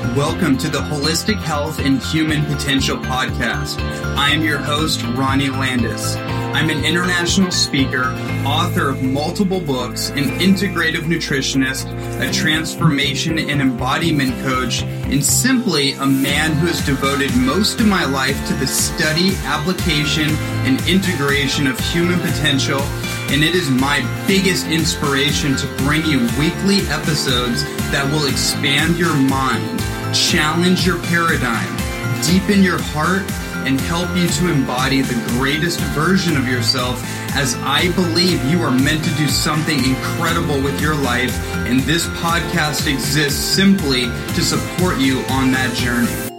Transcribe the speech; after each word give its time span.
Welcome 0.00 0.58
to 0.58 0.68
the 0.68 0.80
Holistic 0.80 1.36
Health 1.36 1.78
and 1.78 2.02
Human 2.02 2.44
Potential 2.46 2.96
Podcast. 2.96 3.80
I 4.16 4.30
am 4.30 4.42
your 4.42 4.58
host, 4.58 5.02
Ronnie 5.14 5.50
Landis. 5.50 6.16
I'm 6.52 6.68
an 6.68 6.84
international 6.84 7.52
speaker, 7.52 8.06
author 8.44 8.90
of 8.90 9.02
multiple 9.04 9.60
books, 9.60 10.10
an 10.10 10.24
integrative 10.40 11.04
nutritionist, 11.04 11.86
a 12.20 12.30
transformation 12.32 13.38
and 13.38 13.62
embodiment 13.62 14.32
coach, 14.42 14.82
and 14.82 15.24
simply 15.24 15.92
a 15.92 16.06
man 16.06 16.52
who 16.54 16.66
has 16.66 16.84
devoted 16.84 17.34
most 17.36 17.80
of 17.80 17.86
my 17.86 18.04
life 18.04 18.36
to 18.48 18.54
the 18.54 18.66
study, 18.66 19.36
application, 19.44 20.28
and 20.66 20.80
integration 20.88 21.68
of 21.68 21.78
human 21.78 22.18
potential. 22.18 22.80
And 23.30 23.44
it 23.44 23.54
is 23.54 23.70
my 23.70 24.00
biggest 24.26 24.66
inspiration 24.66 25.54
to 25.56 25.66
bring 25.84 26.04
you 26.04 26.18
weekly 26.36 26.80
episodes 26.88 27.62
that 27.92 28.10
will 28.12 28.26
expand 28.26 28.98
your 28.98 29.14
mind, 29.14 29.78
challenge 30.12 30.84
your 30.84 31.00
paradigm, 31.04 31.76
deepen 32.26 32.62
your 32.64 32.82
heart, 32.82 33.22
and 33.66 33.80
help 33.80 34.08
you 34.16 34.28
to 34.28 34.50
embody 34.50 35.02
the 35.02 35.14
greatest 35.38 35.80
version 35.94 36.36
of 36.36 36.46
yourself 36.46 37.02
as 37.34 37.54
I 37.56 37.92
believe 37.92 38.44
you 38.46 38.60
are 38.62 38.70
meant 38.70 39.04
to 39.04 39.14
do 39.14 39.28
something 39.28 39.78
incredible 39.84 40.60
with 40.62 40.80
your 40.80 40.94
life, 40.94 41.36
and 41.66 41.80
this 41.80 42.06
podcast 42.08 42.86
exists 42.86 43.38
simply 43.38 44.02
to 44.34 44.42
support 44.42 44.98
you 44.98 45.20
on 45.30 45.52
that 45.52 45.74
journey. 45.74 46.30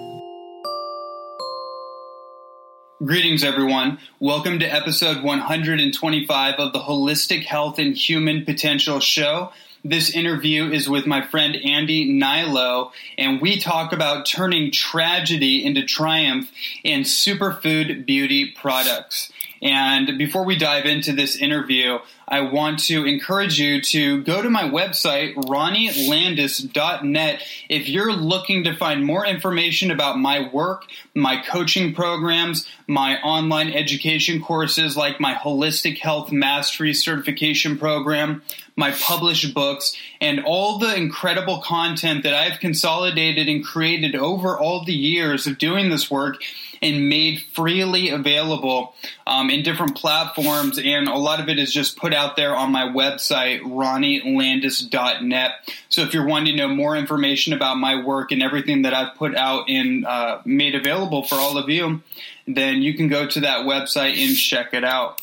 Greetings, 3.04 3.44
everyone. 3.44 3.98
Welcome 4.20 4.60
to 4.60 4.66
episode 4.66 5.24
125 5.24 6.56
of 6.60 6.72
the 6.72 6.80
Holistic 6.80 7.46
Health 7.46 7.80
and 7.80 7.98
Human 7.98 8.46
Potential 8.46 9.00
Show. 9.00 9.52
This 9.84 10.12
interview 10.12 10.72
is 10.72 10.88
with 10.88 11.08
my 11.08 11.22
friend 11.22 11.56
Andy 11.56 12.08
Hnilo, 12.08 12.92
and 13.18 13.42
we 13.42 13.59
talk 13.59 13.92
about 13.94 14.28
turning 14.28 14.72
tragedy 14.72 15.66
into 15.66 15.84
triumph 15.84 16.52
in 16.84 17.02
superfood 17.02 18.06
beauty 18.06 18.52
products. 18.52 19.31
And 19.62 20.18
before 20.18 20.44
we 20.44 20.58
dive 20.58 20.86
into 20.86 21.14
this 21.14 21.36
interview, 21.36 22.00
I 22.28 22.42
want 22.42 22.80
to 22.86 23.06
encourage 23.06 23.60
you 23.60 23.80
to 23.82 24.24
go 24.24 24.42
to 24.42 24.50
my 24.50 24.64
website, 24.64 25.36
ronnielandis.net, 25.36 27.44
if 27.70 27.88
you're 27.88 28.14
looking 28.14 28.64
to 28.64 28.76
find 28.76 29.06
more 29.06 29.24
information 29.24 29.92
about 29.92 30.18
my 30.18 30.50
work, 30.52 30.86
my 31.14 31.44
coaching 31.48 31.94
programs, 31.94 32.68
my 32.88 33.22
online 33.22 33.72
education 33.72 34.42
courses 34.42 34.98
like 34.98 35.20
my 35.20 35.36
Holistic 35.36 36.00
Health 36.00 36.32
Mastery 36.32 36.96
Certification 36.96 37.78
Program, 37.78 38.42
my 38.76 38.90
published 38.92 39.54
books, 39.54 39.96
and 40.20 40.44
all 40.44 40.80
the 40.80 40.96
incredible 40.96 41.62
content 41.62 42.24
that 42.24 42.34
I've 42.34 42.60
consolidated 42.60 43.48
and 43.48 43.64
created 43.64 44.16
over 44.16 44.58
all 44.58 44.84
the 44.84 44.94
years 44.94 45.46
of 45.46 45.60
doing 45.60 45.90
this 45.90 46.10
work 46.10 46.42
and 46.81 47.08
made 47.09 47.42
freely 47.53 48.09
available 48.09 48.96
um, 49.28 49.50
in 49.50 49.64
different 49.64 49.96
platforms. 49.96 50.80
And 50.80 51.08
a 51.08 51.18
lot 51.18 51.40
of 51.40 51.47
it 51.47 51.59
is 51.59 51.72
just 51.72 51.97
put 51.97 52.14
out 52.14 52.36
there 52.36 52.56
on 52.56 52.72
my 52.72 52.88
website, 52.88 53.62
ronnielandis.net. 53.62 55.52
So 55.90 56.02
if 56.02 56.14
you're 56.14 56.25
wanting 56.25 56.58
to 56.58 56.68
know 56.68 56.74
more 56.74 56.96
information 56.96 57.53
about 57.53 57.78
my 57.78 58.03
work 58.03 58.31
and 58.31 58.42
everything 58.42 58.81
that 58.81 58.94
I've 58.94 59.16
put 59.16 59.36
out 59.36 59.69
and 59.69 60.06
uh, 60.06 60.42
made 60.44 60.74
available 60.74 61.24
for 61.24 61.36
all 61.36 61.58
of 61.58 61.69
you, 61.69 62.02
then 62.47 62.81
you 62.81 62.96
can 62.96 63.08
go 63.08 63.28
to 63.28 63.42
that 63.42 63.66
website 63.66 64.18
and 64.18 64.36
check 64.36 64.74
it 64.74 64.84
out. 64.84 65.22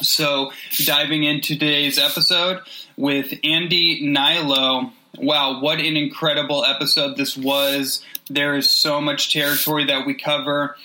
So, 0.00 0.52
diving 0.84 1.24
into 1.24 1.54
today's 1.54 1.98
episode 1.98 2.60
with 2.96 3.34
Andy 3.42 4.00
Hnilo. 4.02 4.92
Wow, 5.16 5.60
what 5.60 5.78
an 5.78 5.96
incredible 5.96 6.64
episode 6.64 7.16
this 7.16 7.36
was. 7.36 8.04
There 8.28 8.56
is 8.56 8.68
so 8.68 9.00
much 9.00 9.32
territory 9.32 9.86
that 9.86 10.06
we 10.06 10.14
cover. 10.14 10.76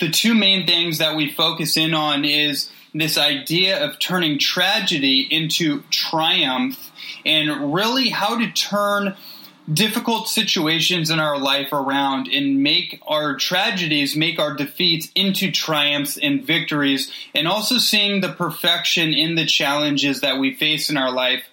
The 0.00 0.10
two 0.10 0.34
main 0.34 0.66
things 0.66 0.98
that 0.98 1.16
we 1.16 1.30
focus 1.30 1.76
in 1.76 1.94
on 1.94 2.24
is 2.24 2.70
this 2.94 3.16
idea 3.16 3.82
of 3.84 3.98
turning 3.98 4.38
tragedy 4.38 5.26
into 5.30 5.82
triumph 5.90 6.90
and 7.24 7.72
really 7.74 8.08
how 8.08 8.38
to 8.38 8.50
turn 8.50 9.16
difficult 9.72 10.28
situations 10.28 11.10
in 11.10 11.20
our 11.20 11.38
life 11.38 11.72
around 11.72 12.26
and 12.28 12.62
make 12.62 13.00
our 13.06 13.36
tragedies, 13.36 14.16
make 14.16 14.38
our 14.38 14.54
defeats 14.54 15.10
into 15.14 15.50
triumphs 15.50 16.16
and 16.16 16.42
victories, 16.42 17.12
and 17.34 17.46
also 17.46 17.76
seeing 17.76 18.20
the 18.20 18.32
perfection 18.32 19.12
in 19.12 19.34
the 19.34 19.44
challenges 19.44 20.22
that 20.22 20.38
we 20.38 20.54
face 20.54 20.88
in 20.88 20.96
our 20.96 21.12
life. 21.12 21.44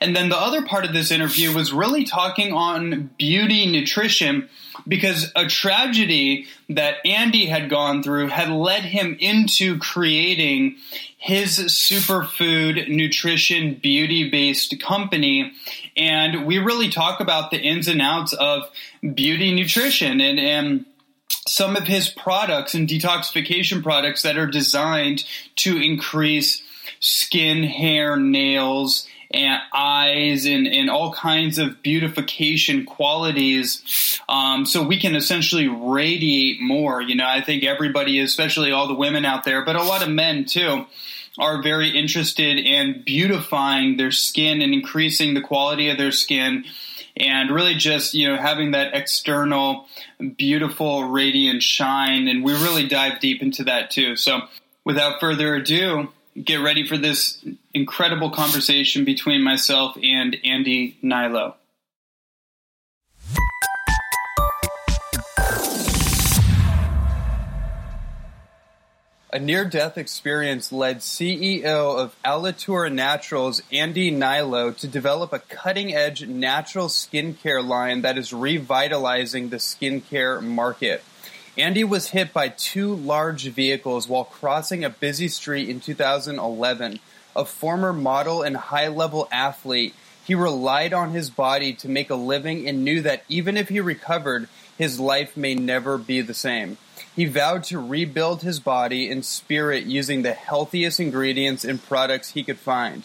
And 0.00 0.14
then 0.14 0.28
the 0.28 0.38
other 0.38 0.64
part 0.64 0.84
of 0.84 0.92
this 0.92 1.10
interview 1.10 1.54
was 1.54 1.72
really 1.72 2.04
talking 2.04 2.52
on 2.52 3.10
beauty 3.18 3.66
nutrition 3.66 4.48
because 4.86 5.30
a 5.36 5.46
tragedy 5.46 6.46
that 6.68 6.96
Andy 7.04 7.46
had 7.46 7.70
gone 7.70 8.02
through 8.02 8.28
had 8.28 8.50
led 8.50 8.82
him 8.82 9.16
into 9.20 9.78
creating 9.78 10.76
his 11.18 11.58
superfood 11.58 12.88
nutrition 12.88 13.74
beauty 13.74 14.28
based 14.28 14.80
company. 14.80 15.52
And 15.96 16.46
we 16.46 16.58
really 16.58 16.88
talk 16.88 17.20
about 17.20 17.50
the 17.50 17.58
ins 17.58 17.86
and 17.86 18.02
outs 18.02 18.32
of 18.32 18.64
beauty 19.14 19.54
nutrition 19.54 20.20
and, 20.20 20.40
and 20.40 20.86
some 21.46 21.76
of 21.76 21.84
his 21.86 22.08
products 22.08 22.74
and 22.74 22.88
detoxification 22.88 23.82
products 23.82 24.22
that 24.22 24.36
are 24.36 24.46
designed 24.46 25.24
to 25.56 25.76
increase 25.76 26.62
skin, 27.00 27.64
hair, 27.64 28.16
nails, 28.16 29.06
and 29.34 29.60
eyes 29.72 30.46
and, 30.46 30.66
and 30.66 30.90
all 30.90 31.12
kinds 31.12 31.58
of 31.58 31.82
beautification 31.82 32.84
qualities. 32.84 34.20
Um, 34.28 34.66
so 34.66 34.82
we 34.82 34.98
can 34.98 35.14
essentially 35.16 35.68
radiate 35.68 36.60
more. 36.60 37.00
You 37.00 37.16
know, 37.16 37.26
I 37.26 37.40
think 37.40 37.64
everybody, 37.64 38.20
especially 38.20 38.72
all 38.72 38.88
the 38.88 38.94
women 38.94 39.24
out 39.24 39.44
there, 39.44 39.64
but 39.64 39.76
a 39.76 39.82
lot 39.82 40.02
of 40.02 40.08
men 40.08 40.44
too, 40.44 40.86
are 41.38 41.62
very 41.62 41.96
interested 41.96 42.58
in 42.58 43.02
beautifying 43.04 43.96
their 43.96 44.10
skin 44.10 44.60
and 44.60 44.74
increasing 44.74 45.34
the 45.34 45.40
quality 45.40 45.88
of 45.88 45.96
their 45.96 46.12
skin 46.12 46.64
and 47.16 47.50
really 47.50 47.74
just 47.74 48.14
you 48.14 48.28
know 48.28 48.36
having 48.36 48.72
that 48.72 48.94
external 48.94 49.86
beautiful 50.36 51.04
radiant 51.04 51.62
shine 51.62 52.28
and 52.28 52.42
we 52.42 52.52
really 52.52 52.86
dive 52.86 53.20
deep 53.20 53.42
into 53.42 53.64
that 53.64 53.90
too 53.90 54.16
so 54.16 54.40
without 54.84 55.20
further 55.20 55.54
ado 55.54 56.08
get 56.40 56.56
ready 56.56 56.86
for 56.86 56.96
this 56.96 57.44
incredible 57.74 58.30
conversation 58.30 59.04
between 59.04 59.42
myself 59.42 59.96
and 60.02 60.36
Andy 60.44 60.98
Hnilo. 61.02 61.54
A 69.34 69.38
near 69.38 69.64
death 69.64 69.96
experience 69.96 70.72
led 70.72 70.98
CEO 70.98 71.98
of 71.98 72.14
Alitura 72.22 72.92
Naturals, 72.92 73.62
Andy 73.72 74.12
Hnilo, 74.12 74.76
to 74.76 74.86
develop 74.86 75.32
a 75.32 75.38
cutting 75.38 75.94
edge 75.94 76.26
natural 76.26 76.88
skincare 76.88 77.66
line 77.66 78.02
that 78.02 78.18
is 78.18 78.34
revitalizing 78.34 79.48
the 79.48 79.56
skincare 79.56 80.42
market. 80.42 81.02
Andy 81.58 81.84
was 81.84 82.08
hit 82.08 82.32
by 82.32 82.48
two 82.48 82.94
large 82.94 83.46
vehicles 83.48 84.08
while 84.08 84.24
crossing 84.24 84.84
a 84.84 84.90
busy 84.90 85.28
street 85.28 85.68
in 85.68 85.80
2011. 85.80 86.98
a 87.36 87.44
former 87.44 87.92
model 87.92 88.42
and 88.42 88.56
high 88.56 88.88
level 88.88 89.28
athlete, 89.30 89.94
he 90.24 90.34
relied 90.34 90.94
on 90.94 91.10
his 91.10 91.28
body 91.28 91.74
to 91.74 91.90
make 91.90 92.08
a 92.08 92.14
living 92.14 92.66
and 92.66 92.84
knew 92.84 93.02
that 93.02 93.24
even 93.28 93.58
if 93.58 93.68
he 93.68 93.80
recovered, 93.80 94.48
his 94.78 94.98
life 94.98 95.36
may 95.36 95.54
never 95.54 95.98
be 95.98 96.22
the 96.22 96.32
same. 96.32 96.78
He 97.14 97.26
vowed 97.26 97.64
to 97.64 97.78
rebuild 97.78 98.40
his 98.40 98.58
body 98.58 99.10
and 99.10 99.22
spirit 99.22 99.84
using 99.84 100.22
the 100.22 100.32
healthiest 100.32 101.00
ingredients 101.00 101.64
and 101.64 101.82
products 101.82 102.30
he 102.30 102.44
could 102.44 102.58
find. 102.58 103.04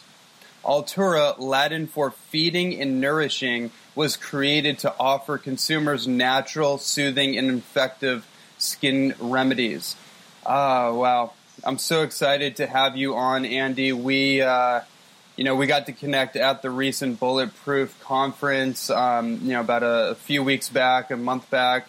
Alitura, 0.63 1.37
Latin 1.37 1.85
for 1.87 2.11
feeding 2.11 2.79
and 2.79 3.01
nourishing, 3.01 3.71
was 3.93 4.15
created 4.15 4.79
to 4.79 4.93
offer 4.97 5.37
consumers 5.37 6.07
natural, 6.07 6.77
soothing, 6.77 7.37
and 7.37 7.49
effective 7.51 8.25
skin 8.67 9.15
remedies. 9.19 9.95
Ah, 10.45 10.91
wow. 10.91 11.33
I'm 11.63 11.77
so 11.77 12.03
excited 12.03 12.57
to 12.57 12.67
have 12.67 12.95
you 12.95 13.15
on, 13.15 13.45
Andy. 13.45 13.91
We, 13.91 14.41
uh, 14.41 14.81
you 15.35 15.43
know, 15.43 15.55
we 15.55 15.67
got 15.67 15.87
to 15.87 15.91
connect 15.91 16.35
at 16.35 16.61
the 16.61 16.69
recent 16.69 17.19
Bulletproof 17.19 17.99
conference, 18.01 18.89
um, 18.89 19.39
you 19.41 19.53
know, 19.53 19.61
about 19.61 19.83
a, 19.83 20.11
a, 20.11 20.15
few 20.15 20.43
weeks 20.43 20.69
back, 20.69 21.11
a 21.11 21.17
month 21.17 21.49
back, 21.49 21.87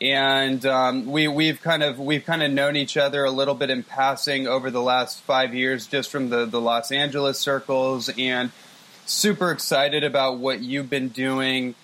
and 0.00 0.64
um, 0.64 1.06
we 1.06 1.28
we've 1.28 1.60
kind 1.60 1.82
of 1.82 1.98
we've 1.98 2.24
kind 2.24 2.42
of 2.42 2.50
known 2.50 2.76
each 2.76 2.96
other 2.96 3.24
a 3.24 3.30
little 3.30 3.54
bit 3.54 3.68
in 3.70 3.82
passing 3.82 4.46
over 4.46 4.70
the 4.70 4.82
last 4.82 5.20
five 5.20 5.54
years, 5.54 5.86
just 5.86 6.10
from 6.10 6.30
the 6.30 6.46
the 6.46 6.60
Los 6.60 6.90
Angeles 6.90 7.38
circles, 7.38 8.10
and 8.18 8.50
super 9.06 9.50
excited 9.50 10.04
about 10.04 10.38
what 10.38 10.60
you've 10.60 10.88
been 10.88 11.08
doing. 11.08 11.74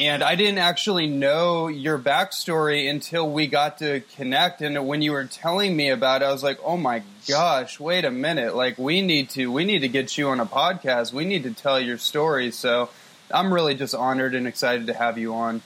And 0.00 0.22
I 0.22 0.34
didn't 0.34 0.58
actually 0.58 1.06
know 1.06 1.68
your 1.68 1.98
backstory 1.98 2.88
until 2.88 3.30
we 3.30 3.46
got 3.46 3.78
to 3.78 4.00
connect. 4.16 4.60
And 4.60 4.86
when 4.86 5.02
you 5.02 5.12
were 5.12 5.24
telling 5.24 5.76
me 5.76 5.88
about 5.88 6.22
it, 6.22 6.26
I 6.26 6.32
was 6.32 6.42
like, 6.42 6.58
"Oh 6.64 6.76
my 6.76 7.02
gosh, 7.26 7.80
wait 7.80 8.04
a 8.04 8.10
minute! 8.10 8.54
Like 8.54 8.78
we 8.78 9.02
need 9.02 9.30
to 9.30 9.50
we 9.50 9.64
need 9.64 9.80
to 9.80 9.88
get 9.88 10.16
you 10.16 10.28
on 10.28 10.40
a 10.40 10.46
podcast. 10.46 11.12
We 11.12 11.24
need 11.24 11.42
to 11.44 11.52
tell 11.52 11.80
your 11.80 11.98
story." 11.98 12.50
So 12.50 12.90
I'm 13.30 13.52
really 13.52 13.74
just 13.74 13.94
honored 13.94 14.34
and 14.34 14.46
excited 14.46 14.86
to 14.86 14.94
have 14.94 15.18
you 15.18 15.34
on. 15.34 15.62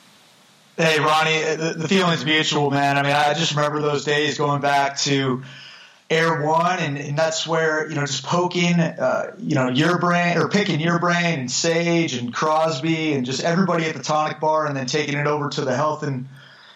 Hey, 0.76 0.98
Ronnie, 0.98 1.56
the, 1.56 1.74
the 1.76 1.88
feeling's 1.88 2.24
mutual, 2.24 2.70
man. 2.70 2.96
I 2.96 3.02
mean, 3.02 3.12
I 3.12 3.34
just 3.34 3.54
remember 3.54 3.82
those 3.82 4.04
days 4.04 4.38
going 4.38 4.62
back 4.62 4.96
to 5.00 5.42
Erewhon, 6.12 6.78
and, 6.78 6.98
and 6.98 7.18
that's 7.18 7.46
where 7.46 7.88
you 7.88 7.94
know 7.94 8.04
just 8.04 8.24
poking, 8.24 8.78
uh, 8.78 9.34
you 9.38 9.54
know, 9.54 9.68
your 9.68 9.98
brain 9.98 10.36
or 10.36 10.48
picking 10.48 10.80
your 10.80 10.98
brain 10.98 11.40
and 11.40 11.50
Sage 11.50 12.14
and 12.14 12.32
Crosby 12.32 13.14
and 13.14 13.24
just 13.24 13.42
everybody 13.42 13.84
at 13.86 13.94
the 13.94 14.02
tonic 14.02 14.38
bar, 14.38 14.66
and 14.66 14.76
then 14.76 14.86
taking 14.86 15.16
it 15.16 15.26
over 15.26 15.48
to 15.48 15.62
the 15.62 15.74
health 15.74 16.02
and 16.02 16.28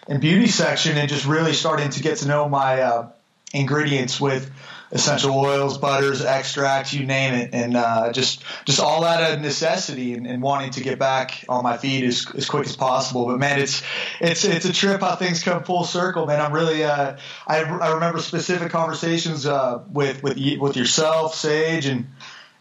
and 0.07 0.21
beauty 0.21 0.47
section, 0.47 0.97
and 0.97 1.07
just 1.07 1.25
really 1.25 1.53
starting 1.53 1.89
to 1.89 2.01
get 2.01 2.17
to 2.19 2.27
know 2.27 2.49
my 2.49 2.81
uh, 2.81 3.09
ingredients 3.53 4.19
with 4.19 4.49
essential 4.91 5.37
oils, 5.37 5.77
butters, 5.77 6.23
extracts, 6.23 6.93
you 6.93 7.05
name 7.05 7.33
it, 7.33 7.49
and 7.53 7.75
uh, 7.75 8.11
just 8.13 8.43
just 8.65 8.79
all 8.79 9.03
out 9.03 9.33
of 9.33 9.41
necessity 9.41 10.13
and, 10.13 10.25
and, 10.25 10.41
wanting 10.41 10.71
to 10.71 10.81
get 10.81 10.97
back 10.97 11.43
on 11.49 11.63
my 11.63 11.77
feet 11.77 12.03
as, 12.03 12.25
as 12.35 12.47
quick 12.47 12.65
as 12.65 12.75
possible. 12.75 13.25
But 13.25 13.39
man, 13.39 13.59
it's 13.59 13.83
it's 14.21 14.45
it's 14.45 14.65
a 14.65 14.73
trip 14.73 15.01
how 15.01 15.15
things 15.15 15.43
come 15.43 15.63
full 15.63 15.83
circle, 15.83 16.25
man. 16.25 16.39
I'm 16.39 16.53
really 16.53 16.83
uh, 16.83 17.17
I, 17.47 17.63
I 17.63 17.93
remember 17.93 18.19
specific 18.19 18.71
conversations 18.71 19.45
uh, 19.45 19.83
with 19.91 20.23
with 20.23 20.37
with 20.59 20.77
yourself, 20.77 21.35
Sage, 21.35 21.85
and 21.85 22.07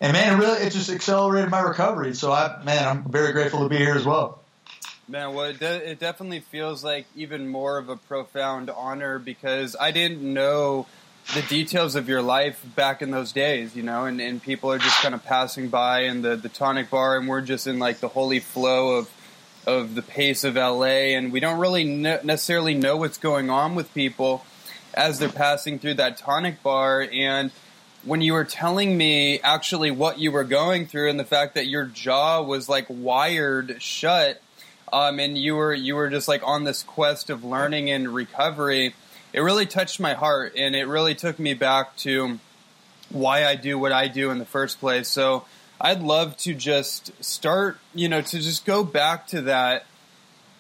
and 0.01 0.13
man, 0.13 0.35
it 0.35 0.45
really 0.45 0.59
it 0.67 0.71
just 0.71 0.91
accelerated 0.91 1.51
my 1.51 1.61
recovery. 1.61 2.15
So 2.15 2.33
I 2.33 2.63
man, 2.65 2.89
I'm 2.89 3.11
very 3.11 3.33
grateful 3.33 3.63
to 3.63 3.69
be 3.69 3.77
here 3.77 3.95
as 3.95 4.05
well. 4.05 4.43
Man, 5.09 5.35
well, 5.35 5.45
it, 5.45 5.61
de- 5.61 5.91
it 5.93 6.01
definitely 6.01 6.41
feels 6.41 6.83
like 6.83 7.07
even 7.15 7.47
more 7.47 7.79
of 7.79 7.89
a 7.89 7.97
profound 7.97 8.71
honor 8.71 9.21
because 9.21 9.77
I 9.79 9.93
didn't 9.93 10.21
know 10.21 10.87
the 11.35 11.43
details 11.43 11.97
of 11.97 12.09
your 12.09 12.23
life 12.23 12.65
back 12.77 13.03
in 13.03 13.11
those 13.11 13.33
days, 13.33 13.75
you 13.75 13.83
know, 13.83 14.05
and, 14.05 14.21
and 14.21 14.43
people 14.43 14.71
are 14.71 14.79
just 14.79 15.01
kind 15.03 15.15
of 15.15 15.25
passing 15.25 15.69
by 15.69 16.03
in 16.03 16.23
the, 16.23 16.37
the 16.37 16.49
tonic 16.49 16.91
bar 16.91 17.19
and 17.19 17.29
we're 17.29 17.41
just 17.41 17.67
in 17.67 17.79
like 17.79 17.99
the 17.99 18.09
holy 18.09 18.41
flow 18.41 18.97
of 18.97 19.11
of 19.67 19.97
the 19.97 20.03
pace 20.03 20.45
of 20.45 20.55
LA 20.55 21.17
and 21.17 21.33
we 21.33 21.41
don't 21.41 21.59
really 21.59 21.83
necessarily 21.83 22.73
know 22.73 22.97
what's 22.97 23.19
going 23.19 23.51
on 23.51 23.75
with 23.75 23.93
people 23.95 24.45
as 24.95 25.19
they're 25.19 25.29
passing 25.29 25.81
through 25.81 25.95
that 25.95 26.17
tonic 26.17 26.63
bar. 26.63 27.07
And 27.13 27.51
when 28.05 28.21
you 28.21 28.33
were 28.33 28.45
telling 28.45 28.97
me 28.97 29.41
actually 29.41 29.91
what 29.91 30.21
you 30.21 30.31
were 30.31 30.45
going 30.45 30.87
through 30.87 31.11
and 31.11 31.19
the 31.19 31.25
fact 31.25 31.57
that 31.57 31.67
your 31.67 31.85
jaw 31.85 32.41
was 32.41 32.69
like 32.69 32.87
wired 32.89 33.83
shut 33.83 34.41
um, 34.93 35.19
and 35.19 35.37
you 35.37 35.57
were 35.57 35.75
you 35.75 35.97
were 35.97 36.09
just 36.09 36.29
like 36.29 36.43
on 36.45 36.63
this 36.63 36.85
quest 36.85 37.29
of 37.29 37.45
learning 37.45 37.91
and 37.91 38.15
recovery 38.15 38.95
it 39.37 39.43
really 39.43 39.67
touched 39.67 40.01
my 40.01 40.15
heart 40.15 40.55
and 40.57 40.75
it 40.75 40.89
really 40.89 41.15
took 41.15 41.39
me 41.39 41.53
back 41.53 41.95
to 41.99 42.41
why 43.11 43.45
I 43.45 43.55
do 43.55 43.79
what 43.79 43.93
I 43.93 44.09
do 44.09 44.31
in 44.31 44.39
the 44.39 44.47
first 44.47 44.81
place. 44.81 45.09
So 45.09 45.45
I'd 45.79 46.01
love 46.01 46.39
to 46.39 46.55
just 46.55 47.13
start, 47.23 47.77
you 47.95 48.09
know, 48.09 48.23
to 48.23 48.39
just 48.41 48.65
go 48.65 48.83
back 48.83 49.27
to 49.29 49.43
that 49.43 49.85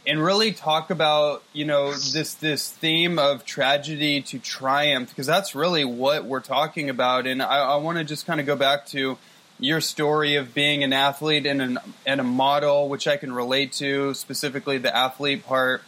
and 0.06 0.23
really 0.23 0.52
talk 0.52 0.90
about, 0.90 1.43
you 1.55 1.64
know, 1.64 1.93
this 1.93 2.34
this 2.34 2.70
theme 2.70 3.19
of 3.19 3.46
tragedy 3.46 4.20
to 4.20 4.38
triumph 4.38 5.08
because 5.08 5.26
that's 5.26 5.55
really 5.55 5.87
what 5.87 6.26
we're 6.26 6.40
talking 6.40 6.90
about. 6.90 7.26
And 7.26 7.43
I, 7.43 7.61
I 7.61 7.76
want 7.76 7.96
to 7.96 8.05
just 8.05 8.26
kind 8.26 8.40
of 8.40 8.46
go 8.46 8.56
back 8.56 8.84
to 8.88 9.17
your 9.58 9.81
story 9.81 10.37
of 10.37 10.52
being 10.52 10.84
an 10.84 10.93
athlete 10.93 11.46
and 11.46 11.62
an 11.62 11.78
and 12.05 12.20
a 12.20 12.25
model, 12.25 12.90
which 12.90 13.08
I 13.08 13.17
can 13.17 13.32
relate 13.32 13.73
to 13.73 14.12
specifically 14.12 14.76
the 14.76 14.94
athlete 14.94 15.46
part 15.46 15.82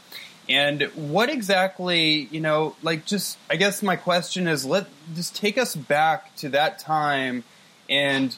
and 0.48 0.82
what 0.94 1.28
exactly, 1.28 2.28
you 2.30 2.40
know, 2.40 2.74
like 2.82 3.04
just 3.04 3.38
I 3.50 3.56
guess 3.56 3.82
my 3.82 3.96
question 3.96 4.48
is 4.48 4.64
let 4.64 4.86
just 5.14 5.36
take 5.36 5.58
us 5.58 5.76
back 5.76 6.34
to 6.36 6.48
that 6.50 6.78
time 6.78 7.44
and 7.88 8.34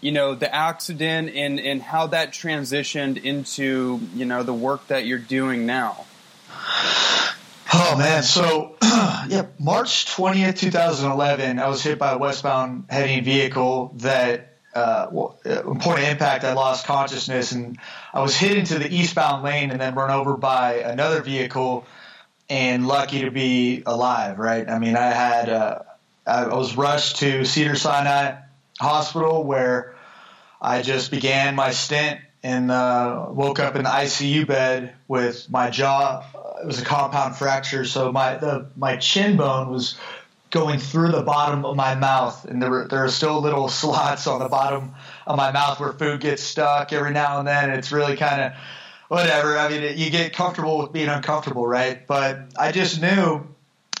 you 0.00 0.12
know 0.12 0.34
the 0.34 0.54
accident 0.54 1.30
and 1.34 1.58
and 1.58 1.82
how 1.82 2.08
that 2.08 2.32
transitioned 2.32 3.22
into 3.22 4.00
you 4.14 4.24
know 4.24 4.42
the 4.42 4.54
work 4.54 4.86
that 4.88 5.06
you're 5.06 5.18
doing 5.18 5.66
now. 5.66 6.04
Oh 7.72 7.96
man. 7.98 8.22
So 8.22 8.76
yeah 9.28 9.46
march 9.58 10.06
20th 10.06 10.58
2011 10.58 11.58
i 11.58 11.68
was 11.68 11.82
hit 11.82 11.98
by 11.98 12.12
a 12.12 12.18
westbound 12.18 12.84
heading 12.88 13.24
vehicle 13.24 13.92
that 13.96 14.55
uh, 14.76 15.06
point 15.06 16.00
of 16.00 16.08
impact, 16.08 16.44
I 16.44 16.52
lost 16.52 16.86
consciousness 16.86 17.52
and 17.52 17.78
I 18.12 18.20
was 18.20 18.36
hit 18.36 18.56
into 18.56 18.78
the 18.78 18.92
eastbound 18.94 19.42
lane 19.42 19.70
and 19.70 19.80
then 19.80 19.94
run 19.94 20.10
over 20.10 20.36
by 20.36 20.74
another 20.74 21.22
vehicle 21.22 21.86
and 22.48 22.86
lucky 22.86 23.22
to 23.22 23.30
be 23.30 23.82
alive, 23.86 24.38
right? 24.38 24.68
I 24.68 24.78
mean, 24.78 24.96
I 24.96 25.10
had, 25.10 25.48
uh, 25.48 25.78
I 26.26 26.46
was 26.48 26.76
rushed 26.76 27.16
to 27.16 27.44
Cedar 27.44 27.76
Sinai 27.76 28.40
Hospital 28.78 29.44
where 29.44 29.96
I 30.60 30.82
just 30.82 31.10
began 31.10 31.54
my 31.54 31.70
stint 31.70 32.20
and 32.42 32.70
uh, 32.70 33.26
woke 33.30 33.58
up 33.58 33.76
in 33.76 33.84
the 33.84 33.88
ICU 33.88 34.46
bed 34.46 34.94
with 35.08 35.50
my 35.50 35.70
jaw. 35.70 36.24
It 36.62 36.66
was 36.66 36.80
a 36.80 36.84
compound 36.84 37.36
fracture, 37.36 37.84
so 37.84 38.12
my 38.12 38.36
the, 38.36 38.68
my 38.76 38.96
chin 38.96 39.36
bone 39.36 39.70
was 39.70 39.98
going 40.50 40.78
through 40.78 41.10
the 41.10 41.22
bottom 41.22 41.64
of 41.64 41.76
my 41.76 41.94
mouth, 41.94 42.44
and 42.44 42.62
there 42.62 42.70
were, 42.70 42.86
there 42.88 43.04
are 43.04 43.10
still 43.10 43.40
little 43.40 43.68
slots 43.80 44.26
on 44.26 44.38
the 44.40 44.48
bottom 44.48 44.94
of 45.26 45.36
my 45.36 45.52
mouth 45.52 45.80
where 45.80 45.92
food 45.92 46.20
gets 46.20 46.42
stuck 46.42 46.92
every 46.92 47.12
now 47.12 47.38
and 47.38 47.48
then. 47.48 47.70
It's 47.70 47.92
really 47.92 48.16
kind 48.16 48.42
of 48.42 48.52
whatever. 49.08 49.58
I 49.58 49.68
mean, 49.68 49.98
you 49.98 50.10
get 50.10 50.32
comfortable 50.32 50.78
with 50.78 50.92
being 50.92 51.08
uncomfortable, 51.08 51.66
right? 51.66 52.06
But 52.06 52.40
I 52.58 52.72
just 52.72 53.00
knew. 53.00 53.46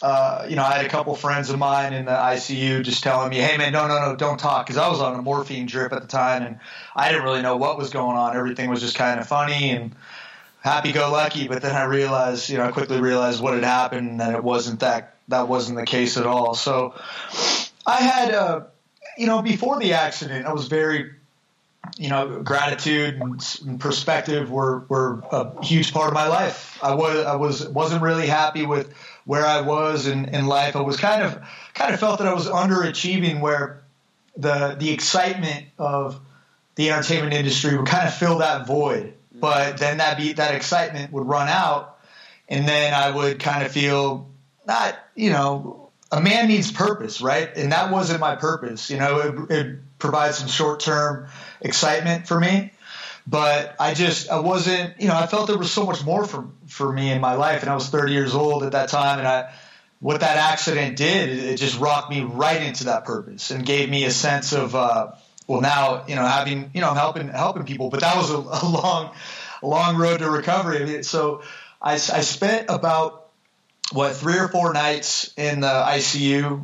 Uh, 0.02 0.44
you 0.46 0.56
know, 0.56 0.62
I 0.62 0.72
had 0.72 0.84
a 0.84 0.90
couple 0.90 1.14
friends 1.14 1.48
of 1.48 1.58
mine 1.58 1.94
in 1.94 2.04
the 2.04 2.12
ICU 2.12 2.82
just 2.82 3.02
telling 3.02 3.30
me, 3.30 3.36
"Hey, 3.38 3.56
man, 3.56 3.72
no, 3.72 3.88
no, 3.88 3.98
no, 3.98 4.14
don't 4.14 4.38
talk," 4.38 4.66
because 4.66 4.76
I 4.76 4.88
was 4.88 5.00
on 5.00 5.18
a 5.18 5.22
morphine 5.22 5.64
drip 5.64 5.90
at 5.94 6.02
the 6.02 6.06
time, 6.06 6.42
and 6.42 6.60
I 6.94 7.08
didn't 7.08 7.24
really 7.24 7.40
know 7.40 7.56
what 7.56 7.78
was 7.78 7.88
going 7.88 8.14
on. 8.14 8.36
Everything 8.36 8.68
was 8.68 8.82
just 8.82 8.94
kind 8.94 9.18
of 9.18 9.26
funny 9.26 9.70
and 9.70 9.96
happy-go-lucky. 10.60 11.48
But 11.48 11.62
then 11.62 11.74
I 11.74 11.84
realized, 11.84 12.50
you 12.50 12.58
know, 12.58 12.64
I 12.64 12.72
quickly 12.72 13.00
realized 13.00 13.40
what 13.40 13.54
had 13.54 13.64
happened, 13.64 14.10
and 14.10 14.20
that 14.20 14.34
it 14.34 14.44
wasn't 14.44 14.80
that 14.80 15.15
that 15.28 15.48
wasn't 15.48 15.78
the 15.78 15.86
case 15.86 16.16
at 16.16 16.26
all. 16.26 16.54
So 16.54 16.94
I 17.86 17.96
had, 17.96 18.34
uh, 18.34 18.60
you 19.16 19.26
know, 19.26 19.42
before 19.42 19.78
the 19.78 19.94
accident, 19.94 20.46
I 20.46 20.52
was 20.52 20.68
very, 20.68 21.12
you 21.96 22.08
know, 22.08 22.42
gratitude 22.42 23.14
and 23.14 23.80
perspective 23.80 24.50
were, 24.50 24.80
were 24.88 25.22
a 25.30 25.64
huge 25.64 25.92
part 25.92 26.08
of 26.08 26.14
my 26.14 26.28
life. 26.28 26.78
I 26.82 26.94
was 26.94 27.24
I 27.24 27.36
was 27.36 27.66
wasn't 27.66 28.02
really 28.02 28.26
happy 28.26 28.66
with 28.66 28.92
where 29.24 29.46
I 29.46 29.62
was 29.62 30.06
in, 30.06 30.26
in 30.26 30.46
life. 30.46 30.76
I 30.76 30.82
was 30.82 30.96
kind 30.96 31.22
of 31.22 31.40
kind 31.74 31.94
of 31.94 32.00
felt 32.00 32.18
that 32.18 32.28
I 32.28 32.34
was 32.34 32.48
underachieving 32.48 33.40
where 33.40 33.82
the 34.36 34.76
the 34.78 34.90
excitement 34.90 35.66
of 35.78 36.20
the 36.74 36.90
entertainment 36.90 37.32
industry 37.32 37.76
would 37.76 37.86
kind 37.86 38.06
of 38.06 38.14
fill 38.14 38.38
that 38.38 38.66
void. 38.66 39.14
But 39.38 39.78
then 39.78 39.98
that 39.98 40.16
be 40.16 40.34
that 40.34 40.54
excitement 40.54 41.12
would 41.12 41.26
run 41.26 41.48
out, 41.48 41.98
and 42.48 42.66
then 42.66 42.94
I 42.94 43.10
would 43.10 43.38
kind 43.38 43.64
of 43.64 43.72
feel 43.72 44.28
not, 44.66 44.98
you 45.14 45.30
know, 45.30 45.90
a 46.10 46.20
man 46.20 46.48
needs 46.48 46.70
purpose, 46.70 47.20
right? 47.20 47.50
And 47.56 47.72
that 47.72 47.90
wasn't 47.90 48.20
my 48.20 48.36
purpose. 48.36 48.90
You 48.90 48.98
know, 48.98 49.18
it, 49.20 49.50
it 49.50 49.98
provides 49.98 50.38
some 50.38 50.48
short 50.48 50.80
term 50.80 51.28
excitement 51.60 52.28
for 52.28 52.38
me, 52.38 52.72
but 53.26 53.74
I 53.80 53.94
just 53.94 54.30
I 54.30 54.40
wasn't. 54.40 55.00
You 55.00 55.08
know, 55.08 55.16
I 55.16 55.26
felt 55.26 55.48
there 55.48 55.58
was 55.58 55.72
so 55.72 55.84
much 55.84 56.04
more 56.04 56.24
for 56.24 56.48
for 56.68 56.92
me 56.92 57.10
in 57.10 57.20
my 57.20 57.34
life, 57.34 57.62
and 57.62 57.70
I 57.70 57.74
was 57.74 57.88
30 57.88 58.12
years 58.12 58.34
old 58.34 58.62
at 58.62 58.72
that 58.72 58.88
time, 58.88 59.18
and 59.18 59.26
I 59.26 59.52
what 59.98 60.20
that 60.20 60.36
accident 60.36 60.96
did, 60.96 61.30
it 61.30 61.56
just 61.56 61.78
rocked 61.80 62.10
me 62.10 62.22
right 62.22 62.62
into 62.62 62.84
that 62.84 63.04
purpose 63.04 63.50
and 63.50 63.64
gave 63.64 63.88
me 63.88 64.04
a 64.04 64.10
sense 64.10 64.52
of, 64.52 64.74
uh, 64.74 65.12
well, 65.46 65.60
now 65.60 66.04
you 66.06 66.14
know 66.14 66.24
having 66.26 66.70
you 66.74 66.80
know 66.80 66.92
helping 66.92 67.28
helping 67.28 67.64
people, 67.64 67.90
but 67.90 68.00
that 68.00 68.16
was 68.16 68.30
a, 68.30 68.36
a 68.66 68.66
long, 68.68 69.14
long 69.62 69.96
road 69.96 70.18
to 70.18 70.30
recovery. 70.30 71.02
So 71.02 71.42
I, 71.80 71.94
I 71.94 71.96
spent 71.98 72.66
about 72.68 73.25
what 73.92 74.16
three 74.16 74.38
or 74.38 74.48
four 74.48 74.72
nights 74.72 75.32
in 75.36 75.60
the 75.60 75.66
ICU, 75.66 76.62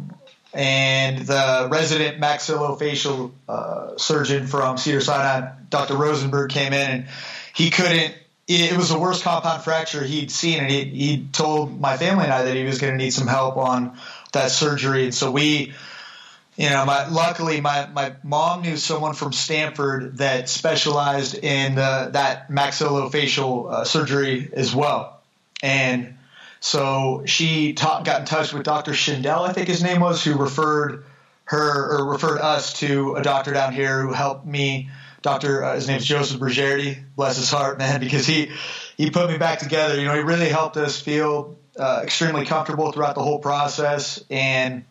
and 0.55 1.19
the 1.19 1.69
resident 1.71 2.21
maxillofacial 2.21 3.33
uh, 3.49 3.97
surgeon 3.97 4.47
from 4.47 4.76
Cedar 4.76 5.00
Sinai, 5.00 5.52
Dr. 5.71 5.97
Rosenberg, 5.97 6.50
came 6.50 6.73
in 6.73 6.91
and 6.91 7.09
he 7.55 7.71
couldn't 7.71 8.14
it 8.49 8.76
was 8.76 8.88
the 8.88 8.99
worst 8.99 9.23
compound 9.23 9.62
fracture 9.62 10.02
he'd 10.02 10.31
seen, 10.31 10.59
and 10.59 10.71
he, 10.71 10.85
he 10.85 11.26
told 11.33 11.81
my 11.81 11.97
family 11.97 12.25
and 12.25 12.33
I 12.33 12.45
that 12.45 12.57
he 12.57 12.64
was 12.64 12.81
going 12.81 12.93
to 12.93 12.97
need 12.97 13.12
some 13.12 13.26
help 13.26 13.57
on 13.57 13.99
that 14.33 14.50
surgery. 14.50 15.05
And 15.05 15.14
so 15.14 15.31
we, 15.31 15.73
you 16.57 16.69
know, 16.69 16.85
my, 16.85 17.09
luckily 17.09 17.61
my, 17.61 17.87
my 17.87 18.14
mom 18.23 18.62
knew 18.62 18.76
someone 18.76 19.14
from 19.14 19.33
Stanford 19.33 20.19
that 20.19 20.49
specialized 20.49 21.37
in 21.37 21.76
that 21.76 22.50
maxillofacial 22.50 23.73
uh, 23.73 23.85
surgery 23.85 24.50
as 24.52 24.75
well. 24.75 25.21
And 25.62 26.17
so 26.62 27.25
she 27.26 27.75
got 27.75 28.21
in 28.21 28.25
touch 28.25 28.54
with 28.54 28.62
Dr. 28.62 28.92
Schindel, 28.92 29.47
I 29.47 29.52
think 29.52 29.69
his 29.69 29.83
name 29.83 30.00
was, 30.00 30.25
who 30.25 30.38
referred 30.38 31.04
her 31.45 31.99
or 31.99 32.07
referred 32.07 32.40
us 32.40 32.73
to 32.75 33.16
a 33.16 33.23
doctor 33.23 33.52
down 33.52 33.75
here 33.75 34.00
who 34.00 34.12
helped 34.12 34.47
me 34.47 34.88
Doctor, 35.23 35.64
uh, 35.64 35.76
his 35.76 35.87
name's 35.87 36.04
Joseph 36.04 36.40
Bergerdi, 36.40 37.00
bless 37.14 37.37
his 37.37 37.49
heart, 37.49 37.78
man, 37.78 38.00
because 38.00 38.26
he 38.26 38.50
he 38.97 39.11
put 39.11 39.31
me 39.31 39.38
back 39.38 39.61
together. 39.61 39.99
You 39.99 40.04
know, 40.04 40.14
he 40.14 40.21
really 40.21 40.49
helped 40.49 40.76
us 40.76 41.00
feel 41.00 41.57
uh, 41.78 42.00
extremely 42.02 42.45
comfortable 42.45 42.92
throughout 42.92 43.14
the 43.14 43.23
whole 43.23 43.38
process, 43.38 44.23
and 44.31 44.85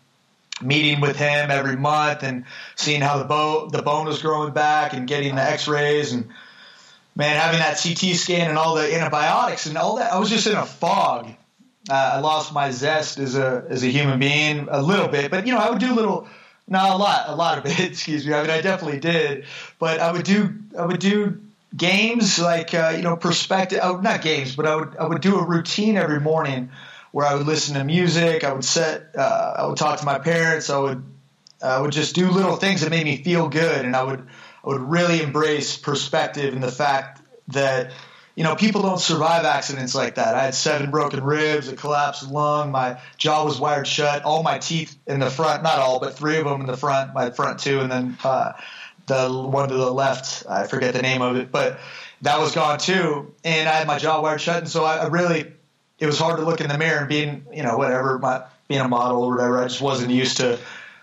meeting 0.62 1.02
with 1.02 1.18
him 1.18 1.50
every 1.50 1.76
month 1.76 2.22
and 2.22 2.46
seeing 2.76 3.02
how 3.02 3.18
the 3.18 3.26
bone 3.26 3.70
the 3.72 3.82
bone 3.82 4.06
was 4.06 4.22
growing 4.22 4.54
back 4.54 4.94
and 4.94 5.08
getting 5.08 5.36
the 5.36 5.42
X-rays 5.42 6.14
and 6.14 6.30
man 7.16 7.36
having 7.36 7.60
that 7.60 7.82
CT 7.82 8.16
scan 8.16 8.50
and 8.50 8.60
all 8.60 8.76
the 8.76 8.96
antibiotics 8.96 9.66
and 9.66 9.78
all 9.78 9.98
that. 9.98 10.14
I 10.14 10.20
was 10.20 10.30
just 10.30 10.48
in 10.48 10.56
a 10.56 10.66
fog. 10.66 11.34
Uh, 11.90 12.14
I 12.16 12.20
lost 12.20 12.54
my 12.54 12.72
zest 12.72 13.18
as 13.18 13.36
a 13.36 13.66
as 13.70 13.84
a 13.84 13.88
human 13.88 14.20
being 14.20 14.68
a 14.70 14.82
little 14.82 15.08
bit, 15.08 15.32
but 15.32 15.48
you 15.48 15.54
know 15.54 15.60
I 15.60 15.70
would 15.70 15.80
do 15.80 15.92
a 15.92 15.96
little 15.96 16.28
not 16.72 16.92
a 16.92 16.96
lot, 16.96 17.28
a 17.28 17.36
lot 17.36 17.58
of 17.58 17.66
it. 17.66 17.80
Excuse 17.92 18.26
me. 18.26 18.34
I 18.34 18.42
mean, 18.42 18.50
I 18.50 18.62
definitely 18.62 19.00
did, 19.00 19.46
but 19.78 20.00
I 20.00 20.12
would 20.12 20.24
do, 20.24 20.56
I 20.78 20.86
would 20.86 21.00
do 21.00 21.42
games 21.76 22.40
like 22.40 22.74
uh, 22.74 22.94
you 22.96 23.04
know 23.04 23.18
perspective. 23.18 23.80
Oh, 23.84 23.98
not 23.98 24.22
games, 24.22 24.56
but 24.56 24.66
I 24.66 24.76
would, 24.76 24.98
I 24.98 25.06
would 25.06 25.22
do 25.22 25.38
a 25.38 25.46
routine 25.46 25.98
every 25.98 26.22
morning 26.22 26.72
where 27.12 27.26
I 27.26 27.36
would 27.36 27.46
listen 27.46 27.76
to 27.76 27.84
music. 27.84 28.46
I 28.46 28.54
would 28.54 28.64
set, 28.64 29.16
uh, 29.18 29.54
I 29.58 29.68
would 29.68 29.78
talk 29.78 30.00
to 30.00 30.06
my 30.06 30.20
parents. 30.20 30.70
I 30.70 30.80
would, 30.80 31.04
I 31.62 31.80
would 31.80 31.92
just 31.92 32.16
do 32.16 32.30
little 32.32 32.56
things 32.56 32.82
that 32.82 32.90
made 32.90 33.04
me 33.04 33.22
feel 33.22 33.50
good, 33.50 33.86
and 33.86 33.96
I 33.96 34.04
would, 34.04 34.26
I 34.64 34.68
would 34.68 34.82
really 34.82 35.22
embrace 35.22 35.76
perspective 35.76 36.54
and 36.54 36.64
the 36.64 36.72
fact 36.72 37.22
that 37.50 37.92
you 38.42 38.48
know, 38.48 38.56
people 38.56 38.82
don't 38.82 39.00
survive 39.00 39.46
accidents 39.46 39.94
like 39.94 40.16
that. 40.16 40.34
I 40.34 40.46
had 40.46 40.56
seven 40.56 40.90
broken 40.90 41.24
ribs, 41.24 41.68
a 41.68 41.76
collapsed 41.76 42.28
lung, 42.28 42.72
my 42.72 43.00
jaw 43.16 43.46
was 43.46 43.60
wired 43.60 43.86
shut, 43.86 44.24
all 44.24 44.42
my 44.42 44.58
teeth 44.58 44.98
in 45.06 45.20
the 45.20 45.30
front, 45.30 45.62
not 45.62 45.78
all, 45.78 46.00
but 46.00 46.16
three 46.16 46.38
of 46.38 46.46
them 46.46 46.62
in 46.62 46.66
the 46.66 46.76
front, 46.76 47.14
my 47.14 47.30
front 47.30 47.60
two, 47.60 47.82
and 47.82 47.92
then 47.92 48.18
uh, 48.24 48.54
the 49.06 49.30
one 49.32 49.70
to 49.70 49.76
the 49.76 49.92
left, 49.92 50.44
I 50.50 50.66
forget 50.66 50.96
the 50.96 51.04
name 51.04 51.22
of 51.22 51.36
it, 51.36 51.52
but 51.52 51.80
that 52.24 52.40
was 52.40 52.56
gone 52.56 52.80
too. 52.80 53.32
And 53.44 53.70
I 53.70 53.74
had 53.74 53.86
my 53.86 54.00
jaw 54.00 54.20
wired 54.24 54.42
shut, 54.42 54.58
and 54.58 54.68
so 54.68 54.86
I, 54.86 54.98
I 54.98 55.08
really, 55.10 55.46
it 56.00 56.08
was 56.08 56.18
hard 56.18 56.40
to 56.40 56.44
look 56.44 56.62
in 56.62 56.68
the 56.68 56.80
mirror 56.80 57.02
and 57.02 57.10
being, 57.10 57.46
you 57.54 57.62
know, 57.62 57.78
whatever, 57.78 58.18
my, 58.18 58.42
being 58.68 58.82
a 58.82 58.88
model 58.88 59.24
or 59.24 59.36
whatever, 59.36 59.60
I 59.60 59.68
just 59.68 59.82
wasn't 59.82 60.10
used 60.10 60.38
to 60.38 60.58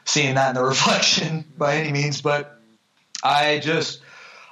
seeing 0.05 0.35
that 0.35 0.49
in 0.49 0.55
the 0.57 0.65
reflection 0.65 1.45
by 1.57 1.77
any 1.77 1.93
means, 1.93 2.21
but 2.21 2.61
I 3.23 3.61
just, 3.61 4.01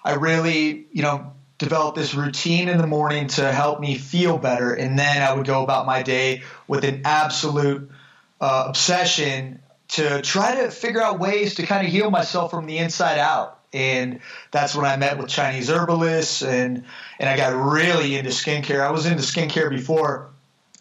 I 0.05 0.15
really, 0.15 0.87
you 0.93 1.03
know, 1.03 1.33
develop 1.59 1.95
this 1.95 2.15
routine 2.15 2.69
in 2.69 2.79
the 2.79 2.87
morning 2.87 3.29
to 3.29 3.53
help 3.53 3.81
me 3.81 3.97
feel 3.97 4.39
better. 4.39 4.75
And 4.75 4.99
then 4.99 5.23
I 5.23 5.35
would 5.35 5.47
go 5.47 5.63
about 5.63 5.87
my 5.87 6.03
day 6.03 6.43
with 6.67 6.85
an 6.85 7.03
absolute 7.05 7.91
uh, 8.41 8.65
obsession 8.69 9.61
to 9.89 10.21
try 10.23 10.57
to 10.63 10.71
figure 10.71 11.03
out 11.03 11.19
ways 11.19 11.55
to 11.55 11.67
kind 11.67 11.87
of 11.87 11.93
heal 11.93 12.11
myself 12.11 12.51
from 12.51 12.67
the 12.67 12.79
inside 12.79 13.19
out. 13.19 13.61
And 13.73 14.21
that's 14.51 14.75
when 14.75 14.85
I 14.85 14.97
met 14.97 15.19
with 15.19 15.29
Chinese 15.29 15.71
herbalists 15.71 16.43
and, 16.43 16.85
and 17.19 17.29
I 17.29 17.37
got 17.37 17.55
really 17.55 18.17
into 18.17 18.31
skincare. 18.31 18.81
I 18.81 18.91
was 18.91 19.07
into 19.07 19.23
skincare 19.23 19.71
before, 19.71 20.31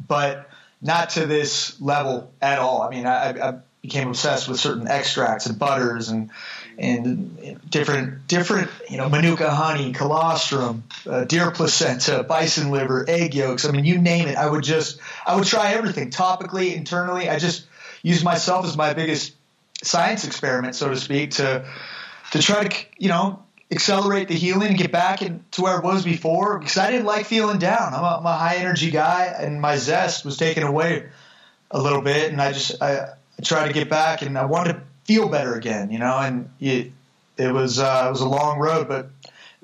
but 0.07 0.49
not 0.81 1.11
to 1.11 1.25
this 1.25 1.79
level 1.81 2.31
at 2.41 2.59
all. 2.59 2.81
I 2.81 2.89
mean, 2.89 3.05
I, 3.05 3.49
I 3.49 3.59
became 3.81 4.09
obsessed 4.09 4.47
with 4.47 4.59
certain 4.59 4.87
extracts 4.87 5.45
and 5.45 5.59
butters 5.59 6.09
and 6.09 6.31
and 6.77 7.59
different 7.69 8.27
different 8.27 8.69
you 8.89 8.97
know 8.97 9.09
manuka 9.09 9.49
honey, 9.49 9.93
colostrum, 9.93 10.83
uh, 11.07 11.23
deer 11.23 11.51
placenta, 11.51 12.23
bison 12.23 12.71
liver, 12.71 13.05
egg 13.07 13.35
yolks. 13.35 13.65
I 13.65 13.71
mean, 13.71 13.85
you 13.85 13.97
name 13.97 14.27
it. 14.27 14.37
I 14.37 14.49
would 14.49 14.63
just 14.63 14.99
I 15.25 15.35
would 15.35 15.45
try 15.45 15.73
everything 15.73 16.11
topically, 16.11 16.75
internally. 16.75 17.29
I 17.29 17.39
just 17.39 17.65
use 18.01 18.23
myself 18.23 18.65
as 18.65 18.77
my 18.77 18.93
biggest 18.93 19.33
science 19.83 20.25
experiment, 20.25 20.75
so 20.75 20.89
to 20.89 20.97
speak, 20.97 21.31
to 21.31 21.65
to 22.31 22.39
try 22.39 22.67
to 22.67 22.85
you 22.97 23.09
know 23.09 23.43
accelerate 23.71 24.27
the 24.27 24.35
healing 24.35 24.69
and 24.69 24.77
get 24.77 24.91
back 24.91 25.19
to 25.19 25.61
where 25.61 25.77
it 25.77 25.83
was 25.83 26.03
before 26.03 26.59
because 26.59 26.77
I 26.77 26.91
didn't 26.91 27.07
like 27.07 27.25
feeling 27.25 27.57
down. 27.57 27.93
I'm 27.93 28.03
a, 28.03 28.17
I'm 28.19 28.25
a 28.25 28.37
high 28.37 28.57
energy 28.57 28.91
guy, 28.91 29.33
and 29.37 29.59
my 29.59 29.77
zest 29.77 30.23
was 30.25 30.37
taken 30.37 30.63
away 30.63 31.09
a 31.71 31.81
little 31.81 32.01
bit, 32.01 32.31
and 32.31 32.41
I 32.41 32.51
just 32.51 32.81
I, 32.81 33.09
I 33.39 33.41
try 33.43 33.67
to 33.67 33.73
get 33.73 33.89
back, 33.89 34.21
and 34.21 34.37
I 34.37 34.45
wanted 34.45 34.81
feel 35.05 35.29
better 35.29 35.55
again, 35.55 35.91
you 35.91 35.99
know. 35.99 36.17
And 36.17 36.49
it, 36.59 36.91
it 37.37 37.51
was 37.51 37.79
uh, 37.79 38.05
it 38.07 38.11
was 38.11 38.21
a 38.21 38.27
long 38.27 38.59
road, 38.59 38.87
but 38.87 39.09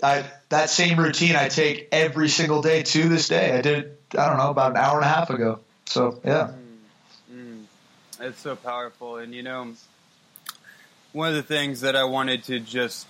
I, 0.02 0.24
that 0.50 0.70
same 0.70 1.00
routine 1.00 1.36
I 1.36 1.50
take 1.50 1.90
every 1.92 2.30
single 2.30 2.62
day 2.62 2.84
to 2.84 3.10
this 3.10 3.28
day. 3.28 3.58
I 3.58 3.62
did 3.62 3.98
I 4.18 4.28
don't 4.28 4.38
know 4.38 4.50
about 4.50 4.72
an 4.72 4.78
hour 4.78 4.98
and 4.98 5.06
a 5.06 5.10
half 5.10 5.30
ago. 5.30 5.60
So 5.86 6.20
yeah, 6.24 6.52
mm, 7.32 7.36
mm. 7.36 7.64
it's 8.20 8.40
so 8.40 8.56
powerful. 8.56 9.18
And 9.18 9.34
you 9.34 9.44
know, 9.44 9.74
one 11.12 11.30
of 11.30 11.36
the 11.36 11.44
things 11.44 11.82
that 11.82 11.96
I 11.96 12.06
wanted 12.06 12.44
to 12.46 12.60
just 12.60 13.08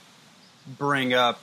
bring 0.78 1.14
up 1.14 1.40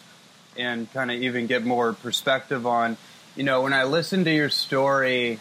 and 0.56 0.92
kind 0.92 1.10
of 1.10 1.20
even 1.22 1.46
get 1.46 1.64
more 1.64 1.92
perspective 1.92 2.66
on, 2.66 2.96
you 3.36 3.44
know, 3.44 3.62
when 3.62 3.72
I 3.72 3.84
listened 3.84 4.24
to 4.24 4.32
your 4.32 4.48
story 4.48 5.38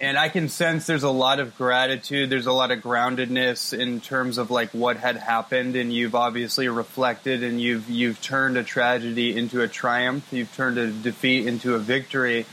and 0.00 0.18
I 0.18 0.28
can 0.28 0.48
sense 0.48 0.86
there's 0.86 1.02
a 1.02 1.10
lot 1.10 1.40
of 1.40 1.56
gratitude. 1.56 2.30
There's 2.30 2.46
a 2.46 2.52
lot 2.52 2.70
of 2.70 2.80
groundedness 2.80 3.76
in 3.76 4.00
terms 4.00 4.38
of 4.38 4.50
like 4.50 4.70
what 4.70 4.96
had 4.96 5.16
happened, 5.16 5.76
and 5.76 5.92
you've 5.92 6.14
obviously 6.14 6.68
reflected, 6.68 7.42
and 7.42 7.60
you've 7.60 7.88
you've 7.90 8.20
turned 8.20 8.56
a 8.56 8.62
tragedy 8.62 9.36
into 9.36 9.60
a 9.62 9.68
triumph. 9.68 10.26
You've 10.32 10.54
turned 10.54 10.78
a 10.78 10.90
defeat 10.90 11.46
into 11.46 11.74
a 11.74 11.78
victory. 11.78 12.46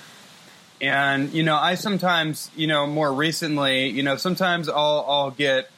And 0.81 1.31
you 1.33 1.43
know, 1.43 1.55
I 1.55 1.75
sometimes, 1.75 2.49
you 2.55 2.67
know, 2.67 2.87
more 2.87 3.13
recently, 3.13 3.89
you 3.89 4.03
know, 4.03 4.17
sometimes 4.17 4.67
I'll 4.67 5.05
I'll 5.07 5.31
get 5.31 5.69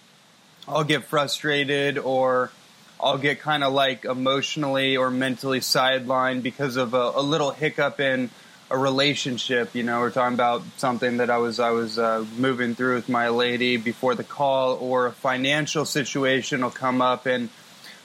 I'll 0.68 0.84
get 0.84 1.04
frustrated 1.04 1.98
or 1.98 2.52
I'll 3.00 3.18
get 3.18 3.40
kind 3.40 3.64
of 3.64 3.74
like 3.74 4.06
emotionally 4.06 4.98
or 4.98 5.12
mentally 5.12 5.60
sidelined 5.60 6.44
because 6.44 6.78
of 6.78 6.94
a, 6.94 7.12
a 7.16 7.22
little 7.22 7.52
hiccup 7.52 8.00
in 8.00 8.30
a 8.70 8.78
relationship. 8.78 9.76
You 9.76 9.84
know, 9.84 10.00
we're 10.00 10.12
talking 10.12 10.34
about 10.34 10.64
something 10.78 11.18
that 11.18 11.30
I 11.30 11.38
was 11.38 11.60
I 11.60 11.72
was 11.72 11.98
uh, 11.98 12.26
moving 12.38 12.76
through 12.76 12.96
with 12.96 13.10
my 13.10 13.30
lady 13.30 13.78
before 13.78 14.16
the 14.16 14.24
call, 14.24 14.76
or 14.76 15.08
a 15.08 15.12
financial 15.12 15.86
situation 15.86 16.62
will 16.62 16.72
come 16.72 17.02
up 17.02 17.26
and 17.26 17.50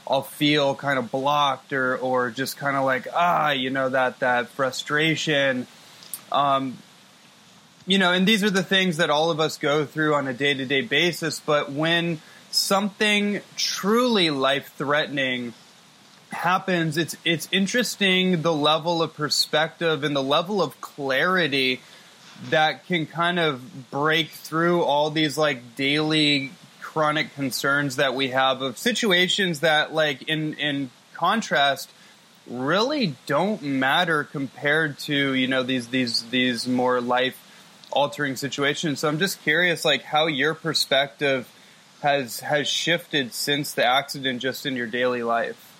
I'll 0.07 0.23
feel 0.23 0.75
kind 0.75 0.99
of 0.99 1.11
blocked 1.11 1.73
or 1.73 1.97
or 1.97 2.31
just 2.31 2.57
kind 2.57 2.77
of 2.77 2.85
like 2.85 3.07
ah, 3.15 3.51
you 3.51 3.71
know 3.71 3.89
that 3.89 4.21
that 4.21 4.49
frustration. 4.49 5.67
Um, 6.31 6.79
you 7.87 7.99
know, 7.99 8.13
and 8.13 8.27
these 8.27 8.45
are 8.45 8.51
the 8.51 8.63
things 8.63 8.99
that 8.99 9.11
all 9.11 9.31
of 9.31 9.41
us 9.41 9.59
go 9.59 9.85
through 9.85 10.15
on 10.15 10.29
a 10.29 10.33
day 10.33 10.55
to 10.55 10.65
day 10.65 10.83
basis. 10.83 11.41
But 11.41 11.73
when 11.73 12.21
something 12.51 13.41
truly 13.57 14.31
life 14.31 14.73
threatening 14.77 15.55
happens, 16.33 16.97
it's 16.97 17.17
it's 17.25 17.49
interesting 17.53 18.43
the 18.43 18.53
level 18.53 19.03
of 19.03 19.15
perspective 19.15 20.05
and 20.05 20.17
the 20.17 20.23
level 20.23 20.63
of 20.63 20.81
clarity 20.81 21.81
that 22.51 22.87
can 22.87 23.07
kind 23.07 23.39
of 23.39 23.91
break 23.91 24.31
through 24.31 24.83
all 24.83 25.11
these 25.11 25.39
like 25.39 25.77
daily 25.77 26.51
chronic 26.81 27.35
concerns 27.35 27.97
that 27.97 28.15
we 28.15 28.29
have 28.29 28.63
of 28.63 28.77
situations 28.77 29.61
that 29.61 29.95
like 29.95 30.23
in 30.23 30.55
in 30.55 30.91
contrast 31.15 31.91
really 32.47 33.15
don't 33.27 33.63
matter 33.63 34.25
compared 34.25 34.99
to 34.99 35.35
you 35.35 35.47
know 35.47 35.63
these 35.63 35.89
these 35.89 36.23
these 36.31 36.67
more 36.67 37.01
life 37.01 37.39
altering 37.93 38.37
situations. 38.37 39.01
So 39.01 39.09
i'm 39.09 39.19
just 39.19 39.43
curious 39.43 39.85
like 39.85 40.03
how 40.03 40.27
your 40.27 40.55
perspective 40.55 41.49
has 42.01 42.41
has 42.41 42.67
shifted 42.69 43.33
since 43.33 43.73
the 43.73 43.85
accident 43.85 44.41
just 44.41 44.67
in 44.67 44.77
your 44.77 44.89
daily 44.89 45.23
life 45.23 45.72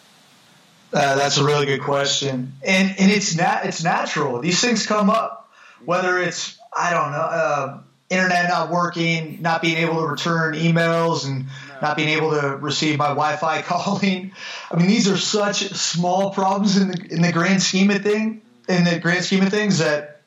uh, 0.93 1.17
that's 1.17 1.39
a 1.39 1.45
really 1.45 1.67
good 1.67 1.83
question, 1.83 2.53
and 2.63 2.95
and 2.99 3.11
it's 3.11 3.37
nat- 3.37 3.63
it's 3.65 3.83
natural. 3.83 4.41
These 4.41 4.61
things 4.61 4.87
come 4.87 5.11
up, 5.11 5.51
whether 5.85 6.19
it's 6.19 6.59
I 6.77 6.91
don't 6.91 7.13
know. 7.13 7.19
Uh, 7.19 7.79
internet 8.13 8.49
not 8.49 8.71
working, 8.71 9.41
not 9.41 9.63
being 9.63 9.79
able 9.79 10.03
to 10.03 10.07
return 10.07 10.55
emails, 10.55 11.27
and 11.27 11.47
not 11.81 11.97
being 11.97 12.11
able 12.11 12.31
to 12.31 12.57
receive 12.57 12.99
my 12.99 13.09
Wi-Fi 13.09 13.63
calling. 13.63 14.33
I 14.71 14.77
mean, 14.77 14.87
these 14.87 15.09
are 15.09 15.17
such 15.17 15.69
small 15.71 16.31
problems 16.31 16.77
in 16.77 16.89
the 16.89 17.07
in 17.11 17.23
the 17.23 17.33
grand 17.33 17.63
scheme 17.63 17.91
of 17.91 18.03
thing, 18.03 18.43
in 18.69 18.85
the 18.85 18.99
grand 18.99 19.25
scheme 19.25 19.43
of 19.43 19.49
things 19.49 19.79
that 19.79 20.21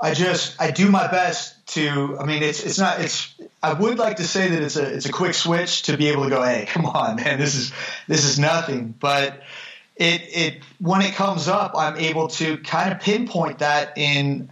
I 0.00 0.14
just 0.14 0.60
I 0.60 0.70
do 0.72 0.90
my 0.90 1.06
best 1.06 1.66
to. 1.68 2.18
I 2.18 2.26
mean, 2.26 2.42
it's 2.42 2.64
it's 2.64 2.78
not 2.78 3.00
it's. 3.00 3.32
I 3.62 3.72
would 3.72 3.98
like 3.98 4.16
to 4.16 4.24
say 4.24 4.48
that 4.48 4.62
it's 4.62 4.76
a 4.76 4.94
it's 4.94 5.06
a 5.06 5.12
quick 5.12 5.34
switch 5.34 5.82
to 5.82 5.96
be 5.96 6.08
able 6.08 6.24
to 6.24 6.30
go, 6.30 6.42
hey, 6.42 6.66
come 6.66 6.86
on, 6.86 7.16
man, 7.16 7.38
this 7.38 7.54
is 7.54 7.72
this 8.08 8.24
is 8.24 8.38
nothing, 8.38 8.94
but. 8.98 9.42
It, 9.96 10.22
it 10.28 10.62
when 10.78 11.00
it 11.02 11.14
comes 11.14 11.48
up, 11.48 11.72
I'm 11.74 11.96
able 11.96 12.28
to 12.28 12.58
kind 12.58 12.92
of 12.92 13.00
pinpoint 13.00 13.60
that 13.60 13.96
in, 13.96 14.50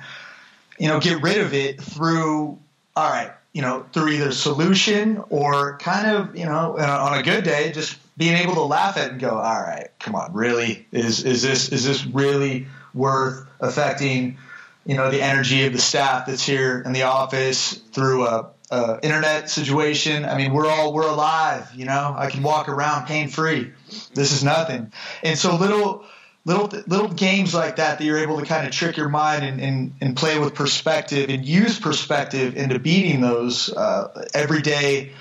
you 0.79 0.89
know, 0.89 1.01
get 1.01 1.23
rid 1.23 1.39
of 1.39 1.53
it 1.53 1.81
through. 1.81 2.59
All 2.97 3.11
right, 3.11 3.33
you 3.53 3.61
know, 3.61 3.85
through 3.93 4.11
either 4.11 4.33
solution 4.33 5.23
or 5.29 5.79
kind 5.79 6.09
of, 6.09 6.37
you 6.37 6.45
know, 6.45 6.79
uh, 6.79 7.09
on 7.11 7.19
a 7.19 7.23
good 7.23 7.45
day, 7.45 7.73
just 7.73 7.99
being 8.17 8.37
able 8.37 8.55
to 8.55 8.63
laugh 8.63 8.97
at 8.97 9.07
it 9.07 9.13
and 9.13 9.21
go, 9.21 9.31
all 9.31 9.61
right, 9.61 9.89
come 9.99 10.15
on, 10.15 10.33
really, 10.33 10.87
is 10.93 11.25
is 11.25 11.43
this 11.43 11.71
is 11.71 11.85
this 11.85 12.07
really 12.07 12.67
worth 12.95 13.47
affecting, 13.61 14.39
you 14.87 14.97
know, 14.97 15.11
the 15.11 15.21
energy 15.21 15.67
of 15.67 15.73
the 15.73 15.79
staff 15.79 16.27
that's 16.27 16.47
here 16.47 16.83
in 16.87 16.93
the 16.93 17.03
office 17.03 17.73
through 17.93 18.27
a, 18.27 18.51
a 18.71 18.99
internet 19.03 19.51
situation? 19.51 20.25
I 20.25 20.37
mean, 20.37 20.53
we're 20.53 20.69
all 20.69 20.93
we're 20.93 21.09
alive, 21.09 21.69
you 21.75 21.85
know. 21.85 22.15
I 22.17 22.31
can 22.31 22.43
walk 22.43 22.69
around 22.69 23.07
pain 23.07 23.29
free. 23.29 23.73
This 24.15 24.33
is 24.33 24.43
nothing, 24.43 24.93
and 25.23 25.39
so 25.39 25.57
little 25.57 26.05
little 26.45 26.69
little 26.87 27.09
games 27.09 27.55
like 27.55 27.77
that 27.77 27.99
that 27.99 28.05
you're 28.05 28.19
able 28.19 28.39
to 28.39 28.47
kind 28.47 28.67
of 28.67 28.73
trick 28.73 28.97
your 28.97 29.09
mind 29.09 29.45
and, 29.45 29.61
and, 29.61 29.93
and 30.01 30.17
play 30.17 30.39
with 30.39 30.55
perspective 30.55 31.31
and 31.31 31.45
use 31.45 31.79
perspective 31.79 32.57
into 32.57 32.79
beating 32.79 33.21
those 33.21 33.73
uh, 33.73 34.27
everyday 34.35 35.13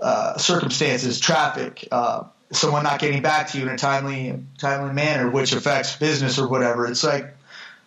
uh, 0.00 0.36
circumstances, 0.38 1.20
traffic, 1.20 1.86
uh, 1.92 2.24
someone 2.50 2.82
not 2.82 3.00
getting 3.00 3.22
back 3.22 3.48
to 3.48 3.58
you 3.58 3.64
in 3.64 3.70
a 3.70 3.78
timely 3.78 4.42
timely 4.58 4.92
manner, 4.92 5.30
which 5.30 5.52
affects 5.52 5.96
business 5.96 6.38
or 6.38 6.48
whatever. 6.48 6.86
It's 6.86 7.04
like 7.04 7.36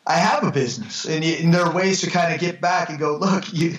I 0.05 0.17
have 0.17 0.43
a 0.43 0.51
business, 0.51 1.05
and, 1.05 1.25
you, 1.25 1.35
and 1.37 1.53
there 1.53 1.63
are 1.63 1.73
ways 1.73 2.01
to 2.01 2.11
kind 2.11 2.33
of 2.33 2.39
get 2.39 2.61
back 2.61 2.89
and 2.89 2.99
go, 2.99 3.17
look, 3.17 3.51
you. 3.51 3.77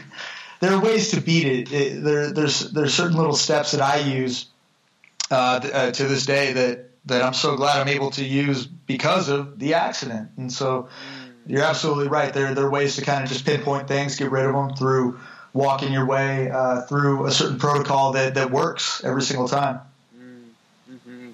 There 0.61 0.73
are 0.73 0.81
ways 0.81 1.11
to 1.11 1.21
beat 1.21 1.47
it. 1.47 1.73
it 1.73 2.03
there, 2.03 2.33
there's 2.33 2.73
there's 2.73 2.95
certain 2.95 3.17
little 3.17 3.35
steps 3.35 3.73
that 3.73 3.81
I 3.81 3.99
use 3.99 4.47
uh, 5.31 5.61
uh, 5.73 5.91
to 5.91 6.05
this 6.05 6.25
day 6.27 6.53
that 6.55 6.91
that 7.07 7.23
I'm 7.23 7.35
so 7.35 7.57
glad 7.57 7.81
I'm 7.81 7.89
able 7.89 8.11
to 8.13 8.25
use 8.25 8.67
because 8.67 9.29
of 9.29 9.59
the 9.59 9.75
accident. 9.75 10.31
And 10.37 10.53
so 10.53 10.89
you're 11.47 11.63
absolutely 11.63 12.09
right. 12.09 12.33
There, 12.33 12.55
there 12.55 12.65
are 12.65 12.71
ways 12.71 12.97
to 12.97 13.03
kind 13.03 13.23
of 13.23 13.29
just 13.29 13.47
pinpoint 13.47 13.89
things, 13.89 14.17
get 14.17 14.31
rid 14.31 14.45
of 14.45 14.53
them 14.53 14.75
through 14.75 15.21
walking 15.53 15.93
your 15.93 16.05
way 16.05 16.51
uh, 16.51 16.83
through 16.83 17.27
a 17.27 17.31
certain 17.31 17.59
protocol 17.59 18.13
that, 18.13 18.35
that 18.35 18.51
works 18.51 19.03
every 19.05 19.23
single 19.23 19.49
time. 19.49 19.81
Mm-hmm. 20.19 21.31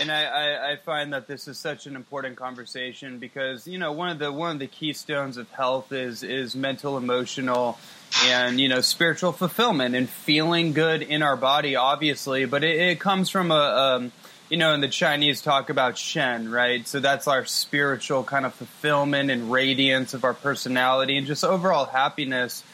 And 0.00 0.10
I, 0.10 0.24
I, 0.24 0.72
I, 0.72 0.76
find 0.76 1.12
that 1.12 1.26
this 1.26 1.46
is 1.46 1.58
such 1.58 1.86
an 1.86 1.94
important 1.94 2.36
conversation 2.36 3.18
because 3.18 3.68
you 3.68 3.78
know 3.78 3.92
one 3.92 4.08
of 4.08 4.18
the 4.18 4.32
one 4.32 4.52
of 4.52 4.58
the 4.58 4.66
keystones 4.66 5.36
of 5.36 5.50
health 5.50 5.92
is 5.92 6.22
is 6.22 6.56
mental, 6.56 6.96
emotional, 6.96 7.78
and 8.24 8.60
you 8.60 8.68
know 8.68 8.80
spiritual 8.80 9.32
fulfillment 9.32 9.94
and 9.94 10.08
feeling 10.08 10.72
good 10.72 11.02
in 11.02 11.22
our 11.22 11.36
body, 11.36 11.76
obviously. 11.76 12.44
But 12.44 12.64
it, 12.64 12.78
it 12.78 13.00
comes 13.00 13.30
from 13.30 13.50
a, 13.50 13.54
a 13.54 13.96
um, 13.96 14.12
you 14.50 14.56
know, 14.56 14.74
in 14.74 14.80
the 14.80 14.88
Chinese 14.88 15.40
talk 15.40 15.70
about 15.70 15.96
Shen, 15.96 16.50
right? 16.50 16.86
So 16.86 16.98
that's 16.98 17.28
our 17.28 17.46
spiritual 17.46 18.24
kind 18.24 18.44
of 18.44 18.52
fulfillment 18.52 19.30
and 19.30 19.50
radiance 19.50 20.12
of 20.12 20.24
our 20.24 20.34
personality 20.34 21.16
and 21.16 21.26
just 21.26 21.44
overall 21.44 21.84
happiness. 21.84 22.64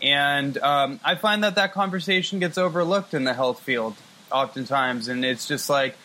And 0.00 0.56
um, 0.58 1.00
I 1.04 1.16
find 1.16 1.42
that 1.42 1.56
that 1.56 1.72
conversation 1.72 2.38
gets 2.38 2.56
overlooked 2.56 3.12
in 3.12 3.24
the 3.24 3.34
health 3.34 3.60
field 3.60 3.96
oftentimes. 4.30 5.08
And 5.08 5.24
it's 5.24 5.48
just 5.48 5.68
like, 5.68 5.96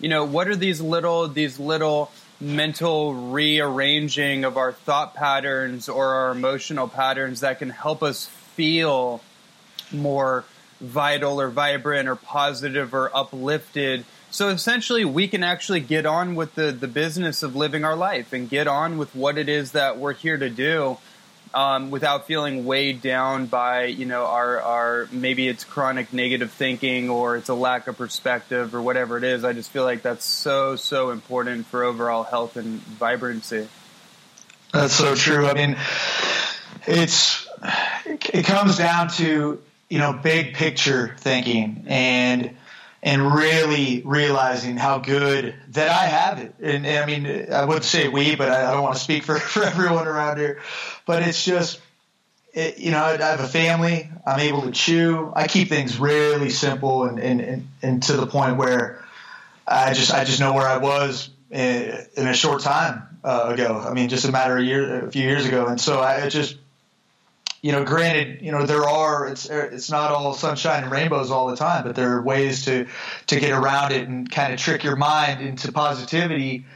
you 0.00 0.08
know, 0.08 0.24
what 0.24 0.48
are 0.48 0.56
these 0.56 0.80
little, 0.80 1.28
these 1.28 1.58
little 1.58 2.10
mental 2.42 3.14
rearranging 3.14 4.44
of 4.44 4.56
our 4.56 4.72
thought 4.72 5.14
patterns 5.14 5.88
or 5.88 6.14
our 6.14 6.32
emotional 6.32 6.88
patterns 6.88 7.40
that 7.40 7.60
can 7.60 7.70
help 7.70 8.02
us 8.02 8.26
feel 8.26 9.22
more 9.92 10.44
vital 10.80 11.40
or 11.40 11.48
vibrant 11.48 12.08
or 12.08 12.16
positive 12.16 12.94
or 12.94 13.16
uplifted. 13.16 14.04
So 14.32 14.48
essentially, 14.48 15.04
we 15.04 15.28
can 15.28 15.44
actually 15.44 15.80
get 15.80 16.04
on 16.04 16.34
with 16.34 16.56
the, 16.56 16.72
the 16.72 16.88
business 16.88 17.44
of 17.44 17.54
living 17.54 17.84
our 17.84 17.94
life 17.94 18.32
and 18.32 18.48
get 18.48 18.66
on 18.66 18.98
with 18.98 19.14
what 19.14 19.38
it 19.38 19.48
is 19.48 19.72
that 19.72 19.98
we're 19.98 20.14
here 20.14 20.36
to 20.36 20.50
do 20.50 20.98
um, 21.54 21.90
without 21.90 22.26
feeling 22.26 22.64
weighed 22.64 23.02
down 23.02 23.46
by, 23.46 23.84
you 23.84 24.06
know, 24.06 24.24
our, 24.24 24.60
our 24.60 25.08
maybe 25.12 25.48
it's 25.48 25.64
chronic 25.64 26.12
negative 26.12 26.50
thinking 26.50 27.10
or 27.10 27.36
it's 27.36 27.48
a 27.48 27.54
lack 27.54 27.86
of 27.88 27.96
perspective 27.96 28.74
or 28.74 28.82
whatever 28.82 29.18
it 29.18 29.24
is. 29.24 29.44
I 29.44 29.52
just 29.52 29.70
feel 29.70 29.84
like 29.84 30.02
that's 30.02 30.24
so, 30.24 30.76
so 30.76 31.10
important 31.10 31.66
for 31.66 31.84
overall 31.84 32.22
health 32.22 32.56
and 32.56 32.80
vibrancy. 32.80 33.68
That's 34.72 34.94
so 34.94 35.14
true. 35.14 35.46
I 35.46 35.54
mean, 35.54 35.76
it's, 36.86 37.46
it 38.02 38.46
comes 38.46 38.78
down 38.78 39.08
to, 39.10 39.62
you 39.90 39.98
know, 39.98 40.12
big 40.12 40.54
picture 40.54 41.14
thinking 41.18 41.84
and, 41.86 42.56
and 43.02 43.34
really 43.34 44.02
realizing 44.04 44.76
how 44.76 44.98
good 44.98 45.54
that 45.70 45.88
I 45.88 46.06
have 46.06 46.38
it. 46.38 46.54
And, 46.60 46.86
and 46.86 46.98
I 46.98 47.06
mean, 47.06 47.52
I 47.52 47.64
wouldn't 47.64 47.84
say 47.84 48.08
we, 48.08 48.36
but 48.36 48.48
I, 48.48 48.68
I, 48.68 48.72
don't 48.72 48.82
want 48.82 48.94
to 48.94 49.00
speak 49.00 49.24
for, 49.24 49.38
for 49.38 49.64
everyone 49.64 50.06
around 50.06 50.38
here. 50.38 50.60
But 51.04 51.22
it's 51.22 51.44
just, 51.44 51.80
it, 52.54 52.78
you 52.78 52.92
know, 52.92 53.02
I 53.02 53.16
have 53.16 53.40
a 53.40 53.48
family. 53.48 54.08
I'm 54.24 54.38
able 54.38 54.62
to 54.62 54.70
chew. 54.70 55.32
I 55.34 55.48
keep 55.48 55.68
things 55.68 55.98
really 55.98 56.50
simple 56.50 57.04
and, 57.04 57.18
and, 57.18 57.40
and, 57.40 57.68
and 57.82 58.02
to 58.04 58.12
the 58.12 58.26
point 58.26 58.56
where 58.56 59.04
I 59.66 59.94
just 59.94 60.12
I 60.12 60.24
just 60.24 60.40
know 60.40 60.52
where 60.52 60.66
I 60.66 60.78
was 60.78 61.30
in, 61.50 61.96
in 62.16 62.26
a 62.26 62.34
short 62.34 62.62
time 62.62 63.18
uh, 63.24 63.50
ago. 63.52 63.82
I 63.84 63.92
mean, 63.92 64.08
just 64.08 64.24
a 64.24 64.32
matter 64.32 64.56
of 64.56 64.64
year, 64.64 65.06
a 65.06 65.10
few 65.10 65.22
years 65.22 65.46
ago. 65.46 65.66
And 65.66 65.80
so 65.80 66.00
I 66.00 66.28
just 66.28 66.56
you 67.62 67.70
know, 67.70 67.84
granted, 67.84 68.42
you 68.42 68.50
know, 68.50 68.66
there 68.66 68.88
are 68.88 69.28
it's 69.28 69.48
it's 69.48 69.88
not 69.90 70.10
all 70.10 70.34
sunshine 70.34 70.82
and 70.82 70.92
rainbows 70.92 71.30
all 71.30 71.46
the 71.46 71.56
time, 71.56 71.84
but 71.84 71.94
there 71.94 72.16
are 72.16 72.22
ways 72.22 72.64
to 72.64 72.88
to 73.28 73.40
get 73.40 73.52
around 73.52 73.92
it 73.92 74.08
and 74.08 74.28
kind 74.28 74.52
of 74.52 74.58
trick 74.58 74.82
your 74.82 74.96
mind 74.96 75.40
into 75.40 75.70
positivity. 75.70 76.66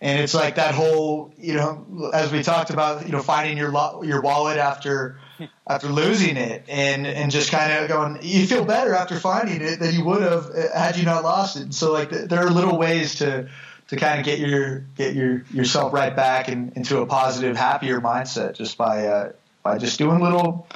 And 0.00 0.20
it's 0.20 0.34
like 0.34 0.56
that 0.56 0.74
whole, 0.74 1.32
you 1.38 1.54
know, 1.54 2.10
as 2.12 2.32
we 2.32 2.42
talked 2.42 2.70
about, 2.70 3.06
you 3.06 3.12
know, 3.12 3.22
finding 3.22 3.58
your 3.58 3.70
your 4.02 4.22
wallet 4.22 4.56
after 4.56 5.18
after 5.66 5.88
losing 5.88 6.38
it, 6.38 6.64
and 6.68 7.06
and 7.06 7.30
just 7.30 7.50
kind 7.50 7.72
of 7.72 7.88
going, 7.88 8.18
you 8.22 8.46
feel 8.46 8.64
better 8.64 8.94
after 8.94 9.20
finding 9.20 9.60
it 9.60 9.78
than 9.78 9.94
you 9.94 10.04
would 10.04 10.22
have 10.22 10.46
had 10.74 10.96
you 10.96 11.04
not 11.04 11.22
lost 11.22 11.56
it. 11.56 11.64
And 11.64 11.74
so, 11.74 11.92
like, 11.92 12.10
there 12.10 12.40
are 12.40 12.50
little 12.50 12.78
ways 12.78 13.16
to 13.16 13.50
to 13.88 13.96
kind 13.96 14.20
of 14.20 14.24
get 14.24 14.38
your 14.38 14.80
get 14.96 15.14
your 15.14 15.44
yourself 15.52 15.92
right 15.92 16.16
back 16.16 16.48
in, 16.48 16.72
into 16.76 17.00
a 17.00 17.06
positive, 17.06 17.56
happier 17.58 18.00
mindset 18.00 18.54
just 18.54 18.78
by 18.78 19.06
uh, 19.06 19.32
by 19.64 19.78
just 19.78 19.98
doing 19.98 20.20
little 20.20 20.68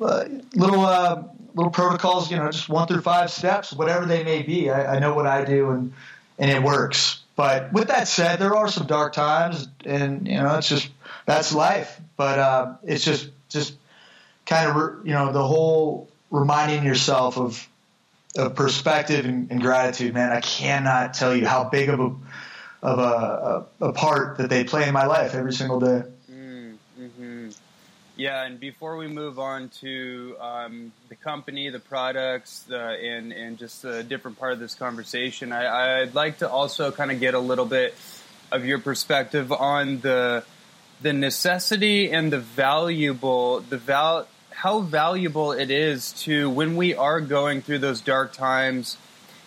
uh, 0.00 0.24
little 0.54 0.84
uh, 0.84 1.22
little 1.54 1.70
protocols, 1.70 2.30
you 2.30 2.36
know, 2.36 2.50
just 2.50 2.68
one 2.68 2.86
through 2.86 3.00
five 3.00 3.30
steps, 3.30 3.72
whatever 3.72 4.04
they 4.04 4.24
may 4.24 4.42
be. 4.42 4.68
I, 4.68 4.96
I, 4.96 4.98
know 4.98 5.14
what 5.14 5.26
I 5.26 5.44
do, 5.44 5.70
and 5.70 5.94
and 6.38 6.50
it 6.50 6.62
works. 6.62 7.22
But 7.36 7.72
with 7.72 7.88
that 7.88 8.08
said, 8.08 8.38
there 8.38 8.54
are 8.54 8.68
some 8.68 8.86
dark 8.86 9.14
times, 9.14 9.68
and 9.84 10.28
you 10.28 10.34
know, 10.34 10.56
it's 10.58 10.68
just 10.68 10.90
that's 11.24 11.54
life. 11.54 11.98
But 12.16 12.38
uh, 12.38 12.74
it's 12.82 13.04
just 13.04 13.30
just 13.48 13.74
kind 14.44 14.68
of 14.68 14.76
re- 14.76 15.08
you 15.08 15.14
know 15.14 15.32
the 15.32 15.46
whole 15.46 16.08
reminding 16.30 16.84
yourself 16.84 17.38
of 17.38 17.66
of 18.36 18.56
perspective 18.56 19.24
and, 19.24 19.50
and 19.50 19.60
gratitude. 19.60 20.12
Man, 20.12 20.32
I 20.32 20.40
cannot 20.40 21.14
tell 21.14 21.34
you 21.34 21.46
how 21.46 21.64
big 21.64 21.88
of 21.88 22.00
a 22.00 22.14
of 22.82 22.98
a, 22.98 23.66
a, 23.80 23.86
a 23.88 23.92
part 23.92 24.38
that 24.38 24.50
they 24.50 24.64
play 24.64 24.86
in 24.86 24.92
my 24.92 25.06
life 25.06 25.34
every 25.34 25.52
single 25.52 25.78
day. 25.80 26.02
Yeah, 28.16 28.44
and 28.44 28.60
before 28.60 28.96
we 28.96 29.08
move 29.08 29.40
on 29.40 29.70
to 29.80 30.36
um, 30.38 30.92
the 31.08 31.16
company, 31.16 31.68
the 31.70 31.80
products, 31.80 32.60
the, 32.62 32.78
and 32.78 33.32
and 33.32 33.58
just 33.58 33.84
a 33.84 34.04
different 34.04 34.38
part 34.38 34.52
of 34.52 34.60
this 34.60 34.76
conversation, 34.76 35.50
I, 35.50 36.02
I'd 36.02 36.14
like 36.14 36.38
to 36.38 36.48
also 36.48 36.92
kind 36.92 37.10
of 37.10 37.18
get 37.18 37.34
a 37.34 37.40
little 37.40 37.64
bit 37.64 37.92
of 38.52 38.64
your 38.64 38.78
perspective 38.78 39.50
on 39.50 39.98
the 39.98 40.44
the 41.02 41.12
necessity 41.12 42.12
and 42.12 42.32
the 42.32 42.38
valuable 42.38 43.60
the 43.62 43.78
val 43.78 44.28
how 44.50 44.78
valuable 44.78 45.50
it 45.50 45.72
is 45.72 46.12
to 46.22 46.48
when 46.48 46.76
we 46.76 46.94
are 46.94 47.20
going 47.20 47.62
through 47.62 47.80
those 47.80 48.00
dark 48.00 48.32
times. 48.32 48.96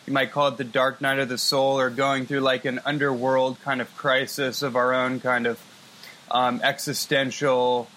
You 0.06 0.12
might 0.12 0.32
call 0.34 0.50
it 0.50 0.58
the 0.58 0.66
dark 0.66 1.00
night 1.00 1.20
of 1.20 1.30
the 1.30 1.38
soul, 1.38 1.80
or 1.80 1.90
going 1.90 2.26
through 2.26 2.42
like 2.42 2.66
an 2.66 2.82
underworld 2.86 3.62
kind 3.62 3.80
of 3.80 3.96
crisis 3.96 4.62
of 4.62 4.76
our 4.76 4.94
own 4.94 5.22
kind 5.22 5.48
of 5.48 5.58
um, 6.30 6.60
existential 6.62 7.88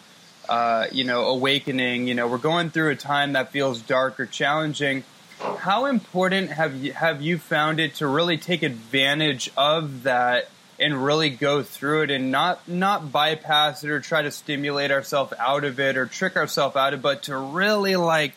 uh, 0.50 0.88
you 0.90 1.04
know, 1.04 1.26
awakening. 1.26 2.08
You 2.08 2.14
know, 2.14 2.26
we're 2.26 2.38
going 2.38 2.70
through 2.70 2.90
a 2.90 2.96
time 2.96 3.34
that 3.34 3.52
feels 3.52 3.80
dark 3.80 4.18
or 4.18 4.26
challenging. 4.26 5.04
How 5.38 5.86
important 5.86 6.50
have 6.50 6.74
you 6.74 6.92
have 6.92 7.22
you 7.22 7.38
found 7.38 7.80
it 7.80 7.94
to 7.96 8.06
really 8.06 8.36
take 8.36 8.62
advantage 8.62 9.50
of 9.56 10.02
that 10.02 10.48
and 10.78 11.02
really 11.04 11.30
go 11.30 11.62
through 11.62 12.02
it 12.02 12.10
and 12.10 12.30
not 12.30 12.66
not 12.68 13.12
bypass 13.12 13.84
it 13.84 13.90
or 13.90 14.00
try 14.00 14.22
to 14.22 14.30
stimulate 14.30 14.90
ourselves 14.90 15.32
out 15.38 15.64
of 15.64 15.78
it 15.78 15.96
or 15.96 16.06
trick 16.06 16.36
ourselves 16.36 16.76
out 16.76 16.92
of 16.92 17.00
it, 17.00 17.02
but 17.02 17.22
to 17.22 17.36
really 17.36 17.96
like 17.96 18.34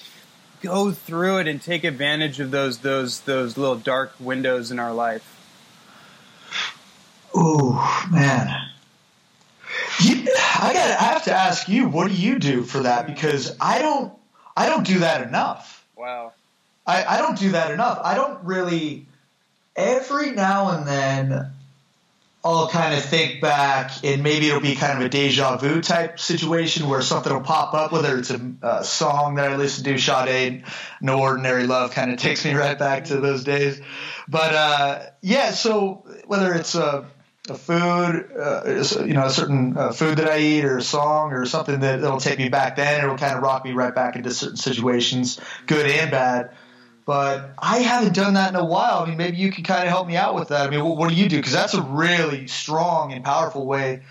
go 0.62 0.91
through 0.91 1.39
it 1.39 1.47
and 1.47 1.62
take 1.62 1.84
advantage 1.84 2.39
of 2.39 2.52
those 2.52 2.78
those 2.78 3.21
those 3.21 3.58
little 3.58 3.76
dark 3.76 4.13
windows 4.19 4.71
in 4.71 4.80
our 4.80 4.93
life. 4.93 5.30
Ooh, 7.36 7.82
man. 8.12 8.72
You, 10.01 10.27
I 10.59 10.71
got. 10.73 10.99
I 10.99 11.03
have 11.13 11.23
to 11.25 11.33
ask 11.33 11.69
you, 11.69 11.88
what 11.88 12.09
do 12.09 12.15
you 12.15 12.39
do 12.39 12.63
for 12.63 12.79
that? 12.79 13.07
Because 13.07 13.55
I 13.59 13.79
don't. 13.79 14.13
I 14.55 14.67
don't 14.67 14.86
do 14.86 14.99
that 14.99 15.27
enough. 15.27 15.86
Wow. 15.95 16.33
I, 16.86 17.05
I 17.05 17.17
don't 17.17 17.38
do 17.38 17.51
that 17.51 17.71
enough. 17.71 17.99
I 18.03 18.15
don't 18.15 18.43
really. 18.43 19.05
Every 19.75 20.31
now 20.31 20.77
and 20.77 20.88
then, 20.88 21.51
I'll 22.45 22.67
kind 22.67 22.93
of 22.93 23.03
think 23.03 23.41
back, 23.41 24.03
and 24.03 24.21
maybe 24.21 24.47
it'll 24.47 24.59
be 24.59 24.75
kind 24.75 24.99
of 24.99 25.05
a 25.05 25.09
deja 25.09 25.55
vu 25.57 25.81
type 25.81 26.19
situation 26.19 26.89
where 26.89 27.01
something 27.01 27.31
will 27.31 27.41
pop 27.41 27.73
up, 27.73 27.91
whether 27.93 28.17
it's 28.17 28.29
a, 28.29 28.53
a 28.62 28.83
song 28.83 29.36
that 29.36 29.49
I 29.51 29.55
listen 29.55 29.86
to, 29.86 29.97
Sade, 29.97 30.63
No 31.01 31.21
Ordinary 31.21 31.65
Love, 31.65 31.91
kind 31.91 32.12
of 32.12 32.19
takes 32.19 32.43
me 32.43 32.53
right 32.53 32.77
back 32.77 33.05
to 33.05 33.21
those 33.21 33.43
days. 33.45 33.81
But 34.27 34.53
uh, 34.53 34.99
yeah, 35.21 35.51
so 35.51 36.03
whether 36.27 36.53
it's 36.53 36.75
a 36.75 37.05
a 37.49 37.56
food, 37.56 38.32
uh, 38.39 38.63
you 39.06 39.13
know, 39.13 39.25
a 39.25 39.29
certain 39.29 39.77
uh, 39.77 39.91
food 39.91 40.17
that 40.17 40.29
I 40.29 40.39
eat 40.39 40.63
or 40.63 40.77
a 40.77 40.82
song 40.82 41.34
or 41.34 41.45
something 41.45 41.82
that, 41.82 41.99
that'll 41.99 42.19
take 42.19 42.39
me 42.39 42.47
back 42.47 42.77
then. 42.77 43.03
It'll 43.03 43.17
kind 43.17 43.36
of 43.36 43.43
rock 43.43 43.65
me 43.65 43.73
right 43.73 43.93
back 43.93 44.15
into 44.15 44.32
certain 44.32 44.56
situations, 44.56 45.39
good 45.67 45.86
and 45.86 46.10
bad. 46.10 46.56
But 47.06 47.53
I 47.60 47.79
haven't 47.79 48.15
done 48.15 48.36
that 48.36 48.49
in 48.49 48.56
a 48.56 48.63
while. 48.63 48.99
I 48.99 49.08
mean, 49.08 49.17
maybe 49.17 49.36
you 49.36 49.51
can 49.51 49.65
kind 49.65 49.84
of 49.84 49.89
help 49.89 50.08
me 50.08 50.15
out 50.15 50.36
with 50.36 50.49
that. 50.49 50.67
I 50.67 50.69
mean, 50.69 50.86
what, 50.86 50.95
what 50.95 51.10
do 51.10 51.15
you 51.15 51.27
do? 51.27 51.36
Because 51.36 51.51
that's 51.51 51.73
a 51.73 51.82
really 51.82 52.47
strong 52.47 53.12
and 53.12 53.25
powerful 53.25 53.65
way 53.65 54.03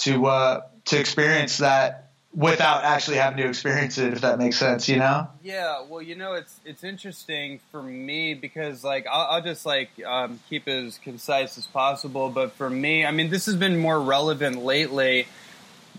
to 0.00 0.26
uh, 0.26 0.60
to 0.86 1.00
experience 1.00 1.58
that 1.58 2.03
without 2.34 2.82
actually 2.84 3.16
having 3.18 3.38
to 3.38 3.48
experience 3.48 3.96
it, 3.98 4.12
if 4.12 4.20
that 4.22 4.38
makes 4.38 4.56
sense, 4.56 4.88
you 4.88 4.96
know? 4.96 5.28
Yeah, 5.42 5.84
well, 5.88 6.02
you 6.02 6.14
know, 6.16 6.34
it's 6.34 6.58
it's 6.64 6.82
interesting 6.82 7.60
for 7.70 7.82
me 7.82 8.34
because 8.34 8.82
like 8.82 9.06
I'll, 9.10 9.36
I'll 9.36 9.42
just 9.42 9.64
like 9.64 9.90
um, 10.04 10.40
keep 10.48 10.66
it 10.66 10.84
as 10.86 10.98
concise 10.98 11.56
as 11.58 11.66
possible. 11.66 12.30
But 12.30 12.52
for 12.52 12.68
me, 12.68 13.04
I 13.06 13.10
mean, 13.12 13.30
this 13.30 13.46
has 13.46 13.56
been 13.56 13.78
more 13.78 14.00
relevant 14.00 14.64
lately 14.64 15.26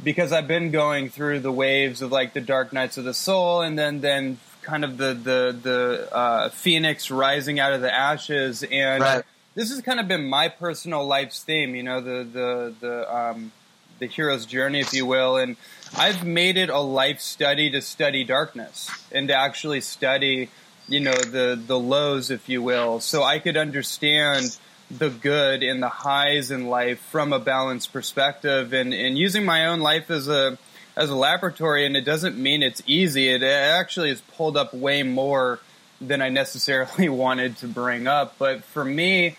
because 0.04 0.32
I've 0.34 0.48
been 0.48 0.71
going 0.71 1.10
through 1.10 1.39
the 1.39 1.52
waves 1.52 2.02
of 2.02 2.12
like 2.12 2.34
the 2.34 2.41
dark 2.41 2.74
nights 2.74 2.98
of 2.98 3.06
the 3.06 3.13
soul, 3.13 3.62
and 3.62 3.80
then 3.80 4.02
then 4.02 4.39
kind 4.62 4.84
of 4.84 4.98
the 4.98 5.13
the 5.13 5.58
the 5.62 6.15
uh, 6.15 6.50
phoenix 6.50 7.10
rising 7.10 7.60
out 7.60 7.71
of 7.71 7.82
the 7.82 7.93
ashes, 7.93 8.63
and 8.63 9.02
Right. 9.02 9.24
this 9.54 9.69
has 9.69 9.82
kind 9.82 10.00
of 10.00 10.08
been 10.08 10.26
my 10.28 10.50
personal 10.50 11.06
life's 11.06 11.43
theme. 11.43 11.76
You 11.76 11.84
know, 11.84 12.02
the 12.02 12.24
the 12.24 12.74
the 12.82 13.15
um, 13.15 13.52
the 14.00 14.08
hero's 14.08 14.45
journey, 14.45 14.82
if 14.82 14.93
you 14.93 15.06
will, 15.06 15.38
and 15.38 15.56
I've 15.93 16.26
made 16.26 16.58
it 16.58 16.69
a 16.69 16.80
life 16.80 17.21
study 17.21 17.69
to 17.71 17.82
study 17.82 18.24
darkness 18.24 18.89
and 19.12 19.28
to 19.28 19.36
actually 19.36 19.82
study, 19.82 20.50
you 20.88 21.00
know, 21.00 21.13
the 21.13 21.62
the 21.65 21.80
lows, 21.80 22.32
if 22.32 22.50
you 22.50 22.62
will, 22.62 23.00
so 23.00 23.24
I 23.24 23.39
could 23.39 23.58
understand 23.58 24.58
the 24.91 25.10
good 25.10 25.63
and 25.63 25.82
the 25.82 25.89
highs 25.89 26.52
in 26.52 26.67
life 26.67 27.00
from 27.00 27.34
a 27.34 27.39
balanced 27.39 27.93
perspective, 27.93 28.74
and 28.74 28.93
and 28.93 29.17
using 29.17 29.45
my 29.45 29.67
own 29.67 29.80
life 29.80 30.12
as 30.12 30.28
a 30.28 30.58
as 30.95 31.10
a 31.10 31.15
laboratory. 31.15 31.86
And 31.86 31.95
it 31.95 32.06
doesn't 32.06 32.38
mean 32.38 32.63
it's 32.63 32.82
easy. 32.86 33.30
It 33.30 33.43
actually 33.43 34.10
has 34.10 34.21
pulled 34.21 34.58
up 34.58 34.74
way 34.74 35.04
more 35.04 35.60
than 36.02 36.21
I 36.21 36.30
necessarily 36.30 37.10
wanted 37.10 37.58
to 37.58 37.67
bring 37.67 38.08
up. 38.08 38.36
But 38.38 38.63
for 38.63 38.84
me, 38.84 39.38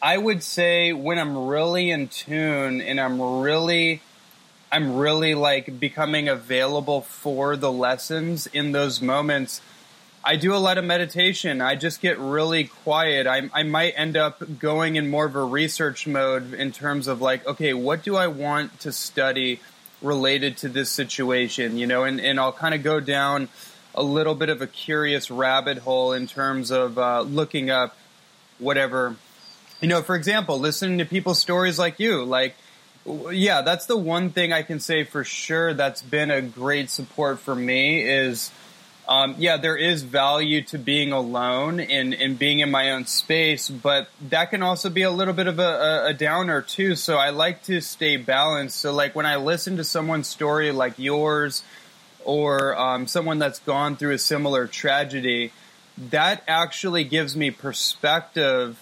I 0.00 0.18
would 0.18 0.42
say 0.42 0.92
when 0.92 1.18
I'm 1.18 1.46
really 1.46 1.90
in 1.90 2.08
tune 2.08 2.80
and 2.80 3.00
I'm 3.00 3.20
really 3.20 4.02
I'm 4.74 4.96
really 4.96 5.36
like 5.36 5.78
becoming 5.78 6.28
available 6.28 7.02
for 7.02 7.54
the 7.54 7.70
lessons 7.70 8.48
in 8.48 8.72
those 8.72 9.00
moments. 9.00 9.60
I 10.24 10.34
do 10.34 10.52
a 10.52 10.58
lot 10.58 10.78
of 10.78 10.84
meditation. 10.84 11.60
I 11.60 11.76
just 11.76 12.00
get 12.00 12.18
really 12.18 12.64
quiet. 12.64 13.28
I, 13.28 13.48
I 13.52 13.62
might 13.62 13.94
end 13.96 14.16
up 14.16 14.58
going 14.58 14.96
in 14.96 15.08
more 15.08 15.26
of 15.26 15.36
a 15.36 15.44
research 15.44 16.08
mode 16.08 16.54
in 16.54 16.72
terms 16.72 17.06
of 17.06 17.20
like, 17.20 17.46
okay, 17.46 17.72
what 17.72 18.02
do 18.02 18.16
I 18.16 18.26
want 18.26 18.80
to 18.80 18.90
study 18.90 19.60
related 20.02 20.56
to 20.56 20.68
this 20.68 20.90
situation? 20.90 21.78
You 21.78 21.86
know, 21.86 22.02
and, 22.02 22.20
and 22.20 22.40
I'll 22.40 22.50
kind 22.50 22.74
of 22.74 22.82
go 22.82 22.98
down 22.98 23.50
a 23.94 24.02
little 24.02 24.34
bit 24.34 24.48
of 24.48 24.60
a 24.60 24.66
curious 24.66 25.30
rabbit 25.30 25.78
hole 25.78 26.12
in 26.12 26.26
terms 26.26 26.72
of 26.72 26.98
uh, 26.98 27.20
looking 27.20 27.70
up 27.70 27.96
whatever 28.58 29.14
you 29.80 29.88
know, 29.88 30.02
for 30.02 30.16
example, 30.16 30.58
listening 30.58 30.98
to 30.98 31.04
people's 31.04 31.38
stories 31.38 31.78
like 31.78 32.00
you, 32.00 32.24
like, 32.24 32.54
yeah, 33.06 33.62
that's 33.62 33.86
the 33.86 33.96
one 33.96 34.30
thing 34.30 34.52
I 34.52 34.62
can 34.62 34.80
say 34.80 35.04
for 35.04 35.24
sure 35.24 35.74
that's 35.74 36.02
been 36.02 36.30
a 36.30 36.40
great 36.40 36.90
support 36.90 37.38
for 37.38 37.54
me 37.54 38.02
is, 38.02 38.50
um, 39.06 39.34
yeah, 39.38 39.58
there 39.58 39.76
is 39.76 40.02
value 40.02 40.62
to 40.62 40.78
being 40.78 41.12
alone 41.12 41.80
and, 41.80 42.14
and 42.14 42.38
being 42.38 42.60
in 42.60 42.70
my 42.70 42.92
own 42.92 43.04
space, 43.04 43.68
but 43.68 44.08
that 44.30 44.50
can 44.50 44.62
also 44.62 44.88
be 44.88 45.02
a 45.02 45.10
little 45.10 45.34
bit 45.34 45.46
of 45.46 45.58
a, 45.58 46.06
a, 46.06 46.14
downer 46.14 46.62
too. 46.62 46.96
So 46.96 47.18
I 47.18 47.28
like 47.28 47.62
to 47.64 47.82
stay 47.82 48.16
balanced. 48.16 48.78
So 48.80 48.92
like 48.92 49.14
when 49.14 49.26
I 49.26 49.36
listen 49.36 49.76
to 49.76 49.84
someone's 49.84 50.28
story 50.28 50.72
like 50.72 50.98
yours 50.98 51.62
or 52.24 52.74
um, 52.78 53.06
someone 53.06 53.38
that's 53.38 53.58
gone 53.58 53.96
through 53.96 54.12
a 54.12 54.18
similar 54.18 54.66
tragedy, 54.66 55.52
that 55.98 56.42
actually 56.48 57.04
gives 57.04 57.36
me 57.36 57.50
perspective 57.50 58.78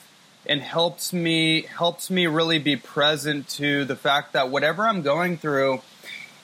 and 0.46 0.60
helps 0.60 1.12
me 1.12 1.62
helps 1.62 2.10
me 2.10 2.26
really 2.26 2.58
be 2.58 2.76
present 2.76 3.48
to 3.48 3.84
the 3.84 3.96
fact 3.96 4.32
that 4.32 4.50
whatever 4.50 4.86
I'm 4.86 5.02
going 5.02 5.36
through 5.36 5.80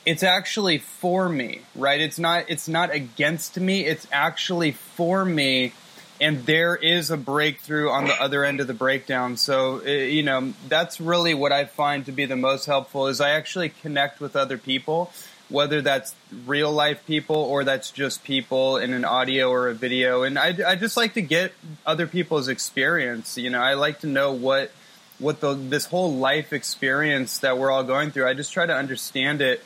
it's 0.07 0.23
actually 0.23 0.79
for 0.79 1.29
me 1.29 1.61
right? 1.79 2.01
It's 2.01 2.19
not 2.19 2.45
it's 2.49 2.69
not 2.69 2.93
against 2.93 3.59
me. 3.59 3.85
It's 3.85 4.07
actually 4.13 4.73
for 4.73 5.25
me. 5.25 5.73
And 6.21 6.45
there 6.47 6.75
is 6.75 7.13
a 7.13 7.17
breakthrough 7.17 7.91
on 7.91 8.07
the 8.07 8.21
other 8.21 8.45
end 8.45 8.59
of 8.59 8.67
the 8.67 8.75
breakdown. 8.75 9.37
So 9.37 9.81
uh, 9.87 9.91
you 9.91 10.23
know 10.23 10.53
that's 10.69 11.01
really 11.01 11.35
what 11.35 11.53
I 11.53 11.65
find 11.65 12.05
to 12.07 12.13
be 12.13 12.25
the 12.25 12.37
most 12.37 12.67
helpful 12.67 13.07
is 13.07 13.21
I 13.21 13.31
actually 13.31 13.69
connect 13.69 14.21
with 14.21 14.35
other 14.35 14.59
people 14.59 15.13
whether 15.49 15.81
that's 15.81 16.15
real 16.45 16.71
life 16.71 17.07
people 17.07 17.37
or 17.37 17.65
that's 17.65 17.91
just 17.91 18.23
people 18.25 18.77
in 18.77 18.93
an 18.93 19.05
audio 19.05 19.51
or 19.51 19.69
a 19.69 19.75
video. 19.75 20.23
And 20.23 20.39
I, 20.39 20.55
I 20.67 20.77
just 20.77 20.97
like 20.97 21.15
to 21.15 21.23
get 21.23 21.53
other 21.87 22.07
people's 22.07 22.49
experience. 22.49 23.39
You 23.39 23.51
know, 23.51 23.61
I 23.61 23.75
like 23.75 24.01
to 24.01 24.07
know 24.07 24.33
what 24.33 24.71
what 25.19 25.41
the 25.41 25.55
this 25.55 25.87
whole 25.87 26.15
life 26.15 26.53
experience 26.53 27.39
that 27.39 27.59
we're 27.59 27.71
all 27.71 27.85
going 27.85 28.11
through. 28.11 28.27
I 28.27 28.35
just 28.35 28.53
try 28.53 28.67
to 28.67 28.75
understand 28.75 29.41
it 29.41 29.65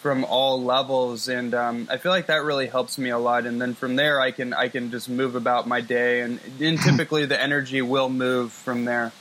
from 0.00 0.24
all 0.24 0.62
levels, 0.62 1.28
and 1.28 1.54
um, 1.54 1.86
I 1.88 1.96
feel 1.96 2.10
like 2.10 2.26
that 2.26 2.42
really 2.42 2.66
helps 2.66 2.98
me 2.98 3.10
a 3.10 3.18
lot. 3.18 3.46
And 3.46 3.62
then 3.62 3.74
from 3.74 3.96
there, 3.96 4.20
I 4.20 4.32
can 4.32 4.52
I 4.52 4.68
can 4.68 4.90
just 4.90 5.08
move 5.08 5.34
about 5.34 5.66
my 5.66 5.80
day, 5.80 6.20
and, 6.20 6.40
and 6.60 6.78
typically 6.82 7.24
the 7.24 7.40
energy 7.40 7.82
will 7.82 8.08
move 8.08 8.52
from 8.52 8.84
there. 8.84 9.12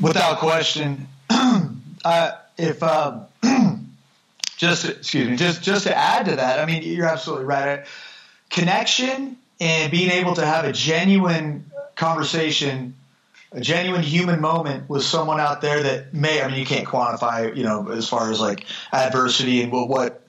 Without 0.00 0.38
question. 0.38 1.08
uh, 1.30 2.32
if 2.58 2.82
um, 2.82 3.26
just 4.56 4.88
excuse 4.88 5.28
me, 5.28 5.36
just 5.36 5.62
just 5.62 5.86
to 5.86 5.96
add 5.96 6.26
to 6.26 6.36
that, 6.36 6.58
I 6.58 6.66
mean, 6.66 6.82
you're 6.82 7.06
absolutely 7.06 7.46
right. 7.46 7.86
Connection 8.50 9.36
and 9.60 9.90
being 9.90 10.10
able 10.10 10.34
to 10.34 10.44
have 10.44 10.64
a 10.64 10.72
genuine 10.72 11.70
conversation, 11.94 12.94
a 13.52 13.60
genuine 13.60 14.02
human 14.02 14.40
moment 14.40 14.88
with 14.88 15.02
someone 15.02 15.40
out 15.40 15.60
there 15.60 15.82
that 15.82 16.14
may, 16.14 16.42
I 16.42 16.48
mean, 16.48 16.58
you 16.58 16.66
can't 16.66 16.86
quantify, 16.86 17.56
you 17.56 17.64
know, 17.64 17.90
as 17.90 18.08
far 18.08 18.30
as 18.30 18.40
like 18.40 18.66
adversity 18.92 19.62
and 19.62 19.72
what, 19.72 19.88
what 19.88 20.26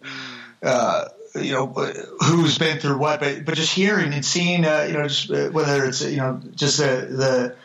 uh, 0.63 1.05
you 1.35 1.51
know, 1.51 1.67
who's 1.67 2.57
been 2.57 2.79
through 2.79 2.97
what, 2.97 3.19
but 3.19 3.45
but 3.45 3.55
just 3.55 3.73
hearing 3.73 4.13
and 4.13 4.25
seeing, 4.25 4.65
uh, 4.65 4.85
you 4.87 4.93
know, 4.93 5.07
just 5.07 5.29
uh, 5.29 5.49
whether 5.49 5.85
it's 5.85 6.01
you 6.03 6.17
know 6.17 6.41
just 6.55 6.77
the 6.77 7.07
the 7.09 7.55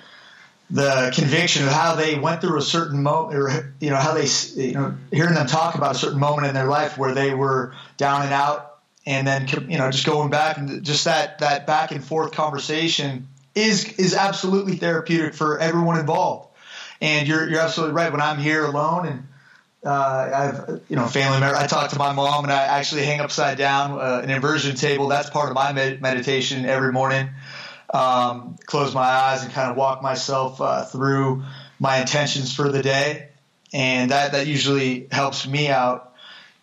the 0.73 1.13
conviction 1.15 1.67
of 1.67 1.71
how 1.71 1.97
they 1.97 2.19
went 2.19 2.41
through 2.41 2.57
a 2.57 2.63
certain 2.63 3.03
moment, 3.03 3.39
or 3.39 3.75
you 3.79 3.91
know 3.91 3.97
how 3.97 4.15
they, 4.15 4.27
you 4.57 4.73
know, 4.73 4.95
hearing 5.13 5.35
them 5.35 5.47
talk 5.47 5.75
about 5.75 5.95
a 5.95 5.99
certain 5.99 6.19
moment 6.19 6.47
in 6.47 6.55
their 6.55 6.67
life 6.67 6.97
where 6.97 7.15
they 7.15 7.35
were 7.35 7.75
down 7.99 8.23
and 8.23 8.33
out, 8.33 8.79
and 9.05 9.27
then 9.27 9.47
you 9.69 9.77
know 9.77 9.91
just 9.91 10.07
going 10.07 10.31
back 10.31 10.57
and 10.57 10.83
just 10.83 11.05
that 11.05 11.41
that 11.41 11.67
back 11.67 11.91
and 11.91 12.03
forth 12.03 12.33
conversation 12.33 13.29
is 13.55 13.93
is 13.99 14.15
absolutely 14.15 14.77
therapeutic 14.77 15.35
for 15.35 15.59
everyone 15.59 16.01
involved. 16.01 16.49
And 17.03 17.29
you're 17.29 17.47
you're 17.51 17.61
absolutely 17.61 17.95
right. 17.95 18.11
When 18.11 18.23
I'm 18.23 18.39
here 18.39 18.65
alone 18.65 19.07
and 19.07 19.27
uh, 19.85 20.31
I 20.35 20.43
have 20.47 20.81
you 20.89 20.97
know 20.97 21.07
family 21.07 21.39
member. 21.39 21.55
I 21.55 21.67
talk 21.67 21.91
to 21.91 21.99
my 21.99 22.15
mom 22.15 22.45
and 22.45 22.53
I 22.53 22.63
actually 22.63 23.05
hang 23.05 23.21
upside 23.21 23.59
down 23.59 24.01
uh, 24.01 24.23
an 24.25 24.31
inversion 24.31 24.75
table. 24.75 25.09
That's 25.09 25.29
part 25.29 25.51
of 25.51 25.55
my 25.55 25.75
med- 25.75 26.01
meditation 26.01 26.65
every 26.65 26.93
morning 26.93 27.29
um, 27.93 28.57
close 28.67 28.95
my 28.95 29.01
eyes 29.01 29.43
and 29.45 29.53
kind 29.53 29.71
of 29.71 29.77
walk 29.77 30.03
myself 30.03 30.61
uh, 30.61 30.85
through 30.85 31.45
my 31.79 32.01
intentions 32.01 32.55
for 32.55 32.71
the 32.71 32.83
day, 32.83 33.29
and 33.73 34.11
that 34.11 34.33
that 34.33 34.47
usually 34.47 35.09
helps 35.11 35.47
me 35.47 35.69
out 35.69 36.15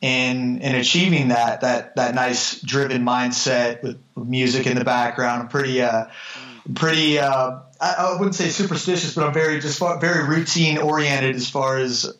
in 0.01 0.61
in 0.61 0.75
achieving 0.75 1.29
that 1.29 1.61
that 1.61 1.95
that 1.95 2.15
nice 2.15 2.59
driven 2.61 3.03
mindset 3.03 3.83
with, 3.83 3.99
music 4.15 4.67
in 4.67 4.77
the 4.77 4.83
background. 4.83 5.43
I'm 5.43 5.47
pretty 5.49 5.81
uh, 5.81 6.05
pretty 6.75 7.19
uh, 7.19 7.59
I, 7.79 7.95
I 7.97 8.11
wouldn't 8.13 8.35
say 8.35 8.49
superstitious, 8.49 9.15
but 9.15 9.25
I'm 9.25 9.33
very 9.33 9.59
just 9.59 9.79
very 9.79 10.27
routine 10.27 10.77
oriented 10.77 11.35
as 11.35 11.49
far 11.49 11.77
as 11.77 12.13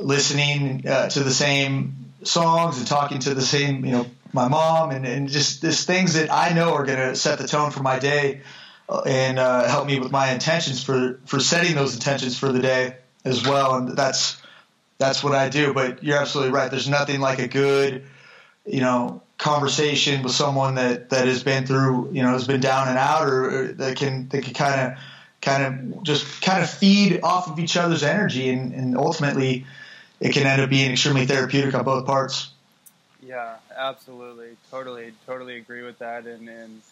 listening 0.00 0.86
uh, 0.86 1.08
to 1.10 1.22
the 1.22 1.30
same 1.30 2.12
songs 2.22 2.78
and 2.78 2.86
talking 2.86 3.18
to 3.20 3.34
the 3.34 3.42
same, 3.42 3.84
you 3.84 3.92
know, 3.92 4.06
my 4.32 4.48
mom 4.48 4.90
and, 4.90 5.06
and 5.06 5.28
just 5.28 5.60
this 5.60 5.84
things 5.84 6.14
that 6.14 6.32
I 6.32 6.52
know 6.52 6.74
are 6.74 6.84
going 6.84 6.98
to 6.98 7.14
set 7.14 7.38
the 7.38 7.46
tone 7.46 7.70
for 7.70 7.82
my 7.82 7.98
day 7.98 8.40
uh, 8.88 9.02
and 9.06 9.38
uh, 9.38 9.68
help 9.68 9.86
me 9.86 9.98
with 9.98 10.10
my 10.10 10.32
intentions 10.32 10.82
for, 10.82 11.20
for 11.26 11.40
setting 11.40 11.74
those 11.74 11.94
intentions 11.94 12.38
for 12.38 12.50
the 12.50 12.60
day 12.60 12.96
as 13.24 13.46
well. 13.46 13.76
And 13.76 13.96
that's, 13.96 14.40
that's 14.98 15.22
what 15.22 15.34
I 15.34 15.48
do. 15.48 15.74
But 15.74 16.02
you're 16.02 16.18
absolutely 16.18 16.52
right. 16.52 16.70
There's 16.70 16.88
nothing 16.88 17.20
like 17.20 17.38
a 17.38 17.48
good, 17.48 18.04
you 18.66 18.80
know, 18.80 19.22
conversation 19.38 20.22
with 20.22 20.32
someone 20.32 20.76
that, 20.76 21.10
that 21.10 21.26
has 21.26 21.42
been 21.42 21.66
through, 21.66 22.10
you 22.12 22.22
know, 22.22 22.32
has 22.32 22.46
been 22.46 22.60
down 22.60 22.88
and 22.88 22.98
out 22.98 23.26
or, 23.26 23.44
or 23.44 23.66
that 23.72 23.96
can, 23.96 24.28
that 24.28 24.44
can 24.44 24.54
kind 24.54 24.80
of, 24.80 24.98
kind 25.40 25.94
of 25.96 26.04
just 26.04 26.40
kind 26.40 26.62
of 26.62 26.70
feed 26.70 27.20
off 27.22 27.50
of 27.50 27.58
each 27.58 27.76
other's 27.76 28.04
energy 28.04 28.48
and, 28.48 28.72
and 28.72 28.96
ultimately 28.96 29.66
it 30.20 30.32
can 30.32 30.46
end 30.46 30.62
up 30.62 30.70
being 30.70 30.92
extremely 30.92 31.26
therapeutic 31.26 31.74
on 31.74 31.84
both 31.84 32.06
parts. 32.06 32.50
Yeah, 33.26 33.56
absolutely, 33.76 34.56
totally, 34.70 35.12
totally 35.26 35.56
agree 35.56 35.82
with 35.82 35.98
that, 35.98 36.26
and 36.26 36.48
and 36.48 36.82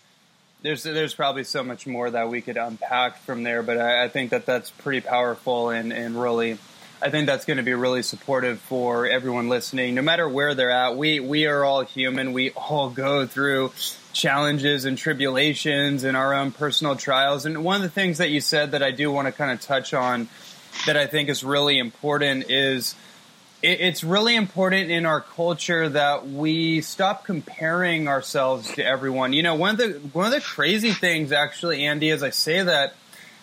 there's 0.62 0.82
there's 0.82 1.14
probably 1.14 1.44
so 1.44 1.62
much 1.62 1.86
more 1.86 2.10
that 2.10 2.28
we 2.28 2.40
could 2.40 2.56
unpack 2.56 3.18
from 3.18 3.42
there, 3.42 3.62
but 3.62 3.78
I, 3.78 4.04
I 4.04 4.08
think 4.08 4.30
that 4.30 4.46
that's 4.46 4.70
pretty 4.70 5.00
powerful 5.00 5.70
and 5.70 5.92
and 5.92 6.20
really. 6.20 6.58
I 7.02 7.08
think 7.08 7.26
that's 7.26 7.46
going 7.46 7.56
to 7.56 7.62
be 7.62 7.72
really 7.72 8.02
supportive 8.02 8.60
for 8.60 9.06
everyone 9.06 9.48
listening, 9.48 9.94
no 9.94 10.02
matter 10.02 10.28
where 10.28 10.54
they're 10.54 10.70
at. 10.70 10.98
We 10.98 11.18
we 11.18 11.46
are 11.46 11.64
all 11.64 11.80
human. 11.80 12.34
We 12.34 12.50
all 12.50 12.90
go 12.90 13.26
through 13.26 13.72
challenges 14.12 14.84
and 14.84 14.98
tribulations 14.98 16.04
and 16.04 16.14
our 16.14 16.34
own 16.34 16.52
personal 16.52 16.96
trials. 16.96 17.46
And 17.46 17.64
one 17.64 17.76
of 17.76 17.82
the 17.82 17.88
things 17.88 18.18
that 18.18 18.28
you 18.28 18.42
said 18.42 18.72
that 18.72 18.82
I 18.82 18.90
do 18.90 19.10
want 19.10 19.26
to 19.26 19.32
kind 19.32 19.50
of 19.50 19.60
touch 19.60 19.94
on 19.94 20.28
that 20.86 20.96
I 20.96 21.06
think 21.06 21.28
is 21.28 21.44
really 21.44 21.78
important 21.78 22.50
is 22.50 22.94
it's 23.62 24.02
really 24.02 24.36
important 24.36 24.90
in 24.90 25.04
our 25.04 25.20
culture 25.20 25.88
that 25.88 26.26
we 26.26 26.80
stop 26.80 27.24
comparing 27.24 28.08
ourselves 28.08 28.72
to 28.74 28.84
everyone. 28.84 29.32
You 29.32 29.42
know, 29.42 29.54
one 29.54 29.70
of 29.70 29.76
the 29.78 30.00
one 30.12 30.26
of 30.26 30.32
the 30.32 30.40
crazy 30.40 30.92
things, 30.92 31.32
actually, 31.32 31.84
Andy, 31.84 32.10
as 32.10 32.22
I 32.22 32.30
say 32.30 32.62
that, 32.62 32.94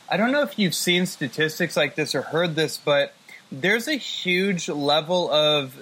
I 0.09 0.17
don't 0.17 0.31
know 0.31 0.41
if 0.41 0.57
you've 0.57 0.75
seen 0.75 1.05
statistics 1.05 1.77
like 1.77 1.95
this 1.95 2.15
or 2.15 2.23
heard 2.23 2.55
this, 2.55 2.77
but 2.77 3.13
there's 3.51 3.87
a 3.87 3.95
huge 3.95 4.69
level 4.69 5.31
of 5.31 5.75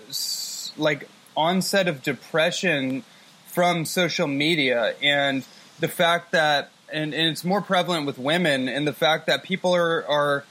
like 0.77 1.07
onset 1.37 1.87
of 1.87 2.03
depression 2.03 3.03
from 3.47 3.85
social 3.85 4.27
media 4.27 4.95
and 5.01 5.45
the 5.79 5.87
fact 5.87 6.31
that 6.31 6.71
and, 6.91 7.13
and 7.13 7.29
it's 7.29 7.43
more 7.43 7.61
prevalent 7.61 8.05
with 8.05 8.17
women 8.17 8.67
and 8.67 8.87
the 8.87 8.93
fact 8.93 9.27
that 9.27 9.43
people 9.43 9.73
are 9.73 10.05
are 10.07 10.43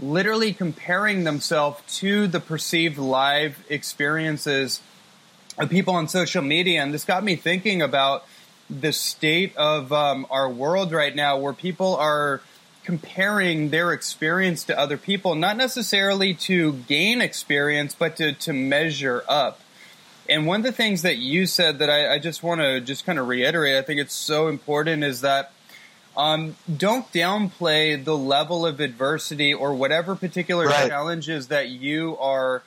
literally 0.00 0.52
comparing 0.52 1.24
themselves 1.24 1.80
to 1.98 2.26
the 2.26 2.40
perceived 2.40 2.98
live 2.98 3.64
experiences 3.68 4.80
of 5.58 5.70
people 5.70 5.94
on 5.94 6.08
social 6.08 6.42
media. 6.42 6.82
And 6.82 6.94
this 6.94 7.04
got 7.04 7.24
me 7.24 7.36
thinking 7.36 7.82
about 7.82 8.24
the 8.70 8.92
state 8.92 9.56
of 9.56 9.92
um, 9.92 10.26
our 10.30 10.48
world 10.48 10.92
right 10.92 11.14
now 11.14 11.38
where 11.38 11.52
people 11.52 11.96
are 11.96 12.40
comparing 12.84 13.70
their 13.70 13.92
experience 13.92 14.64
to 14.64 14.78
other 14.78 14.96
people, 14.96 15.34
not 15.34 15.56
necessarily 15.56 16.32
to 16.32 16.72
gain 16.72 17.20
experience, 17.20 17.94
but 17.94 18.16
to, 18.16 18.32
to 18.32 18.52
measure 18.52 19.24
up. 19.28 19.60
And 20.28 20.46
one 20.46 20.60
of 20.60 20.64
the 20.64 20.72
things 20.72 21.02
that 21.02 21.16
you 21.16 21.46
said 21.46 21.78
that 21.80 21.90
I, 21.90 22.14
I 22.14 22.18
just 22.18 22.42
want 22.42 22.60
to 22.60 22.80
just 22.80 23.04
kind 23.04 23.18
of 23.18 23.28
reiterate, 23.28 23.76
I 23.76 23.82
think 23.82 24.00
it's 24.00 24.14
so 24.14 24.48
important 24.48 25.02
is 25.02 25.22
that 25.22 25.52
um, 26.18 26.56
don't 26.76 27.10
downplay 27.12 28.04
the 28.04 28.18
level 28.18 28.66
of 28.66 28.80
adversity 28.80 29.54
or 29.54 29.72
whatever 29.72 30.16
particular 30.16 30.66
right. 30.66 30.88
challenges 30.88 31.46
that 31.46 31.68
you 31.68 32.18
are 32.18 32.62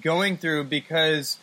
going 0.00 0.38
through 0.38 0.64
because 0.64 1.36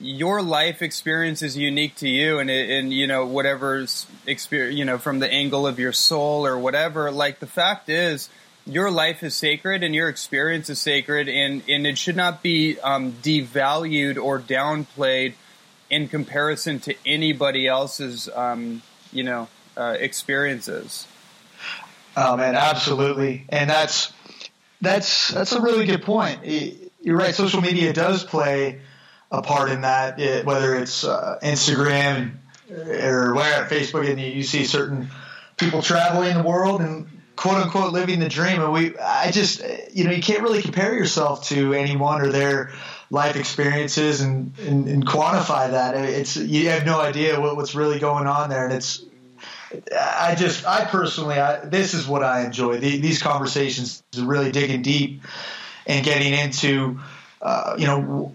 your 0.00 0.42
life 0.42 0.80
experience 0.80 1.42
is 1.42 1.58
unique 1.58 1.94
to 1.96 2.08
you 2.08 2.38
and, 2.38 2.50
and 2.50 2.92
you 2.92 3.06
know 3.06 3.26
whatever's 3.26 4.06
experience 4.26 4.76
you 4.76 4.84
know 4.84 4.98
from 4.98 5.20
the 5.20 5.30
angle 5.30 5.66
of 5.66 5.78
your 5.78 5.92
soul 5.92 6.44
or 6.44 6.58
whatever 6.58 7.12
like 7.12 7.38
the 7.38 7.46
fact 7.46 7.88
is 7.88 8.28
your 8.66 8.90
life 8.90 9.22
is 9.22 9.34
sacred 9.34 9.84
and 9.84 9.94
your 9.94 10.08
experience 10.08 10.70
is 10.70 10.80
sacred 10.80 11.28
and, 11.28 11.62
and 11.68 11.86
it 11.86 11.98
should 11.98 12.16
not 12.16 12.42
be 12.42 12.80
um, 12.80 13.12
devalued 13.12 14.16
or 14.16 14.40
downplayed 14.40 15.34
in 15.90 16.08
comparison 16.08 16.80
to 16.80 16.94
anybody 17.04 17.68
else's 17.68 18.28
um, 18.34 18.82
you 19.12 19.22
know 19.22 19.46
uh, 19.76 19.96
experiences. 19.98 21.06
Oh 22.16 22.36
man, 22.36 22.54
absolutely, 22.54 23.44
and 23.48 23.68
that's 23.68 24.12
that's 24.80 25.28
that's 25.28 25.52
a 25.52 25.60
really 25.60 25.86
good 25.86 26.02
point. 26.02 26.44
You're 26.44 27.18
right. 27.18 27.34
Social 27.34 27.60
media 27.60 27.92
does 27.92 28.24
play 28.24 28.80
a 29.30 29.42
part 29.42 29.70
in 29.70 29.82
that, 29.82 30.20
it, 30.20 30.46
whether 30.46 30.76
it's 30.76 31.04
uh, 31.04 31.38
Instagram 31.42 32.36
or 32.70 33.34
where 33.34 33.64
Facebook, 33.66 34.08
and 34.08 34.20
you 34.20 34.42
see 34.42 34.64
certain 34.64 35.08
people 35.56 35.82
traveling 35.82 36.36
the 36.36 36.42
world 36.42 36.80
and 36.80 37.08
quote 37.36 37.56
unquote 37.56 37.92
living 37.92 38.20
the 38.20 38.28
dream. 38.28 38.62
And 38.62 38.72
we, 38.72 38.96
I 38.98 39.30
just, 39.32 39.62
you 39.92 40.04
know, 40.04 40.12
you 40.12 40.22
can't 40.22 40.42
really 40.42 40.62
compare 40.62 40.94
yourself 40.94 41.48
to 41.48 41.74
anyone 41.74 42.20
or 42.20 42.28
their 42.28 42.72
life 43.10 43.36
experiences 43.36 44.20
and, 44.20 44.56
and, 44.60 44.88
and 44.88 45.06
quantify 45.06 45.72
that. 45.72 45.94
It's 45.96 46.36
you 46.36 46.70
have 46.70 46.86
no 46.86 47.00
idea 47.00 47.40
what, 47.40 47.56
what's 47.56 47.74
really 47.74 47.98
going 47.98 48.26
on 48.26 48.50
there, 48.50 48.64
and 48.64 48.72
it's 48.72 49.04
I 49.98 50.34
just, 50.36 50.66
I 50.66 50.84
personally, 50.84 51.36
I, 51.38 51.64
this 51.64 51.94
is 51.94 52.06
what 52.06 52.22
I 52.22 52.44
enjoy. 52.44 52.78
The, 52.78 52.98
these 52.98 53.22
conversations, 53.22 54.02
really 54.16 54.52
digging 54.52 54.82
deep 54.82 55.22
and 55.86 56.04
getting 56.04 56.32
into, 56.32 57.00
uh, 57.42 57.76
you 57.78 57.86
know, 57.86 58.32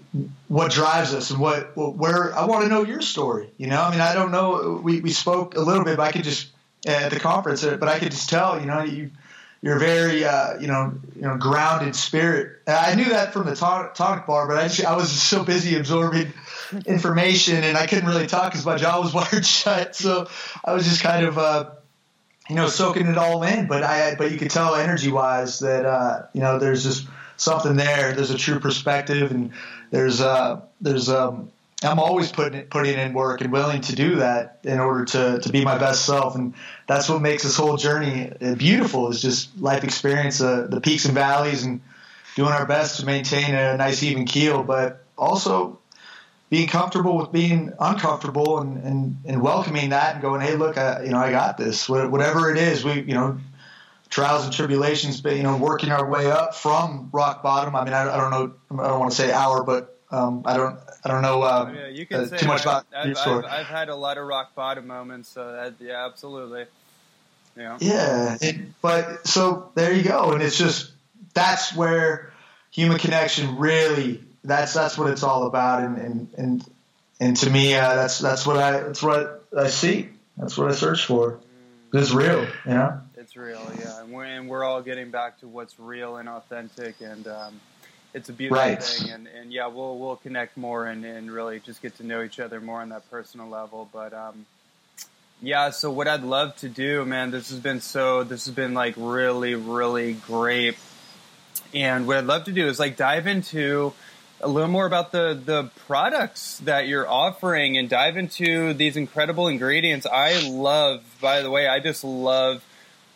what 0.47 0.71
drives 0.71 1.13
us 1.13 1.31
and 1.31 1.39
what, 1.39 1.75
where 1.75 2.35
I 2.35 2.45
want 2.45 2.63
to 2.63 2.69
know 2.69 2.83
your 2.83 3.01
story. 3.01 3.49
You 3.57 3.67
know, 3.67 3.81
I 3.81 3.91
mean, 3.91 4.01
I 4.01 4.13
don't 4.13 4.31
know. 4.31 4.79
We, 4.83 5.01
we 5.01 5.11
spoke 5.11 5.55
a 5.55 5.61
little 5.61 5.83
bit, 5.83 5.97
but 5.97 6.03
I 6.03 6.11
could 6.11 6.23
just 6.23 6.49
at 6.87 7.11
the 7.11 7.19
conference, 7.19 7.63
but 7.63 7.83
I 7.83 7.99
could 7.99 8.11
just 8.11 8.29
tell, 8.29 8.59
you 8.59 8.65
know, 8.65 8.83
you 8.83 9.11
you're 9.61 9.79
very 9.79 10.23
uh, 10.23 10.59
you 10.59 10.67
know 10.67 10.93
you 11.15 11.21
know 11.23 11.37
grounded 11.37 11.95
spirit. 11.95 12.59
I 12.67 12.95
knew 12.95 13.09
that 13.09 13.33
from 13.33 13.45
the 13.45 13.55
tonic, 13.55 13.93
tonic 13.93 14.25
bar, 14.25 14.47
but 14.47 14.57
I 14.57 14.67
just, 14.67 14.85
I 14.85 14.95
was 14.95 15.11
so 15.11 15.43
busy 15.43 15.75
absorbing 15.75 16.33
information 16.85 17.63
and 17.63 17.77
I 17.77 17.87
couldn't 17.87 18.05
really 18.05 18.27
talk 18.27 18.51
because 18.51 18.65
my 18.65 18.77
jaw 18.77 19.01
was 19.01 19.13
wired 19.13 19.45
shut. 19.45 19.95
So 19.95 20.27
I 20.63 20.73
was 20.73 20.85
just 20.85 21.01
kind 21.01 21.25
of 21.25 21.37
uh, 21.37 21.69
you 22.49 22.55
know 22.55 22.67
soaking 22.67 23.07
it 23.07 23.17
all 23.17 23.43
in. 23.43 23.67
But 23.67 23.83
I 23.83 24.15
but 24.15 24.31
you 24.31 24.37
could 24.37 24.51
tell 24.51 24.75
energy 24.75 25.11
wise 25.11 25.59
that 25.59 25.85
uh, 25.85 26.23
you 26.33 26.41
know 26.41 26.59
there's 26.59 26.83
just 26.83 27.07
something 27.37 27.75
there. 27.75 28.13
There's 28.13 28.31
a 28.31 28.37
true 28.37 28.59
perspective 28.59 29.31
and 29.31 29.51
there's 29.91 30.21
uh, 30.21 30.61
there's 30.81 31.09
um, 31.09 31.51
I'm 31.81 31.99
always 31.99 32.31
putting 32.31 32.59
it, 32.59 32.69
putting 32.69 32.97
in 32.97 33.13
work 33.13 33.41
and 33.41 33.53
willing 33.53 33.81
to 33.81 33.95
do 33.95 34.17
that 34.17 34.59
in 34.63 34.79
order 34.79 35.05
to, 35.05 35.39
to 35.39 35.49
be 35.49 35.63
my 35.63 35.77
best 35.77 36.05
self. 36.05 36.35
And 36.35 36.53
that's 36.87 37.07
what 37.07 37.21
makes 37.21 37.43
this 37.43 37.55
whole 37.55 37.77
journey 37.77 38.31
beautiful 38.57 39.09
is 39.09 39.21
just 39.21 39.57
life 39.59 39.85
experience, 39.85 40.41
uh, 40.41 40.67
the 40.69 40.81
peaks 40.81 41.05
and 41.05 41.13
valleys 41.13 41.63
and 41.63 41.79
doing 42.35 42.51
our 42.51 42.65
best 42.65 42.99
to 42.99 43.05
maintain 43.05 43.55
a 43.55 43.77
nice 43.77 44.03
even 44.03 44.25
keel, 44.25 44.61
but 44.61 45.05
also 45.17 45.78
being 46.49 46.67
comfortable 46.67 47.17
with 47.17 47.31
being 47.31 47.73
uncomfortable 47.79 48.59
and, 48.59 48.83
and, 48.83 49.17
and 49.25 49.41
welcoming 49.41 49.89
that 49.89 50.15
and 50.15 50.21
going, 50.21 50.41
Hey, 50.41 50.55
look, 50.55 50.77
I, 50.77 51.03
you 51.03 51.11
know, 51.11 51.19
I 51.19 51.31
got 51.31 51.57
this, 51.57 51.87
whatever 51.87 52.51
it 52.51 52.57
is, 52.57 52.83
we, 52.83 53.01
you 53.01 53.13
know, 53.13 53.39
trials 54.09 54.45
and 54.45 54.53
tribulations, 54.53 55.21
but, 55.21 55.35
you 55.35 55.43
know, 55.43 55.57
working 55.57 55.91
our 55.91 56.09
way 56.09 56.31
up 56.31 56.55
from 56.55 57.09
rock 57.13 57.43
bottom. 57.43 57.75
I 57.75 57.83
mean, 57.83 57.93
I, 57.93 58.13
I 58.13 58.17
don't 58.17 58.31
know, 58.31 58.83
I 58.83 58.87
don't 58.87 58.99
want 58.99 59.11
to 59.11 59.17
say 59.17 59.31
our, 59.31 59.63
but 59.63 59.95
um, 60.11 60.41
I 60.45 60.57
don't 60.57 60.79
I 61.03 61.09
don't 61.09 61.21
know 61.21 61.43
uh, 61.43 61.71
yeah, 61.73 61.87
you 61.87 62.05
can 62.05 62.21
uh, 62.21 62.37
too 62.37 62.47
much 62.47 62.63
about 62.63 62.85
I've, 62.95 63.05
your 63.05 63.15
story. 63.15 63.45
I've, 63.45 63.59
I've, 63.61 63.65
had 63.67 63.89
a 63.89 63.95
lot 63.95 64.17
of 64.17 64.25
rock 64.25 64.55
bottom 64.55 64.87
moments, 64.87 65.29
so 65.29 65.51
that, 65.51 65.75
yeah, 65.79 66.05
absolutely. 66.05 66.65
Yeah. 67.55 67.77
Yeah, 67.79 68.37
it, 68.41 68.81
but 68.81 69.27
so 69.27 69.71
there 69.75 69.93
you 69.93 70.03
go, 70.03 70.31
and 70.31 70.41
it's 70.41 70.57
just 70.57 70.91
that's 71.33 71.75
where 71.75 72.33
human 72.71 72.97
connection 72.97 73.57
really 73.57 74.23
that's 74.49 74.73
that's 74.73 74.97
what 74.97 75.09
it's 75.09 75.23
all 75.23 75.45
about, 75.45 75.83
and 75.83 75.97
and 75.97 76.33
and, 76.37 76.65
and 77.19 77.37
to 77.37 77.49
me 77.49 77.75
uh, 77.75 77.95
that's 77.95 78.19
that's 78.19 78.45
what 78.45 78.57
I 78.57 78.71
that's 78.81 79.03
what 79.03 79.45
I 79.57 79.67
see. 79.67 80.09
That's 80.37 80.57
what 80.57 80.71
I 80.71 80.73
search 80.73 81.05
for. 81.05 81.39
It's 81.93 82.11
real, 82.11 82.45
you 82.65 82.71
know. 82.71 83.01
It's 83.17 83.35
real, 83.35 83.61
yeah, 83.79 84.01
and 84.01 84.11
we're, 84.11 84.25
and 84.25 84.47
we're 84.47 84.63
all 84.63 84.81
getting 84.81 85.09
back 85.09 85.39
to 85.39 85.47
what's 85.47 85.79
real 85.79 86.17
and 86.17 86.29
authentic, 86.29 87.01
and 87.01 87.27
um, 87.27 87.59
it's 88.13 88.29
a 88.29 88.33
beautiful 88.33 88.63
right. 88.63 88.81
thing, 88.81 89.11
and, 89.11 89.27
and 89.27 89.51
yeah, 89.51 89.67
we'll 89.67 89.97
we'll 89.97 90.15
connect 90.15 90.55
more 90.55 90.85
and, 90.85 91.03
and 91.03 91.31
really 91.31 91.59
just 91.59 91.81
get 91.81 91.95
to 91.97 92.05
know 92.05 92.21
each 92.23 92.39
other 92.39 92.61
more 92.61 92.81
on 92.81 92.89
that 92.89 93.09
personal 93.09 93.49
level. 93.49 93.89
But 93.91 94.13
um, 94.13 94.45
yeah, 95.41 95.71
so 95.71 95.91
what 95.91 96.07
I'd 96.07 96.23
love 96.23 96.55
to 96.57 96.69
do, 96.69 97.05
man, 97.05 97.31
this 97.31 97.49
has 97.49 97.59
been 97.59 97.81
so 97.81 98.23
this 98.23 98.45
has 98.45 98.53
been 98.53 98.73
like 98.73 98.93
really 98.97 99.55
really 99.55 100.13
great, 100.13 100.77
and 101.73 102.07
what 102.07 102.17
I'd 102.17 102.25
love 102.25 102.45
to 102.45 102.51
do 102.51 102.67
is 102.67 102.79
like 102.79 102.97
dive 102.97 103.27
into 103.27 103.93
a 104.41 104.47
little 104.47 104.69
more 104.69 104.85
about 104.85 105.11
the 105.11 105.39
the 105.43 105.69
products 105.87 106.59
that 106.59 106.87
you're 106.87 107.07
offering 107.07 107.77
and 107.77 107.89
dive 107.89 108.17
into 108.17 108.73
these 108.73 108.95
incredible 108.95 109.47
ingredients. 109.47 110.05
I 110.05 110.47
love, 110.47 111.03
by 111.21 111.41
the 111.41 111.49
way, 111.49 111.67
I 111.67 111.79
just 111.79 112.03
love 112.03 112.63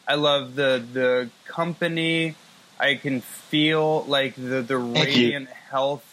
I 0.08 0.16
love 0.16 0.56
the 0.56 0.84
the 0.92 1.30
company. 1.46 2.36
I 2.80 2.96
can 2.96 3.22
feel 3.22 4.04
like 4.06 4.36
the 4.36 4.62
the 4.62 4.78
radiant 4.78 5.50
health 5.50 6.06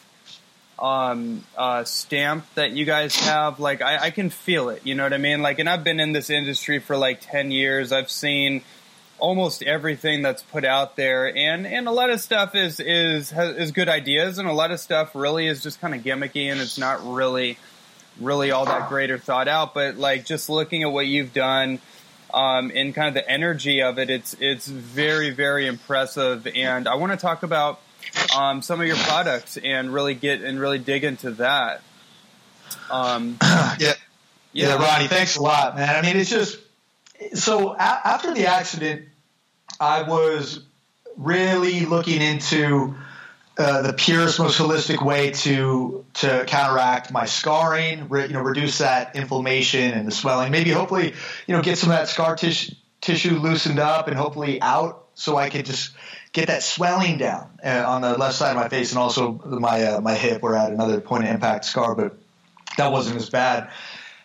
um, 0.79 1.45
uh, 1.57 1.85
stamp 1.85 2.47
that 2.55 2.73
you 2.73 2.85
guys 2.85 3.17
have. 3.17 3.61
Like 3.61 3.83
I, 3.83 4.07
I 4.07 4.11
can 4.11 4.31
feel 4.31 4.69
it. 4.69 4.87
You 4.87 4.95
know 4.95 5.03
what 5.03 5.13
I 5.13 5.19
mean? 5.19 5.43
Like, 5.43 5.59
and 5.59 5.69
I've 5.69 5.85
been 5.85 6.01
in 6.01 6.13
this 6.13 6.31
industry 6.31 6.79
for 6.79 6.97
like 6.97 7.21
ten 7.21 7.51
years. 7.51 7.93
I've 7.93 8.11
seen 8.11 8.63
almost 9.21 9.63
everything 9.63 10.23
that's 10.23 10.43
put 10.43 10.65
out 10.65 10.97
there, 10.97 11.35
and 11.35 11.67
and 11.67 11.87
a 11.87 11.91
lot 11.91 12.11
of 12.11 12.21
stuff 12.21 12.55
is 12.55 12.81
is 12.81 13.33
is 13.33 13.73
good 13.73 13.89
ideas, 13.89 14.39
and 14.39 14.49
a 14.49 14.53
lot 14.53 14.71
of 14.71 14.81
stuff 14.81 15.15
really 15.15 15.47
is 15.47 15.63
just 15.63 15.81
kind 15.81 15.95
of 15.95 16.03
gimmicky, 16.03 16.51
and 16.51 16.61
it's 16.61 16.79
not 16.79 17.01
really 17.07 17.59
really 18.21 18.51
all 18.51 18.67
that 18.67 18.89
great 18.89 19.11
or 19.11 19.19
thought 19.19 19.49
out. 19.49 19.75
But 19.75 19.97
like 19.97 20.25
just 20.25 20.49
looking 20.49 20.83
at 20.83 20.93
what 20.93 21.07
you've 21.07 21.33
done. 21.33 21.79
Um, 22.33 22.71
and 22.73 22.95
kind 22.95 23.09
of 23.09 23.15
the 23.15 23.29
energy 23.29 23.83
of 23.83 23.99
it, 23.99 24.09
it's 24.09 24.37
it's 24.39 24.69
very 24.69 25.31
very 25.31 25.67
impressive, 25.67 26.47
and 26.47 26.87
I 26.87 26.95
want 26.95 27.11
to 27.11 27.19
talk 27.19 27.43
about 27.43 27.81
um, 28.37 28.63
some 28.63 28.81
of 28.81 28.87
your 28.87 28.95
products 28.95 29.57
and 29.57 29.93
really 29.93 30.15
get 30.15 30.43
and 30.43 30.61
really 30.61 30.79
dig 30.79 31.03
into 31.03 31.33
that. 31.33 31.83
Um, 32.89 33.37
yeah. 33.43 33.95
yeah, 34.53 34.75
Ronnie, 34.77 35.09
thanks 35.09 35.37
a 35.37 35.43
lot, 35.43 35.77
man. 35.77 35.97
I 35.97 36.03
mean, 36.03 36.17
it's 36.17 36.31
just 36.31 36.59
so 37.35 37.73
a- 37.73 37.79
after 37.79 38.35
the 38.35 38.47
accident, 38.47 39.07
I 39.81 40.03
was 40.03 40.61
really 41.17 41.87
looking 41.87 42.21
into 42.21 42.95
uh, 43.59 43.83
the 43.83 43.93
purest, 43.93 44.39
most 44.39 44.59
holistic 44.59 45.05
way 45.05 45.31
to 45.31 46.05
to 46.15 46.45
counteract 46.47 47.13
my 47.13 47.25
scarring, 47.25 48.09
re- 48.09 48.27
you 48.27 48.33
know, 48.33 48.43
reduce 48.43 48.79
that 48.79 49.17
inflammation 49.17 49.93
and 49.93 50.07
the 50.07 50.13
swelling. 50.13 50.53
Maybe, 50.53 50.71
hopefully, 50.71 51.15
you 51.47 51.57
know, 51.57 51.63
get 51.63 51.79
some 51.79 51.91
of 51.91 51.97
that 51.97 52.09
scar 52.09 52.37
tissue 52.37 52.75
tissue 53.01 53.39
loosened 53.39 53.79
up 53.79 54.09
and 54.09 54.17
hopefully 54.17 54.61
out, 54.61 55.07
so 55.15 55.37
I 55.37 55.49
could 55.49 55.65
just 55.65 55.93
get 56.33 56.47
that 56.49 56.63
swelling 56.63 57.19
down 57.19 57.51
uh, 57.65 57.85
on 57.87 58.03
the 58.03 58.17
left 58.17 58.35
side 58.35 58.51
of 58.51 58.57
my 58.57 58.69
face 58.69 58.93
and 58.93 58.99
also 58.99 59.33
my 59.45 59.85
uh, 59.85 60.01
my 60.01 60.15
hip, 60.15 60.43
where 60.43 60.57
I 60.57 60.65
had 60.65 60.73
another 60.73 61.01
point 61.01 61.25
of 61.25 61.31
impact 61.31 61.65
scar, 61.65 61.95
but 61.95 62.17
that 62.77 62.93
wasn't 62.93 63.17
as 63.17 63.31
bad, 63.31 63.71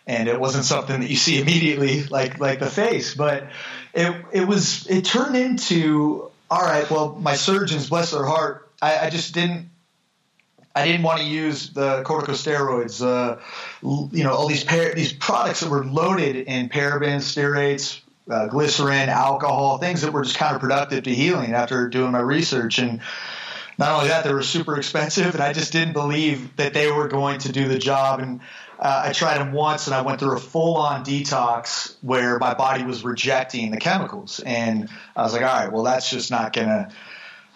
and 0.06 0.28
it 0.28 0.38
wasn't 0.38 0.64
something 0.64 1.00
that 1.00 1.10
you 1.10 1.16
see 1.16 1.40
immediately 1.40 2.04
like 2.04 2.38
like 2.38 2.60
the 2.60 2.70
face, 2.70 3.14
but 3.14 3.48
it 3.94 4.24
it 4.32 4.46
was 4.46 4.86
it 4.86 5.04
turned 5.04 5.36
into 5.36 6.30
all 6.50 6.62
right. 6.62 6.88
Well, 6.90 7.16
my 7.20 7.34
surgeons, 7.34 7.88
bless 7.88 8.12
their 8.12 8.24
heart, 8.24 8.66
I, 8.80 9.06
I 9.06 9.10
just 9.10 9.34
didn't. 9.34 9.70
I 10.74 10.84
didn't 10.84 11.04
want 11.04 11.20
to 11.20 11.24
use 11.24 11.70
the 11.70 12.02
corticosteroids, 12.02 13.02
uh, 13.02 13.40
you 14.12 14.24
know, 14.24 14.34
all 14.34 14.46
these 14.46 14.62
par- 14.62 14.92
these 14.94 15.10
products 15.10 15.60
that 15.60 15.70
were 15.70 15.86
loaded 15.86 16.36
in 16.36 16.68
parabens, 16.68 17.22
stearates, 17.22 18.00
uh, 18.30 18.48
glycerin, 18.48 19.08
alcohol, 19.08 19.78
things 19.78 20.02
that 20.02 20.12
were 20.12 20.22
just 20.22 20.36
counterproductive 20.36 21.04
to 21.04 21.14
healing 21.14 21.54
after 21.54 21.88
doing 21.88 22.12
my 22.12 22.20
research. 22.20 22.78
And 22.78 23.00
not 23.78 23.92
only 23.92 24.08
that, 24.08 24.24
they 24.24 24.34
were 24.34 24.42
super 24.42 24.76
expensive, 24.76 25.32
and 25.32 25.42
I 25.42 25.54
just 25.54 25.72
didn't 25.72 25.94
believe 25.94 26.54
that 26.56 26.74
they 26.74 26.92
were 26.92 27.08
going 27.08 27.38
to 27.40 27.52
do 27.52 27.68
the 27.68 27.78
job. 27.78 28.20
And 28.20 28.40
uh, 28.78 29.04
I 29.06 29.12
tried 29.12 29.38
them 29.38 29.52
once, 29.52 29.86
and 29.86 29.94
I 29.94 30.02
went 30.02 30.20
through 30.20 30.36
a 30.36 30.40
full-on 30.40 31.04
detox 31.04 31.94
where 32.02 32.38
my 32.38 32.54
body 32.54 32.84
was 32.84 33.04
rejecting 33.04 33.70
the 33.70 33.78
chemicals, 33.78 34.40
and 34.40 34.88
I 35.14 35.22
was 35.22 35.32
like, 35.32 35.42
all 35.42 35.48
right, 35.48 35.72
well, 35.72 35.82
that's 35.82 36.10
just 36.10 36.30
not 36.30 36.52
gonna. 36.52 36.90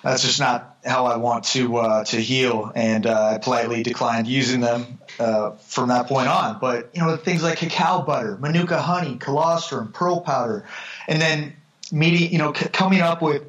That's 0.02 0.22
just 0.22 0.40
not 0.40 0.78
how 0.82 1.04
I 1.04 1.18
want 1.18 1.44
to 1.48 1.76
uh, 1.76 2.04
to 2.04 2.16
heal, 2.16 2.72
and 2.74 3.06
uh, 3.06 3.34
I 3.34 3.38
politely 3.38 3.82
declined 3.82 4.26
using 4.26 4.60
them 4.60 4.98
uh, 5.18 5.50
from 5.50 5.90
that 5.90 6.06
point 6.06 6.28
on. 6.28 6.58
But 6.58 6.90
you 6.94 7.02
know, 7.02 7.16
things 7.16 7.42
like 7.42 7.58
cacao 7.58 8.00
butter, 8.02 8.38
manuka 8.38 8.80
honey, 8.80 9.16
colostrum, 9.16 9.92
pearl 9.92 10.22
powder, 10.22 10.64
and 11.06 11.20
then 11.20 11.52
meeting, 11.92 12.32
you 12.32 12.38
know, 12.38 12.54
c- 12.54 12.68
coming 12.70 13.02
up 13.02 13.20
with 13.20 13.42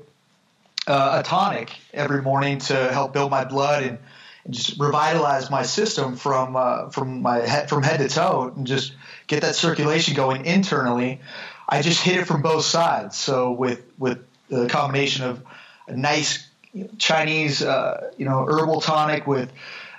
uh, 0.87 1.21
a 1.21 1.23
tonic 1.23 1.71
every 1.93 2.21
morning 2.21 2.59
to 2.59 2.91
help 2.91 3.13
build 3.13 3.31
my 3.31 3.45
blood 3.45 3.83
and, 3.83 3.91
and 3.91 3.99
just 4.49 4.79
revitalize 4.79 5.49
my 5.49 5.63
system 5.63 6.15
from 6.15 6.55
uh, 6.55 6.89
from 6.89 7.21
my 7.21 7.37
head 7.39 7.69
from 7.69 7.83
head 7.83 7.99
to 7.99 8.09
toe, 8.09 8.51
and 8.55 8.65
just 8.65 8.93
get 9.27 9.41
that 9.41 9.55
circulation 9.55 10.15
going 10.15 10.45
internally. 10.45 11.21
I 11.69 11.81
just 11.81 12.01
hit 12.03 12.17
it 12.17 12.25
from 12.25 12.41
both 12.41 12.65
sides. 12.65 13.17
So 13.17 13.51
with 13.51 13.83
with 13.97 14.25
the 14.49 14.67
combination 14.67 15.25
of 15.25 15.43
a 15.87 15.95
nice 15.95 16.47
Chinese, 16.97 17.61
uh, 17.61 18.11
you 18.17 18.25
know, 18.25 18.45
herbal 18.45 18.81
tonic 18.81 19.27
with 19.27 19.51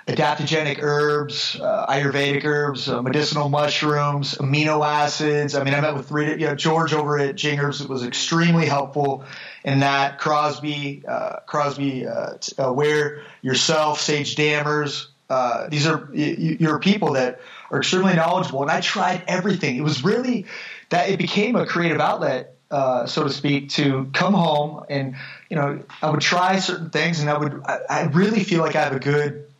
adaptogenic 0.07 0.79
herbs, 0.81 1.57
uh, 1.59 1.85
Ayurvedic 1.87 2.43
herbs, 2.43 2.89
uh, 2.89 3.01
medicinal 3.01 3.49
mushrooms, 3.49 4.35
amino 4.35 4.85
acids. 4.85 5.55
I 5.55 5.63
mean, 5.63 5.73
I 5.73 5.81
met 5.81 5.95
with 5.95 6.07
three, 6.07 6.31
you 6.31 6.47
know, 6.47 6.55
George 6.55 6.93
over 6.93 7.17
at 7.17 7.35
Jing 7.35 7.59
Herbs 7.59 7.85
was 7.87 8.03
extremely 8.03 8.65
helpful 8.65 9.23
in 9.63 9.79
that. 9.79 10.19
Crosby, 10.19 11.03
uh, 11.07 11.37
Crosby, 11.45 12.05
uh, 12.05 12.33
uh, 12.57 12.73
Ware 12.73 13.21
yourself, 13.41 14.01
Sage 14.01 14.35
Dammers. 14.35 15.07
Uh, 15.29 15.67
these 15.69 15.87
are 15.87 16.09
you're 16.13 16.79
people 16.79 17.13
that 17.13 17.39
are 17.71 17.79
extremely 17.79 18.13
knowledgeable, 18.13 18.61
and 18.61 18.69
I 18.69 18.81
tried 18.81 19.23
everything. 19.27 19.77
It 19.77 19.83
was 19.83 20.03
really 20.03 20.45
that 20.89 21.09
it 21.09 21.17
became 21.17 21.55
a 21.55 21.65
creative 21.65 22.01
outlet 22.01 22.53
uh, 22.73 23.05
so 23.05 23.23
to 23.23 23.29
speak, 23.29 23.69
to 23.69 24.09
come 24.13 24.33
home 24.33 24.83
and 24.89 25.15
you 25.47 25.55
know 25.55 25.79
I 26.01 26.09
would 26.09 26.21
try 26.21 26.57
certain 26.57 26.89
things, 26.89 27.19
and 27.19 27.29
I 27.29 27.37
would 27.37 27.61
I, 27.65 27.79
I 27.87 28.03
really 28.05 28.43
feel 28.43 28.61
like 28.61 28.75
I 28.75 28.81
have 28.81 28.95
a 28.95 28.99
good 28.99 29.52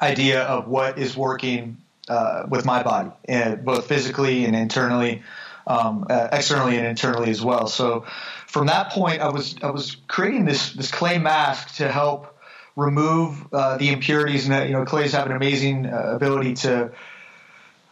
idea 0.00 0.42
of 0.42 0.68
what 0.68 0.98
is 0.98 1.16
working 1.16 1.78
uh, 2.08 2.46
with 2.48 2.64
my 2.64 2.82
body, 2.82 3.10
and 3.26 3.64
both 3.64 3.86
physically 3.86 4.44
and 4.44 4.56
internally, 4.56 5.22
um, 5.66 6.06
uh, 6.10 6.28
externally 6.32 6.76
and 6.76 6.86
internally 6.86 7.30
as 7.30 7.42
well. 7.42 7.66
So 7.66 8.04
from 8.46 8.66
that 8.66 8.90
point, 8.90 9.20
I 9.20 9.28
was 9.28 9.54
I 9.62 9.70
was 9.70 9.96
creating 10.08 10.44
this 10.44 10.72
this 10.72 10.90
clay 10.90 11.18
mask 11.18 11.76
to 11.76 11.90
help 11.90 12.36
remove 12.76 13.46
uh, 13.52 13.76
the 13.76 13.90
impurities, 13.90 14.48
and 14.48 14.68
you 14.68 14.74
know 14.74 14.84
clays 14.84 15.12
have 15.12 15.26
an 15.26 15.32
amazing 15.32 15.86
uh, 15.86 16.12
ability 16.16 16.54
to 16.54 16.92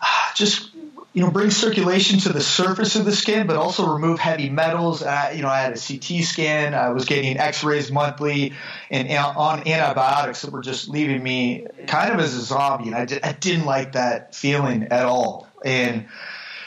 just 0.35 0.71
you 1.19 1.25
know, 1.25 1.33
bring 1.33 1.51
circulation 1.51 2.21
to 2.21 2.33
the 2.33 2.41
surface 2.41 2.95
of 2.95 3.05
the 3.05 3.11
skin, 3.11 3.49
but 3.49 3.57
also 3.57 3.93
remove 3.93 4.21
heavy 4.21 4.49
metals. 4.49 5.03
Uh, 5.03 5.33
you 5.35 5.43
know, 5.43 5.49
I 5.49 5.59
had 5.59 5.73
a 5.73 5.77
CT 5.77 6.23
scan. 6.23 6.75
I 6.75 6.91
was 6.91 7.07
getting 7.07 7.37
X-rays 7.37 7.91
monthly, 7.91 8.53
and 8.89 9.09
on 9.11 9.67
antibiotics 9.67 10.43
that 10.43 10.53
were 10.53 10.61
just 10.61 10.89
leaving 10.89 11.21
me 11.21 11.67
kind 11.89 12.13
of 12.13 12.21
as 12.21 12.37
a 12.37 12.41
zombie. 12.41 12.87
And 12.87 12.95
I, 12.95 13.05
did, 13.05 13.25
I 13.25 13.33
didn't 13.33 13.67
like 13.67 13.95
that 13.95 14.37
feeling 14.37 14.85
at 14.93 15.07
all. 15.07 15.49
And 15.65 16.07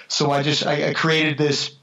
so 0.09 0.31
I 0.31 0.43
just 0.43 0.65
I, 0.65 0.89
I 0.89 0.93
created 0.93 1.37
this 1.37 1.73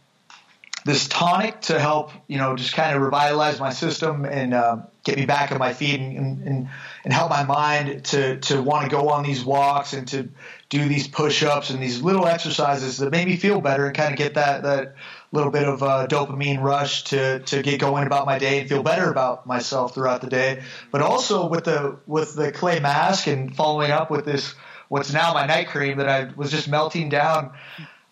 this 0.84 1.08
tonic 1.08 1.62
to 1.62 1.80
help 1.80 2.12
you 2.26 2.36
know 2.36 2.54
just 2.54 2.74
kind 2.74 2.94
of 2.94 3.00
revitalize 3.00 3.58
my 3.58 3.70
system 3.70 4.26
and 4.26 4.52
uh, 4.52 4.76
get 5.04 5.16
me 5.16 5.24
back 5.24 5.52
on 5.52 5.58
my 5.58 5.72
feet 5.72 6.00
and, 6.00 6.18
and, 6.18 6.42
and 6.42 6.68
help 7.12 7.30
my 7.30 7.44
mind 7.44 8.04
to 8.06 8.38
to 8.40 8.62
want 8.62 8.84
to 8.84 8.90
go 8.90 9.08
on 9.08 9.22
these 9.22 9.44
walks 9.44 9.92
and 9.92 10.06
to 10.08 10.28
do 10.68 10.86
these 10.86 11.08
push-ups 11.08 11.70
and 11.70 11.82
these 11.82 12.02
little 12.02 12.26
exercises 12.26 12.98
that 12.98 13.10
made 13.10 13.26
me 13.26 13.36
feel 13.36 13.60
better 13.60 13.86
and 13.86 13.96
kind 13.96 14.12
of 14.12 14.18
get 14.18 14.34
that 14.34 14.62
that 14.62 14.94
little 15.32 15.50
bit 15.50 15.64
of 15.64 15.82
a 15.82 16.06
dopamine 16.08 16.62
rush 16.62 17.04
to 17.04 17.40
to 17.40 17.62
get 17.62 17.80
going 17.80 18.06
about 18.06 18.26
my 18.26 18.38
day 18.38 18.60
and 18.60 18.68
feel 18.68 18.82
better 18.82 19.10
about 19.10 19.46
myself 19.46 19.94
throughout 19.94 20.20
the 20.20 20.28
day. 20.28 20.62
But 20.90 21.02
also 21.02 21.48
with 21.48 21.64
the 21.64 21.98
with 22.06 22.34
the 22.34 22.52
clay 22.52 22.80
mask 22.80 23.26
and 23.26 23.54
following 23.54 23.90
up 23.90 24.10
with 24.10 24.24
this 24.24 24.54
what's 24.88 25.12
now 25.12 25.34
my 25.34 25.46
night 25.46 25.68
cream 25.68 25.98
that 25.98 26.08
I 26.08 26.30
was 26.36 26.50
just 26.50 26.68
melting 26.68 27.08
down 27.08 27.52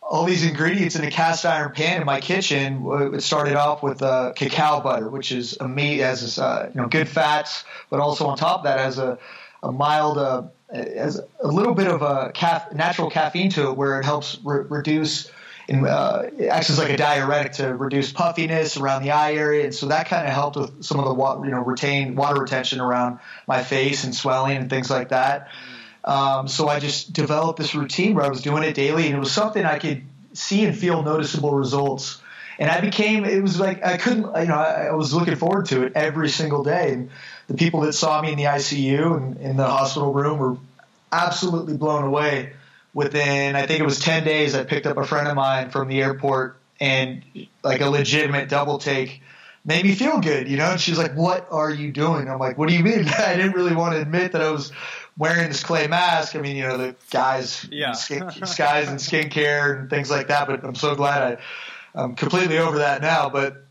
all 0.09 0.25
these 0.25 0.45
ingredients 0.45 0.95
in 0.95 1.05
a 1.05 1.11
cast 1.11 1.45
iron 1.45 1.73
pan 1.73 2.01
in 2.01 2.07
my 2.07 2.21
kitchen. 2.21 2.87
It 3.15 3.23
started 3.23 3.57
off 3.57 3.83
with 3.83 4.03
uh, 4.03 4.33
cacao 4.35 4.81
butter, 4.81 5.09
which 5.09 5.33
is 5.33 5.57
a 5.61 5.67
meat 5.67 6.03
as 6.03 6.39
uh, 6.39 6.71
you 6.73 6.81
know 6.81 6.89
good 6.89 7.09
fats, 7.09 7.65
but 7.91 8.01
also 8.01 8.27
on 8.27 8.37
top 8.37 8.59
of 8.59 8.65
that 8.65 8.79
has 8.79 8.99
a, 8.99 9.19
a 9.63 9.73
mild 9.73 10.19
uh, 10.19 10.45
a 10.73 11.49
little 11.49 11.75
bit 11.75 11.89
of 11.89 12.03
a 12.03 12.31
caf- 12.33 12.73
natural 12.73 13.11
caffeine 13.11 13.51
to 13.51 13.71
it, 13.71 13.77
where 13.77 14.01
it 14.01 14.05
helps 14.05 14.39
re- 14.45 14.65
reduce. 14.69 15.31
Uh, 15.69 16.31
it 16.39 16.47
acts 16.47 16.71
as 16.71 16.79
like 16.79 16.91
a 16.91 16.97
diuretic 16.97 17.51
to 17.51 17.75
reduce 17.75 18.13
puffiness 18.13 18.77
around 18.77 19.03
the 19.03 19.11
eye 19.11 19.35
area, 19.35 19.65
and 19.65 19.75
so 19.75 19.87
that 19.87 20.07
kind 20.07 20.25
of 20.25 20.33
helped 20.33 20.57
with 20.57 20.85
some 20.85 21.01
of 21.01 21.07
the 21.07 21.15
water, 21.15 21.45
you 21.45 21.51
know, 21.51 21.59
retain 21.59 22.15
water 22.15 22.41
retention 22.41 22.79
around 22.79 23.19
my 23.49 23.65
face 23.65 24.05
and 24.05 24.15
swelling 24.15 24.57
and 24.57 24.71
things 24.71 24.89
like 24.89 25.09
that. 25.09 25.49
Um, 26.07 26.47
so 26.47 26.69
I 26.69 26.79
just 26.79 27.13
developed 27.13 27.59
this 27.59 27.75
routine 27.75 28.15
where 28.15 28.25
I 28.25 28.29
was 28.29 28.41
doing 28.41 28.63
it 28.63 28.75
daily, 28.75 29.07
and 29.07 29.17
it 29.17 29.19
was 29.19 29.33
something 29.33 29.65
I 29.65 29.79
could 29.79 30.03
see 30.35 30.65
and 30.65 30.77
feel 30.77 31.03
noticeable 31.03 31.53
results. 31.53 32.21
And 32.59 32.71
I 32.71 32.81
became, 32.81 33.25
it 33.25 33.43
was 33.43 33.59
like 33.59 33.85
I 33.85 33.97
couldn't, 33.97 34.25
you 34.25 34.49
know, 34.49 34.55
I, 34.55 34.87
I 34.87 34.95
was 34.95 35.13
looking 35.13 35.37
forward 35.37 35.67
to 35.67 35.83
it 35.83 35.93
every 35.95 36.29
single 36.29 36.63
day. 36.63 36.93
And 36.93 37.11
the 37.49 37.55
people 37.55 37.81
that 37.81 37.93
saw 37.93 38.23
me 38.23 38.33
in 38.33 38.39
the 38.39 38.45
ICU 38.45 39.17
and 39.17 39.37
in 39.39 39.57
the 39.57 39.67
hospital 39.67 40.13
room 40.13 40.39
were 40.39 40.57
absolutely 41.13 41.77
blown 41.77 42.05
away. 42.05 42.53
Within, 42.95 43.57
I 43.57 43.67
think 43.67 43.81
it 43.81 43.85
was 43.85 43.99
10 43.99 44.25
days, 44.25 44.55
I 44.55 44.65
picked 44.65 44.87
up 44.87 44.97
a 44.97 45.05
friend 45.05 45.29
of 45.29 45.35
mine 45.35 45.69
from 45.69 45.89
the 45.89 46.01
airport 46.03 46.59
and 46.81 47.23
like 47.63 47.83
a 47.83 47.91
legitimate 47.91 48.49
double 48.49 48.79
take 48.79 49.21
made 49.67 49.85
me 49.85 49.95
feel 49.95 50.21
good, 50.21 50.49
you 50.49 50.57
know? 50.57 50.71
And 50.71 50.81
she's 50.81 50.97
like, 50.97 51.15
What 51.15 51.49
are 51.51 51.71
you 51.71 51.93
doing? 51.93 52.31
I'm 52.31 52.39
like, 52.39 52.57
What 52.57 52.69
do 52.71 52.75
you 52.75 52.83
mean? 52.83 53.07
I 53.19 53.37
didn't 53.37 53.53
really 53.53 53.75
want 53.75 53.95
to 53.95 54.01
admit 54.01 54.33
that 54.33 54.41
I 54.41 54.51
was 54.51 54.73
wearing 55.19 55.49
this 55.49 55.63
clay 55.63 55.87
mask. 55.87 56.37
I 56.37 56.41
mean, 56.41 56.57
you 56.57 56.67
know, 56.67 56.77
the 56.77 56.97
guys, 57.11 57.67
yeah. 57.71 57.93
skin, 57.93 58.21
guys 58.57 58.89
and 58.89 58.99
skincare 58.99 59.81
and 59.81 59.91
things 59.91 60.11
like 60.11 60.29
that. 60.29 60.47
But 60.47 60.65
I'm 60.65 60.75
so 60.75 60.95
glad 60.95 61.39
I, 61.95 62.03
I'm 62.03 62.15
completely 62.15 62.59
over 62.59 62.79
that 62.79 63.03
now. 63.03 63.31
But 63.31 63.63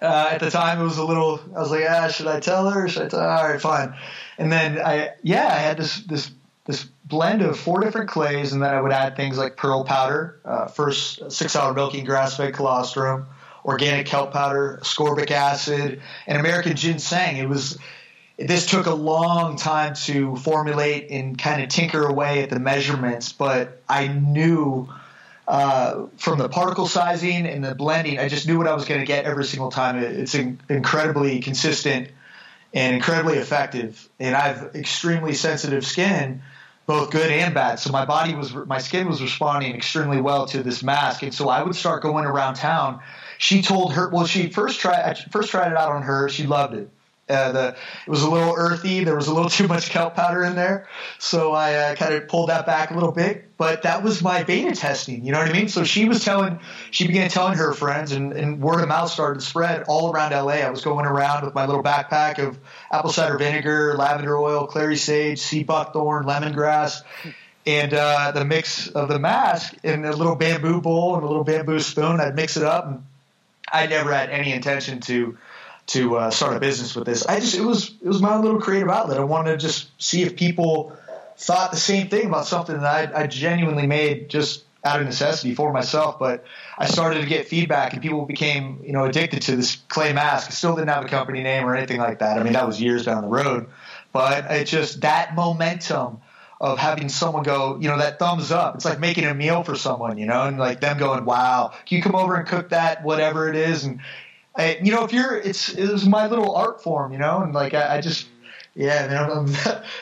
Uh, 0.00 0.28
at 0.30 0.40
the 0.40 0.50
time, 0.50 0.80
it 0.80 0.84
was 0.84 0.98
a 0.98 1.04
little. 1.04 1.40
I 1.54 1.58
was 1.58 1.70
like, 1.70 1.84
ah, 1.86 2.08
should 2.08 2.28
I 2.28 2.38
tell 2.38 2.70
her? 2.70 2.88
Should 2.88 3.02
I 3.02 3.08
tell? 3.08 3.20
Her? 3.20 3.28
All 3.28 3.48
right, 3.48 3.60
fine. 3.60 3.94
And 4.38 4.50
then 4.50 4.78
I, 4.78 5.10
yeah, 5.22 5.46
I 5.48 5.58
had 5.58 5.76
this 5.76 6.00
this 6.06 6.30
this 6.64 6.84
blend 7.04 7.42
of 7.42 7.58
four 7.58 7.80
different 7.80 8.08
clays, 8.08 8.52
and 8.52 8.62
then 8.62 8.72
I 8.72 8.80
would 8.80 8.92
add 8.92 9.16
things 9.16 9.36
like 9.36 9.56
pearl 9.56 9.84
powder, 9.84 10.38
uh, 10.44 10.66
first 10.68 11.32
six 11.32 11.56
hour 11.56 11.74
milking 11.74 12.04
grass 12.04 12.36
fed 12.36 12.54
colostrum, 12.54 13.26
organic 13.64 14.06
kelp 14.06 14.32
powder, 14.32 14.78
ascorbic 14.80 15.32
acid, 15.32 16.00
and 16.26 16.38
American 16.38 16.76
ginseng. 16.76 17.36
It 17.36 17.48
was 17.48 17.76
this 18.40 18.66
took 18.66 18.86
a 18.86 18.94
long 18.94 19.56
time 19.56 19.94
to 19.94 20.34
formulate 20.36 21.10
and 21.10 21.38
kind 21.38 21.62
of 21.62 21.68
tinker 21.68 22.04
away 22.04 22.42
at 22.42 22.50
the 22.50 22.58
measurements, 22.58 23.32
but 23.32 23.82
I 23.88 24.08
knew 24.08 24.88
uh, 25.46 26.06
from 26.16 26.38
the 26.38 26.48
particle 26.48 26.86
sizing 26.86 27.46
and 27.46 27.62
the 27.62 27.74
blending, 27.74 28.18
I 28.18 28.28
just 28.28 28.46
knew 28.46 28.56
what 28.56 28.66
I 28.66 28.74
was 28.74 28.86
going 28.86 29.00
to 29.00 29.06
get 29.06 29.26
every 29.26 29.44
single 29.44 29.70
time. 29.70 29.98
It's 29.98 30.34
in, 30.34 30.58
incredibly 30.68 31.40
consistent 31.40 32.08
and 32.72 32.94
incredibly 32.94 33.36
effective. 33.36 34.08
And 34.18 34.34
I 34.34 34.40
have 34.40 34.74
extremely 34.74 35.34
sensitive 35.34 35.84
skin, 35.84 36.40
both 36.86 37.10
good 37.10 37.30
and 37.30 37.52
bad. 37.52 37.78
So 37.78 37.90
my 37.90 38.06
body 38.06 38.34
was, 38.34 38.54
my 38.54 38.78
skin 38.78 39.06
was 39.06 39.20
responding 39.20 39.74
extremely 39.74 40.20
well 40.20 40.46
to 40.46 40.62
this 40.62 40.82
mask. 40.82 41.22
And 41.22 41.34
so 41.34 41.48
I 41.48 41.62
would 41.62 41.74
start 41.74 42.02
going 42.02 42.24
around 42.24 42.54
town. 42.54 43.00
She 43.36 43.60
told 43.60 43.92
her, 43.94 44.08
well, 44.08 44.26
she 44.26 44.48
first 44.48 44.80
tried, 44.80 45.18
first 45.30 45.50
tried 45.50 45.72
it 45.72 45.76
out 45.76 45.92
on 45.92 46.02
her. 46.02 46.28
She 46.28 46.46
loved 46.46 46.74
it. 46.74 46.90
Uh, 47.30 47.74
it 48.06 48.10
was 48.10 48.22
a 48.22 48.30
little 48.30 48.54
earthy. 48.56 49.04
There 49.04 49.16
was 49.16 49.28
a 49.28 49.34
little 49.34 49.50
too 49.60 49.68
much 49.68 49.90
kelp 49.90 50.16
powder 50.16 50.42
in 50.44 50.56
there, 50.56 50.88
so 51.18 51.52
I 51.52 51.74
uh, 51.74 51.94
kind 51.94 52.14
of 52.14 52.28
pulled 52.28 52.48
that 52.48 52.66
back 52.66 52.90
a 52.90 52.94
little 52.94 53.12
bit. 53.12 53.46
But 53.56 53.82
that 53.82 54.02
was 54.02 54.22
my 54.22 54.42
beta 54.42 54.74
testing. 54.74 55.24
You 55.24 55.32
know 55.32 55.38
what 55.38 55.48
I 55.48 55.52
mean? 55.52 55.68
So 55.68 55.84
she 55.84 56.06
was 56.06 56.24
telling, 56.24 56.60
she 56.90 57.06
began 57.06 57.28
telling 57.28 57.58
her 57.58 57.74
friends, 57.74 58.12
and, 58.12 58.32
and 58.32 58.60
word 58.60 58.80
of 58.80 58.88
mouth 58.88 59.10
started 59.10 59.40
to 59.40 59.46
spread 59.46 59.84
all 59.86 60.12
around 60.12 60.32
LA. 60.32 60.54
I 60.54 60.70
was 60.70 60.82
going 60.82 61.04
around 61.04 61.44
with 61.44 61.54
my 61.54 61.66
little 61.66 61.82
backpack 61.82 62.38
of 62.38 62.58
apple 62.90 63.12
cider 63.12 63.36
vinegar, 63.36 63.94
lavender 63.96 64.38
oil, 64.38 64.66
clary 64.66 64.96
sage, 64.96 65.40
sea 65.40 65.62
buckthorn, 65.62 66.24
lemongrass. 66.24 67.02
And 67.66 67.92
uh, 67.92 68.32
the 68.32 68.44
mix 68.44 68.88
of 68.88 69.08
the 69.08 69.18
mask 69.18 69.74
in 69.84 70.04
a 70.04 70.16
little 70.16 70.36
bamboo 70.36 70.80
bowl 70.80 71.16
and 71.16 71.24
a 71.24 71.26
little 71.26 71.44
bamboo 71.44 71.80
spoon, 71.80 72.18
I'd 72.18 72.34
mix 72.34 72.56
it 72.56 72.62
up. 72.62 72.86
And 72.86 73.04
I 73.70 73.86
never 73.86 74.12
had 74.12 74.30
any 74.30 74.52
intention 74.52 75.00
to 75.00 75.36
to 75.90 76.16
uh, 76.16 76.30
start 76.30 76.56
a 76.56 76.60
business 76.60 76.94
with 76.94 77.04
this. 77.04 77.26
I 77.26 77.40
just 77.40 77.56
it 77.56 77.62
was 77.62 77.90
it 78.00 78.06
was 78.06 78.22
my 78.22 78.38
little 78.38 78.60
creative 78.60 78.88
outlet. 78.88 79.18
I 79.18 79.24
wanted 79.24 79.52
to 79.52 79.56
just 79.56 79.90
see 80.00 80.22
if 80.22 80.36
people 80.36 80.96
thought 81.36 81.72
the 81.72 81.78
same 81.78 82.08
thing 82.08 82.26
about 82.26 82.46
something 82.46 82.76
that 82.76 83.14
I, 83.14 83.22
I 83.22 83.26
genuinely 83.26 83.88
made 83.88 84.30
just 84.30 84.64
out 84.84 85.00
of 85.00 85.06
necessity 85.06 85.54
for 85.54 85.72
myself. 85.72 86.18
But 86.18 86.44
I 86.78 86.86
started 86.86 87.22
to 87.22 87.26
get 87.26 87.48
feedback, 87.48 87.92
and 87.92 88.00
people 88.00 88.24
became 88.24 88.80
you 88.84 88.92
know 88.92 89.04
addicted 89.04 89.42
to 89.42 89.56
this 89.56 89.76
clay 89.88 90.12
mask. 90.12 90.48
I 90.48 90.52
still 90.52 90.76
didn't 90.76 90.90
have 90.90 91.04
a 91.04 91.08
company 91.08 91.42
name 91.42 91.64
or 91.64 91.74
anything 91.74 91.98
like 91.98 92.20
that. 92.20 92.38
I 92.38 92.44
mean 92.44 92.52
that 92.52 92.66
was 92.66 92.80
years 92.80 93.04
down 93.04 93.22
the 93.22 93.28
road, 93.28 93.66
but 94.12 94.48
it 94.48 94.66
just 94.66 95.00
that 95.00 95.34
momentum 95.34 96.20
of 96.60 96.78
having 96.78 97.08
someone 97.08 97.42
go, 97.42 97.78
you 97.80 97.88
know, 97.88 97.98
that 97.98 98.18
thumbs 98.18 98.52
up. 98.52 98.76
It's 98.76 98.84
like 98.84 99.00
making 99.00 99.24
a 99.24 99.34
meal 99.34 99.64
for 99.64 99.74
someone, 99.74 100.18
you 100.18 100.26
know, 100.26 100.42
and 100.42 100.56
like 100.56 100.80
them 100.80 100.98
going, 100.98 101.24
"Wow, 101.24 101.72
can 101.84 101.96
you 101.96 102.02
come 102.02 102.14
over 102.14 102.36
and 102.36 102.46
cook 102.46 102.68
that, 102.68 103.02
whatever 103.02 103.48
it 103.48 103.56
is?" 103.56 103.82
And 103.82 104.00
I, 104.56 104.78
you 104.82 104.92
know, 104.92 105.04
if 105.04 105.12
you're, 105.12 105.36
it's 105.36 105.70
it 105.70 105.90
was 105.90 106.06
my 106.06 106.26
little 106.26 106.54
art 106.54 106.82
form, 106.82 107.12
you 107.12 107.18
know, 107.18 107.38
and 107.38 107.52
like 107.52 107.74
I, 107.74 107.96
I 107.96 108.00
just, 108.00 108.26
yeah, 108.74 109.06
man, 109.06 109.30
I'm, 109.30 109.46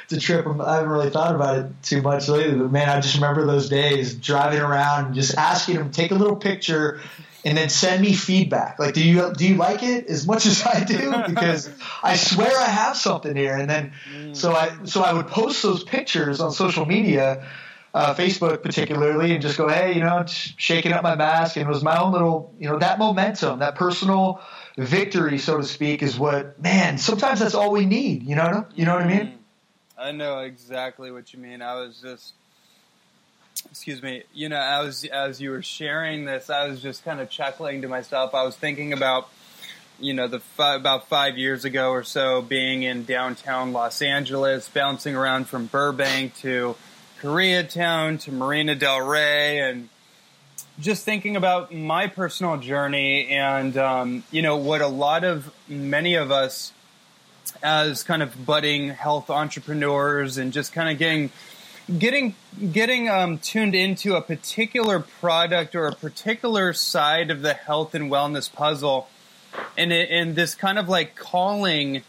it's 0.04 0.12
a 0.12 0.20
trip. 0.20 0.46
I'm, 0.46 0.60
I 0.60 0.76
have 0.76 0.86
not 0.86 0.92
really 0.92 1.10
thought 1.10 1.34
about 1.34 1.58
it 1.58 1.66
too 1.82 2.02
much 2.02 2.28
lately, 2.28 2.58
but 2.58 2.70
man, 2.70 2.88
I 2.88 3.00
just 3.00 3.14
remember 3.14 3.46
those 3.46 3.68
days 3.68 4.14
driving 4.14 4.60
around 4.60 5.06
and 5.06 5.14
just 5.14 5.36
asking 5.36 5.76
them 5.76 5.90
take 5.90 6.10
a 6.10 6.14
little 6.14 6.36
picture 6.36 7.00
and 7.44 7.56
then 7.56 7.68
send 7.68 8.02
me 8.02 8.14
feedback. 8.14 8.78
Like, 8.78 8.94
do 8.94 9.06
you 9.06 9.32
do 9.32 9.46
you 9.46 9.56
like 9.56 9.82
it 9.82 10.06
as 10.06 10.26
much 10.26 10.46
as 10.46 10.64
I 10.66 10.84
do? 10.84 11.12
Because 11.28 11.70
I 12.02 12.16
swear 12.16 12.56
I 12.56 12.66
have 12.66 12.96
something 12.96 13.34
here. 13.36 13.56
And 13.56 13.70
then 13.70 13.92
mm. 14.12 14.36
so 14.36 14.52
I 14.52 14.84
so 14.84 15.02
I 15.02 15.12
would 15.12 15.28
post 15.28 15.62
those 15.62 15.84
pictures 15.84 16.40
on 16.40 16.52
social 16.52 16.84
media 16.84 17.46
uh, 17.94 18.14
Facebook 18.14 18.62
particularly, 18.62 19.32
and 19.32 19.42
just 19.42 19.56
go, 19.56 19.68
hey, 19.68 19.94
you 19.94 20.00
know, 20.00 20.24
shaking 20.26 20.92
up 20.92 21.02
my 21.02 21.16
mask, 21.16 21.56
and 21.56 21.66
it 21.66 21.68
was 21.68 21.82
my 21.82 21.98
own 21.98 22.12
little, 22.12 22.54
you 22.58 22.68
know, 22.68 22.78
that 22.78 22.98
momentum, 22.98 23.60
that 23.60 23.74
personal 23.74 24.40
victory, 24.76 25.38
so 25.38 25.56
to 25.56 25.64
speak, 25.64 26.02
is 26.02 26.18
what, 26.18 26.60
man. 26.60 26.98
Sometimes 26.98 27.40
that's 27.40 27.54
all 27.54 27.72
we 27.72 27.86
need. 27.86 28.22
You 28.24 28.36
know, 28.36 28.66
you 28.74 28.84
know 28.84 28.94
what 28.94 29.02
I 29.02 29.08
mean? 29.08 29.26
Mm-hmm. 29.26 29.34
I 30.00 30.12
know 30.12 30.38
exactly 30.40 31.10
what 31.10 31.32
you 31.32 31.40
mean. 31.40 31.60
I 31.60 31.74
was 31.74 32.00
just, 32.00 32.34
excuse 33.70 34.00
me, 34.02 34.22
you 34.32 34.48
know, 34.48 34.60
as 34.60 35.04
as 35.04 35.40
you 35.40 35.50
were 35.50 35.62
sharing 35.62 36.24
this, 36.24 36.50
I 36.50 36.68
was 36.68 36.80
just 36.80 37.04
kind 37.04 37.20
of 37.20 37.30
chuckling 37.30 37.82
to 37.82 37.88
myself. 37.88 38.34
I 38.34 38.44
was 38.44 38.54
thinking 38.54 38.92
about 38.92 39.28
you 40.00 40.14
know, 40.14 40.28
the 40.28 40.40
about 40.58 41.08
five 41.08 41.36
years 41.36 41.64
ago 41.64 41.90
or 41.90 42.04
so, 42.04 42.40
being 42.40 42.82
in 42.82 43.04
downtown 43.04 43.72
Los 43.72 44.00
Angeles, 44.00 44.68
bouncing 44.68 45.16
around 45.16 45.48
from 45.48 45.66
Burbank 45.66 46.36
to 46.36 46.76
Koreatown 47.20 48.20
to 48.20 48.32
Marina 48.32 48.74
Del 48.74 49.00
Rey 49.00 49.58
and 49.60 49.88
just 50.78 51.04
thinking 51.04 51.36
about 51.36 51.74
my 51.74 52.06
personal 52.06 52.56
journey 52.58 53.28
and 53.28 53.76
um, 53.76 54.22
you 54.30 54.42
know 54.42 54.56
what 54.56 54.80
a 54.80 54.86
lot 54.86 55.24
of 55.24 55.52
many 55.68 56.14
of 56.14 56.30
us 56.30 56.72
as 57.62 58.02
kind 58.04 58.22
of 58.22 58.46
budding 58.46 58.90
health 58.90 59.30
entrepreneurs 59.30 60.38
and 60.38 60.52
just 60.52 60.72
kind 60.72 60.88
of 60.88 60.98
getting 60.98 61.30
getting 61.96 62.34
getting 62.72 63.08
um, 63.08 63.38
tuned 63.38 63.74
into 63.74 64.14
a 64.14 64.20
particular 64.20 65.00
product 65.00 65.74
or 65.74 65.86
a 65.86 65.94
particular 65.94 66.72
side 66.72 67.30
of 67.30 67.42
the 67.42 67.54
health 67.54 67.94
and 67.94 68.10
wellness 68.10 68.52
puzzle. 68.52 69.08
And 69.76 69.92
it, 69.92 70.10
and 70.10 70.36
this 70.36 70.54
kind 70.54 70.78
of 70.78 70.88
like 70.88 71.16
calling 71.16 72.02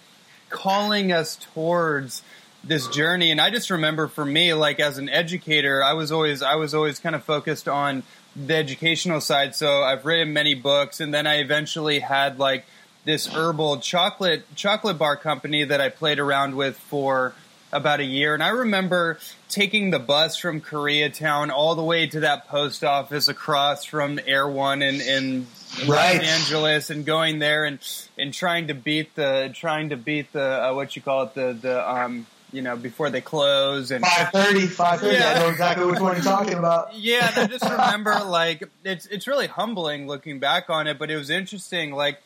calling 0.50 1.12
us 1.12 1.38
towards 1.54 2.22
this 2.64 2.88
journey. 2.88 3.32
And 3.32 3.40
i 3.40 3.50
just 3.50 3.70
remember 3.70 4.08
for 4.08 4.26
me 4.26 4.54
like 4.54 4.80
as 4.80 4.98
an 4.98 5.10
educator 5.10 5.84
i 5.84 5.94
was 5.94 6.12
always 6.12 6.42
i 6.42 6.56
was 6.56 6.74
always 6.74 7.00
kind 7.00 7.16
of 7.16 7.24
focused 7.24 7.68
on 7.68 8.04
the 8.36 8.56
educational 8.56 9.22
side. 9.22 9.56
So 9.56 9.82
i've 9.82 10.06
written 10.06 10.34
many 10.34 10.54
books 10.54 11.00
and 11.00 11.14
then 11.14 11.28
i 11.28 11.36
eventually 11.36 12.00
had 12.00 12.40
like 12.40 12.66
this 13.06 13.28
herbal 13.28 13.78
chocolate 13.78 14.44
chocolate 14.56 14.98
bar 14.98 15.16
company 15.16 15.64
that 15.64 15.80
i 15.82 15.90
played 15.90 16.20
around 16.20 16.56
with 16.56 16.78
for 16.78 17.34
about 17.72 18.00
a 18.00 18.06
year. 18.06 18.34
And 18.34 18.44
i 18.44 18.50
remember 18.50 19.20
taking 19.48 19.92
the 19.92 20.00
bus 20.00 20.38
from 20.38 20.60
koreatown 20.60 21.52
all 21.52 21.76
the 21.76 21.84
way 21.84 22.08
to 22.08 22.20
that 22.22 22.48
post 22.48 22.84
office 22.84 23.28
across 23.28 23.86
from 23.86 24.20
Erewhon 24.28 24.82
in, 24.82 25.00
in 25.02 25.48
right. 25.88 26.18
Los 26.18 26.24
Angeles 26.24 26.90
and 26.90 27.06
going 27.06 27.40
there 27.40 27.66
and 27.66 27.80
and 28.18 28.34
trying 28.34 28.68
to 28.68 28.74
beat 28.74 29.16
the 29.16 29.52
trying 29.56 29.90
to 29.90 29.98
beat 29.98 30.34
the 30.34 30.70
uh, 30.70 30.74
what 30.74 30.96
you 30.96 31.02
call 31.02 31.24
it 31.24 31.34
the 31.36 31.54
the 31.54 31.90
um 31.90 32.26
you 32.52 32.62
know, 32.62 32.76
before 32.76 33.10
they 33.10 33.22
close 33.22 33.92
and 33.92 34.04
530, 34.04 34.68
530. 34.68 35.18
Yeah. 35.18 35.30
I 35.30 35.40
know 35.40 35.50
exactly 35.50 35.86
which 35.86 36.00
one 36.00 36.16
you're 36.16 36.24
talking 36.24 36.56
about. 36.56 36.94
Yeah, 37.00 37.32
I 37.36 37.48
just 37.48 37.64
remember 37.64 38.14
like 38.26 38.64
it's 38.84 39.06
it's 39.06 39.28
really 39.28 39.48
humbling 39.48 40.08
looking 40.08 40.40
back 40.40 40.70
on 40.70 40.88
it, 40.88 41.00
but 41.00 41.10
it 41.10 41.16
was 41.16 41.30
interesting. 41.30 41.92
Like 41.92 42.22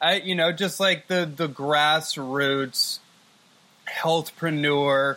I, 0.00 0.16
you 0.16 0.34
know, 0.34 0.52
just 0.52 0.80
like 0.80 1.06
the 1.08 1.30
the 1.32 1.48
grassroots 1.48 2.98
healthpreneur, 3.88 5.16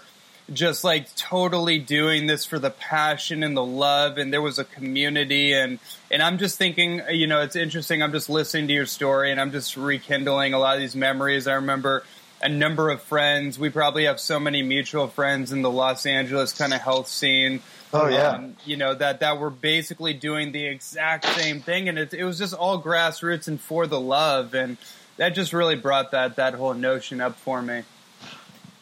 just 0.52 0.84
like 0.84 1.14
totally 1.16 1.80
doing 1.80 2.28
this 2.28 2.46
for 2.46 2.60
the 2.60 2.70
passion 2.70 3.44
and 3.44 3.58
the 3.58 3.64
love, 3.64 4.18
and 4.18 4.32
there 4.32 4.42
was 4.42 4.60
a 4.60 4.66
community, 4.66 5.54
and 5.54 5.80
and 6.12 6.22
I'm 6.22 6.38
just 6.38 6.58
thinking, 6.58 7.02
you 7.10 7.28
know, 7.28 7.42
it's 7.42 7.56
interesting. 7.56 8.04
I'm 8.04 8.12
just 8.12 8.30
listening 8.30 8.68
to 8.68 8.74
your 8.74 8.86
story, 8.86 9.32
and 9.32 9.40
I'm 9.40 9.52
just 9.52 9.76
rekindling 9.76 10.54
a 10.54 10.60
lot 10.60 10.76
of 10.76 10.82
these 10.82 10.96
memories. 10.96 11.48
I 11.48 11.56
remember 11.56 12.04
a 12.42 12.50
number 12.50 12.90
of 12.90 13.02
friends. 13.02 13.60
We 13.60 13.70
probably 13.70 14.06
have 14.06 14.20
so 14.20 14.40
many 14.40 14.62
mutual 14.62 15.08
friends 15.08 15.52
in 15.52 15.62
the 15.62 15.72
Los 15.72 16.06
Angeles 16.06 16.54
kind 16.54 16.74
of 16.74 16.82
health 16.82 17.08
scene. 17.08 17.62
Oh 17.94 18.08
yeah, 18.08 18.30
um, 18.30 18.56
you 18.66 18.78
know 18.78 18.94
that 18.94 19.22
that 19.22 19.40
were 19.40 19.50
basically 19.50 20.14
doing 20.14 20.52
the 20.52 20.66
exact 20.66 21.26
same 21.26 21.60
thing, 21.62 21.90
and 21.90 21.98
it, 21.98 22.14
it 22.14 22.24
was 22.24 22.38
just 22.38 22.54
all 22.54 22.82
grassroots 22.82 23.48
and 23.48 23.60
for 23.60 23.88
the 23.88 24.00
love, 24.00 24.54
and 24.54 24.78
that 25.18 25.30
just 25.30 25.54
really 25.54 25.76
brought 25.76 26.12
that 26.12 26.36
that 26.36 26.54
whole 26.54 26.74
notion 26.74 27.20
up 27.20 27.36
for 27.36 27.62
me. 27.62 27.84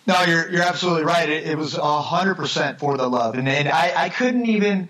No, 0.05 0.23
you're 0.23 0.49
you're 0.49 0.63
absolutely 0.63 1.03
right. 1.03 1.29
It, 1.29 1.47
it 1.47 1.57
was 1.57 1.75
hundred 1.75 2.35
percent 2.35 2.79
for 2.79 2.97
the 2.97 3.07
love, 3.07 3.35
and 3.35 3.47
and 3.47 3.69
I, 3.69 4.05
I 4.05 4.09
couldn't 4.09 4.45
even 4.45 4.89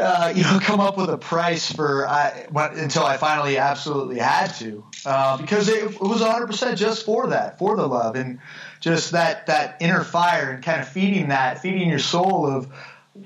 uh, 0.00 0.32
you 0.34 0.42
know, 0.42 0.58
come 0.62 0.80
up 0.80 0.96
with 0.96 1.10
a 1.10 1.18
price 1.18 1.70
for 1.70 2.06
I, 2.06 2.46
until 2.54 3.04
I 3.04 3.16
finally 3.16 3.58
absolutely 3.58 4.18
had 4.18 4.48
to, 4.58 4.84
uh, 5.04 5.36
because 5.38 5.68
it, 5.68 5.84
it 5.84 6.00
was 6.00 6.20
100 6.20 6.46
percent 6.46 6.78
just 6.78 7.04
for 7.04 7.28
that, 7.28 7.58
for 7.58 7.76
the 7.76 7.86
love, 7.86 8.16
and 8.16 8.40
just 8.80 9.12
that 9.12 9.46
that 9.46 9.76
inner 9.80 10.04
fire, 10.04 10.50
and 10.50 10.62
kind 10.62 10.80
of 10.80 10.88
feeding 10.88 11.28
that, 11.28 11.60
feeding 11.60 11.88
your 11.88 11.98
soul 11.98 12.46
of 12.46 12.72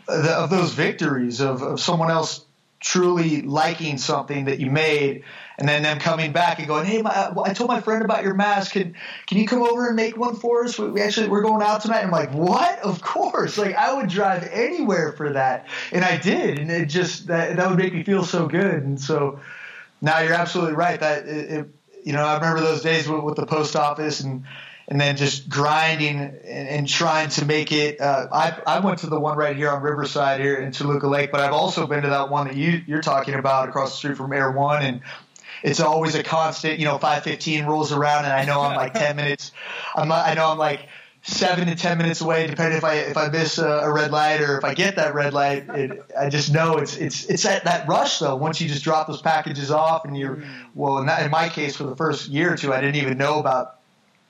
of 0.09 0.51
those 0.51 0.72
victories 0.72 1.40
of, 1.40 1.62
of 1.62 1.80
someone 1.80 2.11
else 2.11 2.44
truly 2.80 3.42
liking 3.42 3.98
something 3.98 4.46
that 4.46 4.59
you 4.59 4.70
made 4.70 5.24
and 5.61 5.68
then 5.68 5.82
them 5.82 5.98
coming 5.98 6.32
back 6.32 6.58
and 6.58 6.66
going, 6.66 6.86
"Hey, 6.86 7.02
my, 7.02 7.32
I 7.44 7.52
told 7.52 7.68
my 7.68 7.80
friend 7.82 8.02
about 8.02 8.24
your 8.24 8.32
mask. 8.32 8.72
Can 8.72 8.96
can 9.26 9.36
you 9.36 9.46
come 9.46 9.62
over 9.62 9.86
and 9.86 9.94
make 9.94 10.16
one 10.16 10.34
for 10.34 10.64
us? 10.64 10.78
We, 10.78 10.90
we 10.90 11.02
actually 11.02 11.28
we're 11.28 11.42
going 11.42 11.62
out 11.62 11.82
tonight." 11.82 12.02
I'm 12.02 12.11
like, 12.11 12.32
"What? 12.32 12.78
Of 12.80 13.02
course! 13.02 13.58
Like 13.58 13.76
I 13.76 13.92
would 13.94 14.08
drive 14.08 14.48
anywhere 14.50 15.12
for 15.12 15.34
that." 15.34 15.68
And 15.92 16.02
I 16.02 16.16
did, 16.16 16.58
and 16.58 16.70
it 16.70 16.86
just 16.86 17.26
that 17.26 17.56
that 17.56 17.68
would 17.68 17.78
make 17.78 17.92
me 17.92 18.02
feel 18.02 18.24
so 18.24 18.48
good. 18.48 18.82
And 18.82 18.98
so, 18.98 19.40
now 20.00 20.20
you're 20.20 20.32
absolutely 20.32 20.74
right. 20.74 20.98
That 20.98 21.28
it, 21.28 21.50
it, 21.50 21.68
you 22.04 22.14
know, 22.14 22.24
I 22.24 22.36
remember 22.36 22.61
those 22.61 22.80
days 22.80 23.06
with, 23.06 23.22
with, 23.22 23.36
the 23.36 23.44
post 23.44 23.76
office 23.76 24.20
and 24.20 24.44
and 24.88 24.98
then 24.98 25.18
just 25.18 25.48
grinding 25.48 26.18
and, 26.18 26.68
and 26.68 26.88
trying 26.88 27.28
to 27.28 27.44
make 27.44 27.70
it. 27.70 28.00
Uh, 28.00 28.28
I 28.32 28.56
I 28.66 28.80
went 28.80 29.00
to 29.00 29.08
the 29.08 29.20
one 29.20 29.36
right 29.36 29.54
here 29.54 29.68
on 29.68 29.82
Riverside 29.82 30.40
here 30.40 30.56
in 30.56 30.72
Toluca 30.72 31.06
Lake, 31.06 31.30
but 31.30 31.40
I've 31.40 31.52
also 31.52 31.86
been 31.86 32.02
to 32.04 32.08
that 32.08 32.30
one 32.30 32.46
that 32.46 32.56
you 32.56 32.82
you're 32.86 33.02
talking 33.02 33.34
about 33.34 33.68
across 33.68 33.90
the 33.90 33.96
street 33.98 34.16
from 34.16 34.32
Erewhon 34.32 34.82
and 34.82 35.02
it's 35.62 35.80
always 35.80 36.14
a 36.14 36.22
constant. 36.22 36.78
You 36.78 36.86
know, 36.86 36.98
five 36.98 37.22
fifteen 37.24 37.64
rolls 37.66 37.92
around, 37.92 38.24
and 38.24 38.32
I 38.32 38.44
know 38.44 38.61
I'm 38.61 38.76
like 38.76 38.94
ten 38.94 39.16
minutes. 39.16 39.52
I'm 39.94 40.11
I 40.11 40.34
know 40.34 40.50
I'm 40.50 40.58
like 40.58 40.88
seven 41.22 41.66
to 41.66 41.74
ten 41.74 41.98
minutes 41.98 42.20
away, 42.20 42.46
depending 42.46 42.78
if 42.78 42.84
I 42.84 42.94
if 42.94 43.16
I 43.16 43.28
miss 43.28 43.58
a, 43.58 43.68
a 43.68 43.92
red 43.92 44.11
light 44.11 44.40
or 44.40 44.58
if 44.58 44.64
I 44.64 44.74
get 44.74 44.96
that 44.96 45.14
red 45.14 45.34
light. 45.34 45.68
It, 45.68 46.04
I 46.18 46.28
just 46.28 46.52
know 46.52 46.78
it's 46.78 46.96
it's 46.96 47.24
it's 47.26 47.42
that, 47.42 47.64
that 47.64 47.88
rush 47.88 48.18
though. 48.18 48.36
Once 48.36 48.61
you 48.61 48.68
just 48.68 48.84
drop 48.84 49.06
those 49.06 49.22
packages 49.22 49.70
off, 49.70 50.04
and 50.04 50.16
you're 50.16 50.36
mm. 50.36 50.66
well, 50.74 50.98
in, 50.98 51.06
that, 51.06 51.24
in 51.24 51.30
my 51.30 51.48
case, 51.48 51.76
for 51.76 51.84
the 51.84 51.96
first 51.96 52.28
year 52.28 52.52
or 52.52 52.56
two, 52.56 52.72
I 52.72 52.80
didn't 52.80 52.96
even 52.96 53.18
know 53.18 53.38
about 53.38 53.80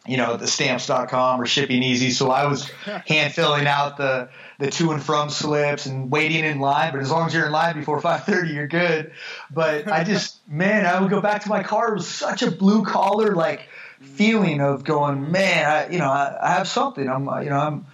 you 0.07 0.17
know 0.17 0.37
the 0.37 0.47
stamps.com 0.47 1.41
or 1.41 1.47
shipping 1.47 1.83
easy 1.83 2.11
so 2.11 2.31
i 2.31 2.47
was 2.47 2.69
hand 3.07 3.35
filling 3.35 3.67
out 3.67 3.97
the 3.97 4.29
the 4.59 4.71
to 4.71 4.93
and 4.93 5.03
from 5.03 5.29
slips 5.29 5.87
and 5.87 6.11
waiting 6.11 6.45
in 6.45 6.59
line 6.59 6.93
but 6.93 7.01
as 7.01 7.11
long 7.11 7.27
as 7.27 7.35
you're 7.35 7.47
in 7.47 7.53
line 7.53 7.75
before 7.75 8.01
5.30 8.03 8.55
you're 8.55 8.67
good 8.67 9.13
but 9.51 9.91
i 9.91 10.05
just 10.05 10.39
man 10.49 10.87
i 10.87 11.01
would 11.01 11.11
go 11.11 11.21
back 11.21 11.43
to 11.43 11.49
my 11.49 11.63
car 11.63 11.93
it 11.93 11.95
was 11.95 12.09
such 12.09 12.43
a 12.43 12.51
blue 12.51 12.85
collar 12.85 13.35
like 13.35 13.69
feeling 14.01 14.61
of 14.61 14.85
going, 14.85 15.31
man, 15.31 15.67
I, 15.67 15.93
you 15.93 15.99
know, 15.99 16.11
I, 16.11 16.37
I 16.41 16.51
have 16.53 16.69
something. 16.69 17.09
I'm, 17.09 17.27
you 17.43 17.51
know, 17.51 17.59
I'm 17.59 17.87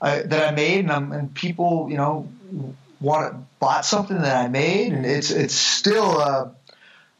I, 0.00 0.22
that 0.22 0.52
I 0.52 0.54
made, 0.54 0.80
and 0.80 0.92
I'm, 0.92 1.12
and 1.12 1.34
people, 1.34 1.88
you 1.90 1.96
know, 1.96 2.28
want 3.00 3.32
to 3.32 3.38
bought 3.58 3.84
something 3.84 4.20
that 4.20 4.44
I 4.44 4.48
made, 4.48 4.92
and 4.92 5.06
it's 5.06 5.30
it's 5.30 5.54
still. 5.54 6.20
Uh, 6.20 6.50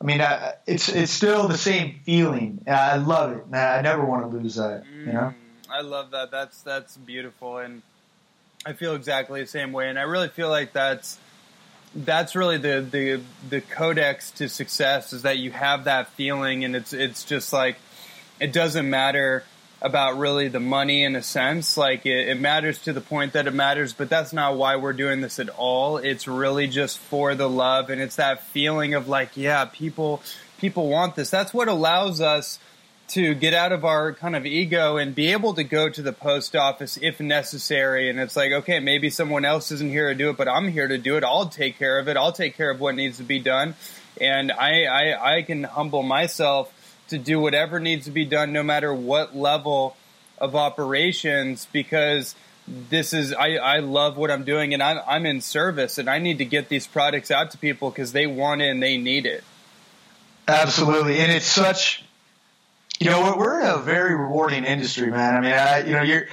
I 0.05 0.07
mean, 0.07 0.21
it's 0.67 0.91
it's 0.91 1.11
still 1.11 1.49
the 1.49 1.57
same 1.57 2.01
feeling. 2.05 2.63
I 2.69 2.97
love 2.97 3.33
it. 3.33 3.57
I 3.57 3.81
never 3.81 4.05
want 4.05 4.31
to 4.31 4.37
lose 4.37 4.57
that. 4.57 4.85
You 4.95 5.13
know. 5.13 5.33
Mm, 5.33 5.35
I 5.71 5.81
love 5.81 6.11
that. 6.11 6.31
That's 6.31 6.61
that's 6.61 6.99
beautiful, 6.99 7.57
and 7.57 7.81
I 8.67 8.75
feel 8.75 8.97
exactly 8.97 9.41
the 9.41 9.47
same 9.47 9.73
way. 9.73 9.89
And 9.89 9.99
I 9.99 10.03
really 10.03 10.29
feel 10.29 10.51
like 10.51 10.75
that's 10.75 11.19
that's 11.95 12.37
really 12.37 12.59
the 12.59 12.87
the 12.89 13.23
the 13.49 13.63
codex 13.63 14.31
to 14.33 14.51
success 14.51 15.15
is 15.15 15.23
that 15.23 15.39
you 15.39 15.53
have 15.53 15.85
that 15.85 16.11
feeling, 16.11 16.67
and 16.67 16.77
it's 16.77 16.93
it's 16.93 17.25
just 17.25 17.55
like 17.55 17.77
it 18.39 18.53
doesn't 18.53 18.91
matter 18.91 19.45
about 19.85 20.17
really 20.17 20.49
the 20.49 20.61
money 20.61 21.05
in 21.05 21.15
a 21.15 21.23
sense. 21.23 21.77
Like 21.77 22.07
it, 22.07 22.29
it, 22.29 22.41
matters 22.41 22.79
to 22.83 22.93
the 22.95 23.03
point 23.03 23.35
that 23.35 23.47
it 23.47 23.53
matters, 23.53 23.93
but 23.93 24.09
that's 24.09 24.33
not 24.33 24.57
why 24.57 24.77
we're 24.77 24.95
doing 24.95 25.21
this 25.21 25.39
at 25.39 25.51
all. 25.51 25.99
It's 25.99 26.27
really 26.27 26.67
just 26.67 26.99
for 26.99 27.35
the 27.35 27.49
love 27.49 27.91
and 27.91 28.01
it's 28.01 28.17
that 28.17 28.43
feeling 28.45 28.95
of 28.95 29.09
like, 29.09 29.37
yeah, 29.37 29.67
people 29.67 30.23
people 30.59 30.89
want 30.89 31.17
this. 31.17 31.29
That's 31.29 31.53
what 31.53 31.69
allows 31.69 32.23
us 32.23 32.59
to 33.09 33.35
get 33.35 33.53
out 33.53 33.73
of 33.73 33.85
our 33.85 34.15
kind 34.15 34.35
of 34.35 34.47
ego 34.47 34.97
and 34.97 35.15
be 35.15 35.33
able 35.33 35.53
to 35.53 35.65
go 35.65 35.91
to 35.91 36.01
the 36.01 36.15
post 36.15 36.57
office 36.57 36.99
if 37.03 37.21
necessary. 37.21 38.09
And 38.09 38.19
it's 38.19 38.35
like, 38.35 38.53
okay, 38.53 38.81
maybe 38.81 39.11
someone 39.11 39.45
else 39.45 39.71
isn't 39.71 39.91
here 39.91 40.09
to 40.09 40.15
do 40.15 40.31
it, 40.31 40.39
but 40.39 40.49
I'm 40.49 40.69
here 40.69 40.89
to 40.89 40.97
do 40.97 41.19
it. 41.19 41.25
I'll 41.25 41.51
take 41.51 41.79
care 41.79 41.99
of 41.99 42.09
it. 42.09 42.17
I'll 42.17 42.33
take 42.33 42.57
care 42.57 42.71
of 42.71 42.81
what 42.81 42.95
needs 42.95 43.19
to 43.19 43.23
be 43.23 43.39
done. 43.39 43.75
And 44.19 44.51
I, 44.51 44.85
I, 44.85 45.37
I 45.37 45.43
can 45.43 45.65
humble 45.65 46.03
myself 46.03 46.73
to 47.09 47.19
do 47.19 47.41
whatever 47.41 47.81
needs 47.81 48.07
to 48.07 48.11
be 48.11 48.25
done, 48.25 48.53
no 48.53 48.63
matter 48.63 48.93
what 48.93 49.37
level 49.37 49.97
of 50.39 50.57
operations, 50.57 51.67
because 51.73 52.35
this 52.67 53.13
is 53.13 53.33
I, 53.33 53.57
I 53.57 53.79
love 53.81 54.17
what 54.17 54.31
I'm 54.31 54.45
doing 54.45 54.73
and 54.73 54.83
I'm, 54.83 55.01
I'm 55.07 55.27
in 55.27 55.41
service 55.41 55.99
and 55.99 56.09
I 56.09 56.19
need 56.19 56.39
to 56.39 56.45
get 56.45 56.69
these 56.69 56.87
products 56.87 57.31
out 57.31 57.51
to 57.51 57.59
people 57.59 57.91
because 57.91 58.13
they 58.13 58.27
want 58.27 58.63
it 58.63 58.71
and 58.71 58.83
they 58.83 58.97
need 58.97 59.27
it. 59.27 59.45
Absolutely, 60.49 61.21
and 61.21 61.31
it's 61.31 61.47
such 61.47 62.05
you 63.01 63.11
know 63.11 63.35
we're 63.37 63.61
in 63.61 63.67
a 63.67 63.79
very 63.79 64.15
rewarding 64.15 64.65
industry, 64.65 65.11
man. 65.11 65.37
I 65.37 65.41
mean, 65.41 65.53
I 65.53 65.79
you 65.87 65.93
know 65.93 66.03
you're 66.03 66.27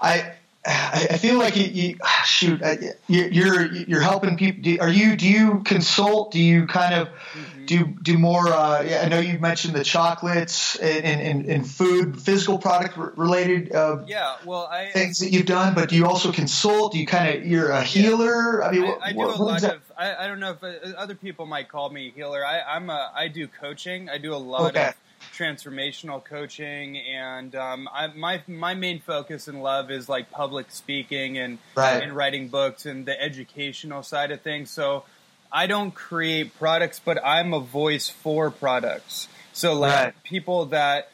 I 0.00 0.34
I 0.66 1.18
feel 1.18 1.38
like 1.38 1.56
you, 1.56 1.64
you 1.64 1.96
shoot 2.24 2.62
you're 3.06 3.66
you're 3.66 4.00
helping 4.00 4.38
people. 4.38 4.80
Are 4.80 4.88
you 4.88 5.14
do 5.14 5.28
you 5.28 5.60
consult? 5.62 6.32
Do 6.32 6.40
you 6.40 6.66
kind 6.66 6.94
of 6.94 7.08
mm-hmm. 7.08 7.66
do 7.66 7.84
do 7.84 8.16
more? 8.16 8.48
Uh, 8.48 8.82
I 8.82 9.08
know 9.08 9.18
you 9.18 9.38
mentioned 9.38 9.74
the 9.74 9.84
chocolates 9.84 10.76
and, 10.76 11.04
and, 11.04 11.46
and 11.46 11.70
food, 11.70 12.18
physical 12.20 12.58
product 12.58 12.96
related. 12.96 13.74
Uh, 13.74 14.04
yeah, 14.06 14.36
well, 14.46 14.66
I, 14.66 14.90
things 14.90 15.18
that 15.18 15.32
you've 15.32 15.44
done, 15.44 15.74
but 15.74 15.90
do 15.90 15.96
you 15.96 16.06
also 16.06 16.32
consult? 16.32 16.92
Do 16.92 16.98
you 16.98 17.06
kind 17.06 17.36
of 17.36 17.46
you're 17.46 17.70
a 17.70 17.82
healer? 17.82 18.62
Yeah. 18.62 18.66
I 18.66 18.72
mean, 18.72 18.84
I, 18.84 18.96
I 19.02 19.12
do 19.12 19.18
what, 19.18 19.38
a 19.38 19.42
lot 19.42 19.64
of. 19.64 19.92
I, 19.98 20.24
I, 20.24 20.26
don't 20.26 20.40
know 20.40 20.52
if 20.52 20.64
uh, 20.64 20.96
other 20.96 21.14
people 21.14 21.44
might 21.44 21.68
call 21.68 21.90
me 21.90 22.10
healer. 22.16 22.44
I, 22.44 22.76
am 22.76 22.88
a 22.88 23.12
I 23.14 23.28
do 23.28 23.48
coaching. 23.48 24.08
I 24.08 24.16
do 24.16 24.34
a 24.34 24.36
lot 24.36 24.70
okay. 24.70 24.88
of 24.88 24.94
transformational 25.36 26.24
coaching, 26.24 26.96
and 26.96 27.54
um, 27.54 27.88
I, 27.92 28.06
my 28.08 28.42
my 28.46 28.74
main 28.74 29.00
focus 29.00 29.48
in 29.48 29.60
love 29.60 29.90
is 29.90 30.08
like 30.08 30.30
public 30.30 30.70
speaking 30.70 31.38
and 31.38 31.58
right. 31.74 32.02
and 32.02 32.14
writing 32.14 32.48
books 32.48 32.86
and 32.86 33.04
the 33.06 33.20
educational 33.20 34.02
side 34.02 34.30
of 34.30 34.40
things. 34.42 34.70
So 34.70 35.04
I 35.52 35.66
don't 35.66 35.92
create 35.94 36.56
products, 36.58 37.00
but 37.04 37.24
I'm 37.24 37.52
a 37.52 37.60
voice 37.60 38.08
for 38.08 38.50
products. 38.50 39.28
So 39.52 39.74
like 39.74 39.92
right. 39.92 40.22
people 40.22 40.66
that 40.66 41.08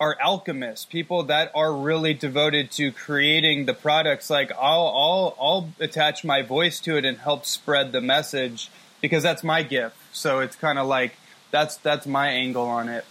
are 0.00 0.16
alchemists, 0.20 0.84
people 0.84 1.24
that 1.24 1.50
are 1.54 1.72
really 1.72 2.14
devoted 2.14 2.70
to 2.72 2.92
creating 2.92 3.66
the 3.66 3.74
products. 3.74 4.28
Like 4.30 4.52
I'll 4.52 4.86
I'll 4.86 5.36
I'll 5.40 5.68
attach 5.80 6.24
my 6.24 6.42
voice 6.42 6.80
to 6.80 6.96
it 6.96 7.04
and 7.04 7.18
help 7.18 7.46
spread 7.46 7.92
the 7.92 8.00
message 8.00 8.70
because 9.00 9.22
that's 9.22 9.44
my 9.44 9.62
gift. 9.62 9.96
So 10.12 10.40
it's 10.40 10.56
kind 10.56 10.78
of 10.78 10.86
like 10.86 11.16
that's 11.50 11.76
that's 11.76 12.06
my 12.06 12.28
angle 12.28 12.66
on 12.66 12.88
it. 12.88 13.04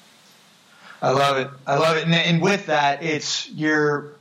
I 1.04 1.12
love 1.12 1.38
it. 1.38 1.50
I 1.68 1.78
love 1.78 1.98
it. 1.98 2.06
And, 2.06 2.14
and 2.14 2.42
with 2.42 2.68
that, 2.68 3.04
it's 3.04 3.50
your, 3.50 4.14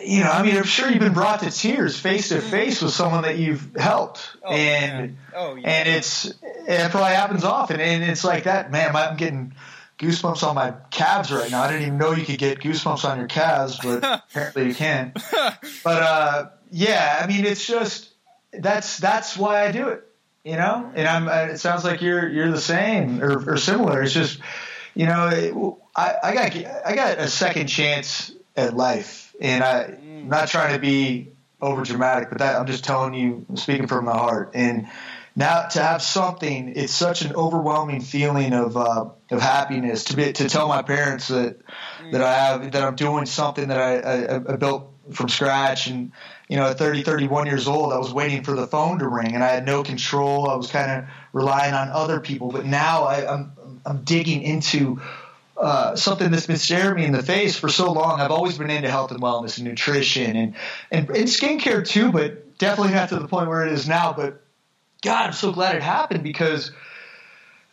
you 0.00 0.22
know, 0.22 0.30
I 0.30 0.44
mean, 0.44 0.56
I'm 0.56 0.62
sure 0.62 0.88
you've 0.88 1.00
been 1.00 1.12
brought 1.12 1.40
to 1.40 1.50
tears 1.50 1.98
face 1.98 2.28
to 2.28 2.40
face 2.40 2.80
with 2.80 2.92
someone 2.92 3.22
that 3.22 3.36
you've 3.36 3.74
helped, 3.74 4.36
oh, 4.44 4.52
and 4.52 5.16
oh, 5.34 5.56
yeah. 5.56 5.68
and 5.68 5.88
it's 5.88 6.26
it 6.44 6.90
probably 6.92 7.14
happens 7.14 7.42
often, 7.42 7.80
and 7.80 8.04
it's 8.04 8.22
like 8.22 8.44
that. 8.44 8.70
Man, 8.70 8.94
I'm 8.94 9.16
getting 9.16 9.54
goosebumps 9.98 10.46
on 10.46 10.54
my 10.54 10.72
calves 10.90 11.32
right 11.32 11.50
now. 11.50 11.62
I 11.62 11.72
didn't 11.72 11.82
even 11.82 11.98
know 11.98 12.12
you 12.12 12.24
could 12.24 12.38
get 12.38 12.60
goosebumps 12.60 13.04
on 13.04 13.18
your 13.18 13.26
calves, 13.26 13.80
but 13.82 14.04
apparently 14.30 14.68
you 14.68 14.74
can. 14.74 15.14
But 15.82 16.02
uh, 16.02 16.48
yeah, 16.70 17.20
I 17.20 17.26
mean, 17.26 17.44
it's 17.44 17.66
just 17.66 18.08
that's 18.52 18.98
that's 18.98 19.36
why 19.36 19.66
I 19.66 19.72
do 19.72 19.88
it, 19.88 20.04
you 20.44 20.56
know. 20.56 20.92
And 20.94 21.08
I'm. 21.08 21.50
It 21.50 21.58
sounds 21.58 21.82
like 21.82 22.02
you're 22.02 22.28
you're 22.28 22.52
the 22.52 22.60
same 22.60 23.20
or, 23.20 23.54
or 23.54 23.56
similar. 23.56 24.00
It's 24.02 24.14
just 24.14 24.38
you 24.96 25.04
know, 25.04 25.78
I, 25.94 26.14
I 26.22 26.34
got 26.34 26.56
I 26.86 26.94
got 26.94 27.18
a 27.18 27.28
second 27.28 27.66
chance 27.66 28.32
at 28.56 28.74
life, 28.74 29.34
and 29.38 29.62
I, 29.62 29.82
am 29.82 30.28
not 30.28 30.48
trying 30.48 30.72
to 30.72 30.80
be 30.80 31.32
over 31.60 31.82
dramatic, 31.82 32.30
but 32.30 32.38
that 32.38 32.56
I'm 32.58 32.66
just 32.66 32.82
telling 32.82 33.12
you, 33.12 33.44
speaking 33.56 33.88
from 33.88 34.06
my 34.06 34.16
heart. 34.16 34.52
And 34.54 34.88
now 35.36 35.66
to 35.68 35.82
have 35.82 36.00
something, 36.00 36.72
it's 36.76 36.94
such 36.94 37.20
an 37.20 37.36
overwhelming 37.36 38.00
feeling 38.00 38.54
of 38.54 38.78
uh, 38.78 39.10
of 39.30 39.40
happiness 39.40 40.04
to 40.04 40.16
be 40.16 40.32
to 40.32 40.48
tell 40.48 40.66
my 40.66 40.80
parents 40.80 41.28
that 41.28 41.58
that 42.10 42.22
I 42.22 42.32
have 42.32 42.72
that 42.72 42.82
I'm 42.82 42.96
doing 42.96 43.26
something 43.26 43.68
that 43.68 43.78
I, 43.78 43.98
I, 43.98 44.54
I 44.54 44.56
built 44.56 44.90
from 45.12 45.28
scratch 45.28 45.88
and 45.88 46.10
you 46.48 46.56
know, 46.56 46.66
at 46.66 46.78
30, 46.78 47.02
31 47.02 47.46
years 47.46 47.66
old, 47.66 47.92
I 47.92 47.98
was 47.98 48.14
waiting 48.14 48.44
for 48.44 48.54
the 48.54 48.66
phone 48.66 49.00
to 49.00 49.08
ring 49.08 49.34
and 49.34 49.42
I 49.42 49.48
had 49.48 49.66
no 49.66 49.82
control. 49.82 50.48
I 50.48 50.54
was 50.54 50.70
kind 50.70 50.90
of 50.90 51.08
relying 51.32 51.74
on 51.74 51.88
other 51.88 52.20
people. 52.20 52.50
But 52.52 52.66
now 52.66 53.04
I, 53.04 53.32
I'm, 53.32 53.52
I'm 53.86 54.02
digging 54.02 54.42
into 54.42 55.00
uh, 55.56 55.96
something 55.96 56.30
that's 56.30 56.46
been 56.46 56.58
staring 56.58 56.96
me 56.96 57.04
in 57.04 57.12
the 57.12 57.22
face 57.22 57.56
for 57.56 57.68
so 57.68 57.92
long. 57.92 58.20
I've 58.20 58.30
always 58.30 58.58
been 58.58 58.70
into 58.70 58.90
health 58.90 59.10
and 59.10 59.20
wellness 59.20 59.56
and 59.58 59.66
nutrition 59.66 60.36
and, 60.36 60.54
and, 60.90 61.08
and 61.08 61.26
skincare 61.26 61.86
too, 61.86 62.12
but 62.12 62.58
definitely 62.58 62.94
not 62.94 63.08
to 63.10 63.18
the 63.18 63.28
point 63.28 63.48
where 63.48 63.66
it 63.66 63.72
is 63.72 63.88
now. 63.88 64.12
But 64.12 64.42
God, 65.02 65.26
I'm 65.26 65.32
so 65.32 65.52
glad 65.52 65.76
it 65.76 65.82
happened 65.82 66.22
because 66.22 66.72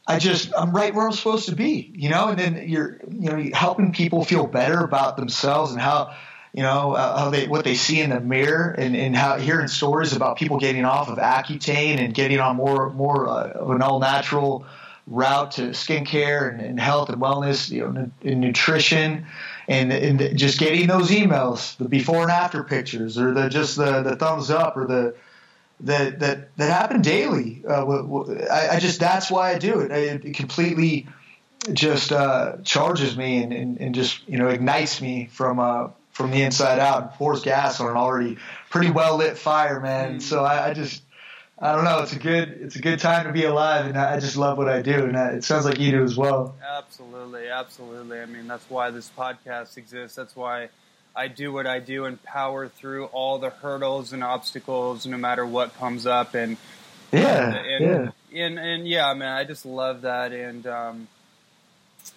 I 0.08 0.20
just 0.20 0.54
I'm 0.58 0.72
right 0.76 0.94
where 0.94 1.06
I'm 1.06 1.14
supposed 1.14 1.50
to 1.50 1.56
be, 1.56 1.92
you 1.96 2.10
know. 2.10 2.30
And 2.30 2.40
then 2.40 2.70
you're 2.70 3.00
you 3.10 3.30
know 3.30 3.50
helping 3.54 3.94
people 3.94 4.24
feel 4.24 4.48
better 4.48 4.80
about 4.80 5.18
themselves 5.18 5.72
and 5.72 5.82
how 5.82 6.14
you 6.54 6.64
know 6.64 6.94
uh, 6.94 7.18
how 7.18 7.30
they 7.30 7.48
what 7.48 7.64
they 7.64 7.76
see 7.76 8.02
in 8.02 8.10
the 8.10 8.20
mirror 8.20 8.76
and, 8.78 8.96
and 8.96 9.16
how 9.16 9.38
hearing 9.38 9.68
stories 9.68 10.14
about 10.14 10.38
people 10.38 10.58
getting 10.58 10.84
off 10.86 11.10
of 11.10 11.18
Accutane 11.18 12.00
and 12.00 12.14
getting 12.14 12.40
on 12.40 12.58
more 12.58 12.90
more 12.92 13.28
uh, 13.28 13.50
of 13.52 13.70
an 13.72 13.82
all 13.82 14.00
natural 14.00 14.66
route 15.08 15.52
to 15.52 15.70
skincare 15.70 16.52
and, 16.52 16.62
and, 16.62 16.80
health 16.80 17.10
and 17.10 17.22
wellness, 17.22 17.70
you 17.70 17.88
know, 17.88 18.10
and 18.24 18.42
nutrition, 18.42 19.26
and, 19.68 19.92
and 19.92 20.38
just 20.38 20.60
getting 20.60 20.88
those 20.88 21.10
emails, 21.10 21.76
the 21.78 21.88
before 21.88 22.22
and 22.22 22.32
after 22.32 22.64
pictures, 22.64 23.18
or 23.18 23.34
the 23.34 23.50
just 23.50 23.76
the, 23.76 24.02
the 24.02 24.16
thumbs 24.16 24.50
up, 24.50 24.78
or 24.78 24.88
the 24.88 25.16
that 25.82 26.20
that 26.20 26.56
that 26.58 26.72
happen 26.72 27.02
daily. 27.02 27.64
Uh, 27.68 27.86
I, 28.50 28.70
I, 28.76 28.80
just 28.80 29.00
that's 29.00 29.30
why 29.30 29.52
I 29.52 29.60
do 29.60 29.82
it. 29.82 29.92
It 29.92 30.36
completely 30.36 31.08
just 31.72 32.12
uh, 32.12 32.58
charges 32.64 33.16
me 33.16 33.44
and, 33.44 33.54
and, 33.54 33.78
and, 33.80 33.96
just 33.96 34.28
you 34.28 34.38
know 34.38 34.48
ignites 34.48 35.02
me 35.02 35.28
from 35.32 35.60
uh, 35.60 35.90
from 36.12 36.32
the 36.32 36.42
inside 36.42 36.80
out 36.80 37.02
and 37.02 37.12
pours 37.12 37.42
gas 37.42 37.80
on 37.80 37.90
an 37.90 37.98
already 37.98 38.38
pretty 38.70 38.92
well 38.92 39.18
lit 39.18 39.38
fire, 39.38 39.80
man. 39.80 40.18
Mm. 40.18 40.22
So 40.22 40.44
I, 40.44 40.70
I 40.70 40.74
just 40.74 41.03
I 41.64 41.74
don't 41.74 41.86
know. 41.86 42.00
It's 42.00 42.12
a 42.12 42.20
good 42.20 42.50
it's 42.50 42.76
a 42.76 42.82
good 42.82 43.00
time 43.00 43.26
to 43.26 43.32
be 43.32 43.46
alive, 43.46 43.86
and 43.86 43.98
I 43.98 44.20
just 44.20 44.36
love 44.36 44.58
what 44.58 44.68
I 44.68 44.82
do, 44.82 45.06
and 45.06 45.16
it 45.16 45.46
sounds 45.46 45.64
like 45.64 45.80
you 45.80 45.92
do 45.92 46.04
as 46.04 46.18
well. 46.18 46.56
Absolutely, 46.62 47.48
absolutely. 47.48 48.20
I 48.20 48.26
mean, 48.26 48.50
that's 48.50 48.70
why 48.70 48.92
this 48.92 49.10
podcast 49.18 49.78
exists. 49.78 50.18
That's 50.18 50.36
why 50.36 50.68
I 51.16 51.30
do 51.30 51.54
what 51.54 51.66
I 51.66 51.80
do 51.80 52.04
and 52.04 52.22
power 52.22 52.68
through 52.68 53.06
all 53.06 53.40
the 53.40 53.50
hurdles 53.50 54.12
and 54.12 54.26
obstacles, 54.26 55.06
no 55.06 55.16
matter 55.16 55.46
what 55.46 55.74
comes 55.76 56.06
up. 56.06 56.34
And 56.34 56.58
yeah, 57.14 57.56
and, 57.56 57.86
yeah, 58.30 58.46
and, 58.46 58.60
and 58.60 58.86
yeah, 58.86 59.14
man, 59.14 59.32
I 59.32 59.46
just 59.46 59.66
love 59.66 60.02
that. 60.02 60.34
And 60.34 60.68
um, 60.68 61.08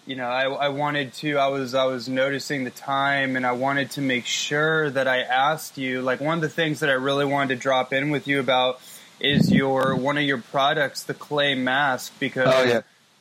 you 0.08 0.16
know, 0.16 0.26
I, 0.26 0.46
I 0.48 0.68
wanted 0.70 1.12
to. 1.14 1.36
I 1.38 1.46
was 1.46 1.72
I 1.72 1.84
was 1.84 2.08
noticing 2.08 2.64
the 2.64 2.72
time, 2.72 3.36
and 3.36 3.46
I 3.46 3.52
wanted 3.52 3.92
to 3.92 4.00
make 4.00 4.26
sure 4.26 4.90
that 4.90 5.06
I 5.06 5.20
asked 5.20 5.78
you. 5.78 6.02
Like 6.02 6.20
one 6.20 6.38
of 6.38 6.42
the 6.42 6.48
things 6.48 6.80
that 6.80 6.90
I 6.90 6.94
really 6.94 7.24
wanted 7.26 7.54
to 7.54 7.60
drop 7.60 7.92
in 7.92 8.10
with 8.10 8.26
you 8.26 8.40
about 8.40 8.80
is 9.20 9.50
your 9.52 9.96
one 9.96 10.18
of 10.18 10.24
your 10.24 10.38
products, 10.38 11.04
the 11.04 11.14
clay 11.14 11.54
mask, 11.54 12.12
because 12.18 12.52
oh, 12.54 12.64
yeah. 12.64 12.80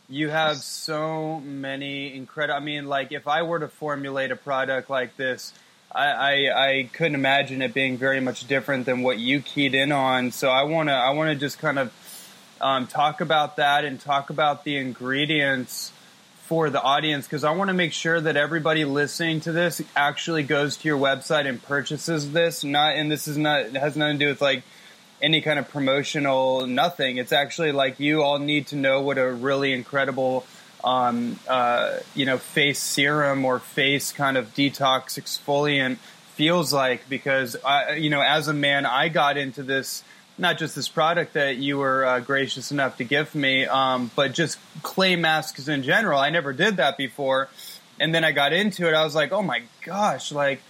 you 0.10 0.30
have 0.30 0.58
so 0.58 1.40
many 1.40 2.16
incredible. 2.16 2.58
I 2.58 2.64
mean, 2.64 2.88
like 2.88 3.12
if 3.12 3.28
I 3.28 3.44
were 3.44 3.60
to 3.60 3.68
formulate 3.68 4.32
a 4.32 4.36
product 4.36 4.90
like 4.90 5.16
this, 5.18 5.54
I, 5.92 6.08
I, 6.08 6.68
I 6.68 6.90
couldn't 6.92 7.16
imagine 7.16 7.62
it 7.62 7.74
being 7.74 7.98
very 7.98 8.20
much 8.20 8.48
different 8.48 8.86
than 8.86 9.02
what 9.02 9.18
you 9.18 9.42
keyed 9.42 9.74
in 9.74 9.92
on. 9.92 10.32
So 10.32 10.50
I 10.50 10.64
wanna 10.64 10.94
I 10.94 11.12
wanna 11.12 11.36
just 11.36 11.60
kind 11.60 11.80
of 11.80 11.94
um, 12.62 12.88
talk 12.88 13.22
about 13.22 13.58
that 13.58 13.86
and 13.86 14.00
talk 14.00 14.30
about 14.30 14.64
the 14.64 14.78
ingredients 14.78 15.92
for 16.46 16.70
the 16.70 16.82
audience 16.82 17.26
because 17.26 17.44
I 17.44 17.52
want 17.52 17.70
to 17.70 17.74
make 17.74 17.92
sure 17.92 18.22
that 18.22 18.38
everybody 18.38 18.86
listening 18.86 19.42
to 19.42 19.52
this 19.52 19.82
actually 19.96 20.44
goes 20.44 20.78
to 20.78 20.88
your 20.88 20.98
website 20.98 21.48
and 21.48 21.62
purchases 21.62 22.32
this. 22.32 22.64
Not 22.64 22.96
and 22.96 23.10
this 23.10 23.28
is 23.28 23.38
not 23.38 23.62
it 23.62 23.76
has 23.76 23.96
nothing 23.96 24.20
to 24.20 24.26
do 24.26 24.30
with 24.30 24.42
like 24.42 24.64
any 25.22 25.42
kind 25.42 25.60
of 25.60 25.70
promotional 25.70 26.68
nothing. 26.68 27.18
It's 27.18 27.32
actually 27.32 27.72
like 27.72 28.00
you 28.00 28.22
all 28.22 28.40
need 28.40 28.68
to 28.68 28.76
know 28.76 29.02
what 29.02 29.18
a 29.18 29.32
really 29.32 29.74
incredible 29.74 30.46
um, 30.86 31.40
uh, 31.48 31.98
you 32.14 32.26
know 32.26 32.38
face 32.38 32.80
serum 32.80 33.44
or 33.44 33.60
face 33.60 34.12
kind 34.12 34.38
of 34.38 34.54
detox 34.54 35.20
exfoliant 35.20 35.98
feels 36.36 36.72
like 36.72 37.10
because 37.10 37.56
I, 37.66 37.94
you 37.94 38.10
know 38.10 38.22
as 38.22 38.48
a 38.48 38.54
man 38.54 38.86
I 38.86 39.10
got 39.10 39.36
into 39.38 39.64
this 39.64 40.04
not 40.38 40.58
just 40.60 40.76
this 40.76 40.88
product 40.88 41.34
that 41.34 41.58
you 41.58 41.78
were 41.78 42.06
uh, 42.06 42.20
gracious 42.20 42.72
enough 42.72 42.98
to 42.98 43.04
give 43.04 43.34
me 43.34 43.66
um, 43.66 44.12
but 44.16 44.34
just 44.34 44.60
clay 44.84 45.16
masks 45.16 45.68
in 45.68 45.82
general 45.82 46.20
I 46.20 46.30
never 46.30 46.54
did 46.54 46.78
that 46.78 46.98
before 46.98 47.50
and 48.00 48.14
then 48.14 48.24
I 48.24 48.32
got 48.32 48.54
into 48.54 48.88
it 48.88 48.94
I 48.94 49.04
was 49.04 49.16
like 49.16 49.32
oh 49.32 49.42
my 49.42 49.64
gosh 49.84 50.32
like 50.32 50.62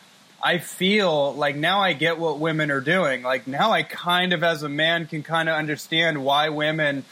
I 0.45 0.59
feel 0.59 1.33
like 1.33 1.55
now 1.55 1.81
I 1.81 1.93
get 1.93 2.19
what 2.19 2.37
women 2.37 2.69
are 2.69 2.79
doing. 2.79 3.23
Like 3.23 3.47
now 3.47 3.71
I 3.71 3.81
kind 3.81 4.31
of, 4.31 4.43
as 4.43 4.61
a 4.61 4.69
man, 4.69 5.07
can 5.07 5.23
kind 5.23 5.49
of 5.49 5.55
understand 5.55 6.23
why 6.23 6.49
women 6.49 7.03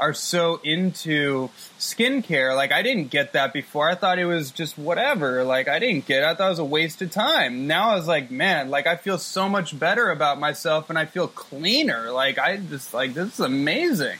are 0.00 0.14
so 0.14 0.58
into 0.64 1.50
skincare. 1.78 2.56
Like 2.56 2.72
I 2.72 2.80
didn't 2.80 3.08
get 3.10 3.34
that 3.34 3.52
before. 3.52 3.90
I 3.90 3.94
thought 3.94 4.18
it 4.18 4.24
was 4.24 4.52
just 4.52 4.78
whatever. 4.78 5.44
Like 5.44 5.68
I 5.68 5.78
didn't 5.78 6.06
get 6.06 6.22
it. 6.22 6.24
I 6.24 6.34
thought 6.34 6.46
it 6.46 6.48
was 6.48 6.58
a 6.60 6.64
waste 6.64 7.02
of 7.02 7.10
time. 7.10 7.66
Now 7.66 7.90
I 7.90 7.96
was 7.96 8.08
like, 8.08 8.30
man, 8.30 8.70
like 8.70 8.86
I 8.86 8.96
feel 8.96 9.18
so 9.18 9.50
much 9.50 9.78
better 9.78 10.10
about 10.10 10.40
myself 10.40 10.88
and 10.88 10.98
I 10.98 11.04
feel 11.04 11.28
cleaner. 11.28 12.10
Like 12.10 12.38
I 12.38 12.56
just 12.56 12.94
like 12.94 13.12
this 13.12 13.34
is 13.34 13.40
amazing. 13.40 14.16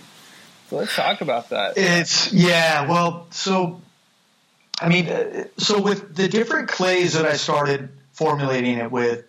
So 0.68 0.76
let's 0.76 0.94
talk 0.94 1.22
about 1.22 1.48
that. 1.48 1.78
It's 1.78 2.34
yeah. 2.34 2.86
Well, 2.86 3.28
so 3.30 3.80
I 4.78 4.90
mean, 4.90 5.08
uh, 5.08 5.44
so 5.56 5.80
with 5.80 6.14
the 6.14 6.28
different 6.28 6.68
clays 6.68 7.14
that 7.14 7.24
I 7.24 7.38
started 7.38 7.88
formulating 8.18 8.78
it 8.78 8.90
with, 8.90 9.24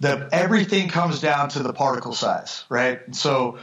the 0.00 0.28
everything 0.30 0.88
comes 0.88 1.20
down 1.20 1.48
to 1.50 1.62
the 1.62 1.72
particle 1.72 2.12
size, 2.12 2.64
right? 2.68 3.00
So, 3.14 3.58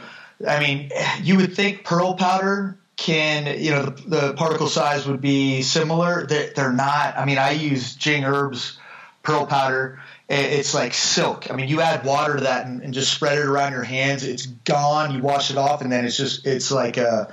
I 0.46 0.58
mean, 0.58 0.90
you 1.22 1.36
would 1.36 1.54
think 1.54 1.84
pearl 1.84 2.14
powder 2.14 2.76
can, 2.96 3.58
you 3.62 3.70
know, 3.70 3.84
the, 3.84 4.08
the 4.08 4.32
particle 4.34 4.66
size 4.66 5.06
would 5.06 5.20
be 5.20 5.62
similar. 5.62 6.26
They're, 6.26 6.52
they're, 6.54 6.72
not. 6.72 7.16
I 7.16 7.24
mean, 7.24 7.38
I 7.38 7.52
use 7.52 7.94
Jing 7.94 8.24
Herbs 8.24 8.78
pearl 9.22 9.46
powder. 9.46 10.00
It's 10.28 10.74
like 10.74 10.92
silk. 10.92 11.50
I 11.50 11.54
mean, 11.54 11.68
you 11.68 11.80
add 11.80 12.04
water 12.04 12.36
to 12.36 12.42
that 12.44 12.66
and, 12.66 12.82
and 12.82 12.92
just 12.92 13.14
spread 13.14 13.38
it 13.38 13.44
around 13.44 13.72
your 13.72 13.84
hands. 13.84 14.24
It's 14.24 14.46
gone. 14.46 15.14
You 15.14 15.22
wash 15.22 15.52
it 15.52 15.56
off, 15.56 15.82
and 15.82 15.92
then 15.92 16.04
it's 16.04 16.16
just 16.16 16.46
it's 16.46 16.72
like 16.72 16.96
a 16.96 17.32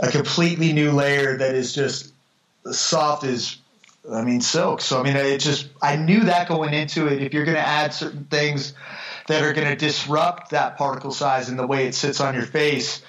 a 0.00 0.10
completely 0.10 0.72
new 0.72 0.90
layer 0.90 1.36
that 1.36 1.54
is 1.54 1.72
just 1.72 2.12
soft 2.72 3.22
as 3.22 3.58
I 4.10 4.22
mean, 4.22 4.40
silk. 4.40 4.80
So 4.80 5.00
I 5.00 5.04
mean, 5.04 5.16
it 5.16 5.38
just 5.38 5.68
I 5.80 5.96
knew 5.96 6.20
that 6.24 6.48
going 6.48 6.74
into 6.74 7.06
it. 7.06 7.22
If 7.22 7.34
you're 7.34 7.44
going 7.44 7.56
to 7.56 7.66
add 7.66 7.94
certain 7.94 8.24
things 8.24 8.74
that 9.28 9.42
are 9.42 9.52
going 9.52 9.68
to 9.68 9.76
disrupt 9.76 10.50
that 10.50 10.76
particle 10.76 11.12
size 11.12 11.48
and 11.48 11.58
the 11.58 11.66
way 11.66 11.86
it 11.86 11.94
sits 11.94 12.20
on 12.20 12.34
your 12.34 12.44
face, 12.44 13.02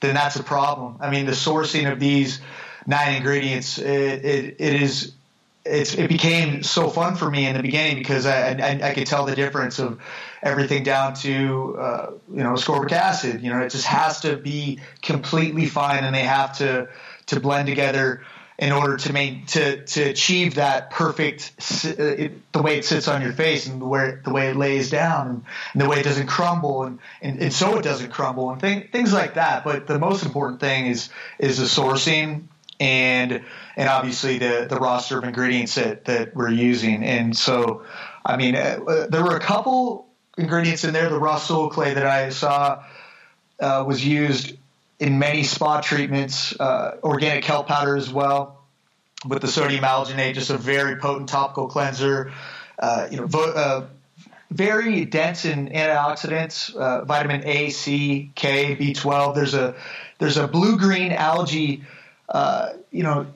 then 0.00 0.14
that's 0.14 0.36
a 0.36 0.42
problem. 0.42 0.96
I 1.00 1.10
mean, 1.10 1.26
the 1.26 1.32
sourcing 1.32 1.90
of 1.90 2.00
these 2.00 2.40
nine 2.86 3.16
ingredients, 3.16 3.78
it, 3.78 3.86
it, 4.24 4.56
it 4.58 4.82
is. 4.82 5.12
It 5.62 6.08
became 6.08 6.62
so 6.62 6.88
fun 6.88 7.16
for 7.16 7.30
me 7.30 7.46
in 7.46 7.54
the 7.54 7.62
beginning 7.62 7.98
because 7.98 8.24
I, 8.24 8.52
I, 8.52 8.80
I 8.82 8.94
could 8.94 9.06
tell 9.06 9.26
the 9.26 9.36
difference 9.36 9.78
of 9.78 10.00
everything 10.42 10.84
down 10.84 11.12
to 11.16 11.76
uh, 11.78 12.10
you 12.32 12.42
know 12.42 12.54
ascorbic 12.54 12.92
acid. 12.92 13.42
You 13.42 13.50
know, 13.50 13.60
it 13.60 13.70
just 13.70 13.84
has 13.84 14.20
to 14.22 14.36
be 14.36 14.80
completely 15.02 15.66
fine, 15.66 16.02
and 16.02 16.14
they 16.14 16.22
have 16.22 16.56
to 16.58 16.88
to 17.26 17.40
blend 17.40 17.68
together 17.68 18.22
in 18.60 18.72
order 18.72 18.98
to 18.98 19.12
make 19.14 19.46
to 19.46 19.82
to 19.86 20.02
achieve 20.02 20.56
that 20.56 20.90
perfect 20.90 21.52
uh, 21.58 22.28
the 22.52 22.62
way 22.62 22.76
it 22.76 22.84
sits 22.84 23.08
on 23.08 23.22
your 23.22 23.32
face 23.32 23.66
and 23.66 23.80
where 23.80 24.20
the 24.22 24.30
way 24.30 24.50
it 24.50 24.56
lays 24.56 24.90
down 24.90 25.44
and, 25.72 25.80
the 25.80 25.88
way 25.88 26.00
it 26.00 26.02
doesn't 26.02 26.26
crumble 26.26 26.82
and, 26.82 26.98
and, 27.22 27.40
and 27.40 27.52
so 27.54 27.78
it 27.78 27.82
doesn't 27.82 28.10
crumble 28.10 28.50
and 28.50 28.60
thing, 28.60 28.86
things 28.92 29.14
like 29.14 29.34
that. 29.34 29.64
But 29.64 29.86
the 29.86 29.98
most 29.98 30.26
important 30.26 30.60
thing 30.60 30.86
is 30.88 31.08
is 31.38 31.56
the 31.56 31.64
sourcing 31.64 32.42
and 32.78 33.42
and 33.76 33.88
obviously 33.88 34.36
the 34.36 34.66
the 34.68 34.76
roster 34.76 35.16
of 35.16 35.24
ingredients 35.24 35.76
that 35.76 36.04
that 36.04 36.36
we're 36.36 36.50
using. 36.50 37.02
And 37.02 37.34
so, 37.34 37.86
I 38.26 38.36
mean, 38.36 38.56
uh, 38.56 39.06
there 39.08 39.24
were 39.24 39.36
a 39.36 39.40
couple 39.40 40.06
ingredients 40.36 40.84
in 40.84 40.92
there. 40.92 41.08
The 41.08 41.18
rhassoul 41.18 41.70
clay 41.70 41.94
that 41.94 42.06
I 42.06 42.28
saw 42.28 42.84
uh, 43.58 43.84
was 43.86 44.04
used 44.04 44.54
in 45.00 45.18
many 45.18 45.42
spa 45.42 45.80
treatments, 45.80 46.58
uh, 46.60 46.98
organic 47.02 47.42
kelp 47.42 47.66
powder 47.66 47.96
as 47.96 48.12
well, 48.12 48.62
with 49.26 49.40
the 49.40 49.48
sodium 49.48 49.82
alginate, 49.82 50.34
just 50.34 50.50
a 50.50 50.58
very 50.58 50.96
potent 50.96 51.28
topical 51.28 51.66
cleanser. 51.68 52.32
Uh, 52.78 53.08
you 53.10 53.16
know, 53.16 53.26
vo- 53.26 53.52
uh, 53.52 53.86
very 54.50 55.04
dense 55.06 55.44
in 55.46 55.68
antioxidants, 55.68 56.74
uh, 56.74 57.04
vitamin 57.04 57.46
A, 57.46 57.70
C, 57.70 58.30
K, 58.34 58.76
B12. 58.76 59.34
There's 59.34 59.54
a 59.54 59.74
there's 60.18 60.36
a 60.36 60.46
blue 60.46 60.78
green 60.78 61.12
algae. 61.12 61.82
Uh, 62.28 62.70
you 62.90 63.02
know, 63.02 63.26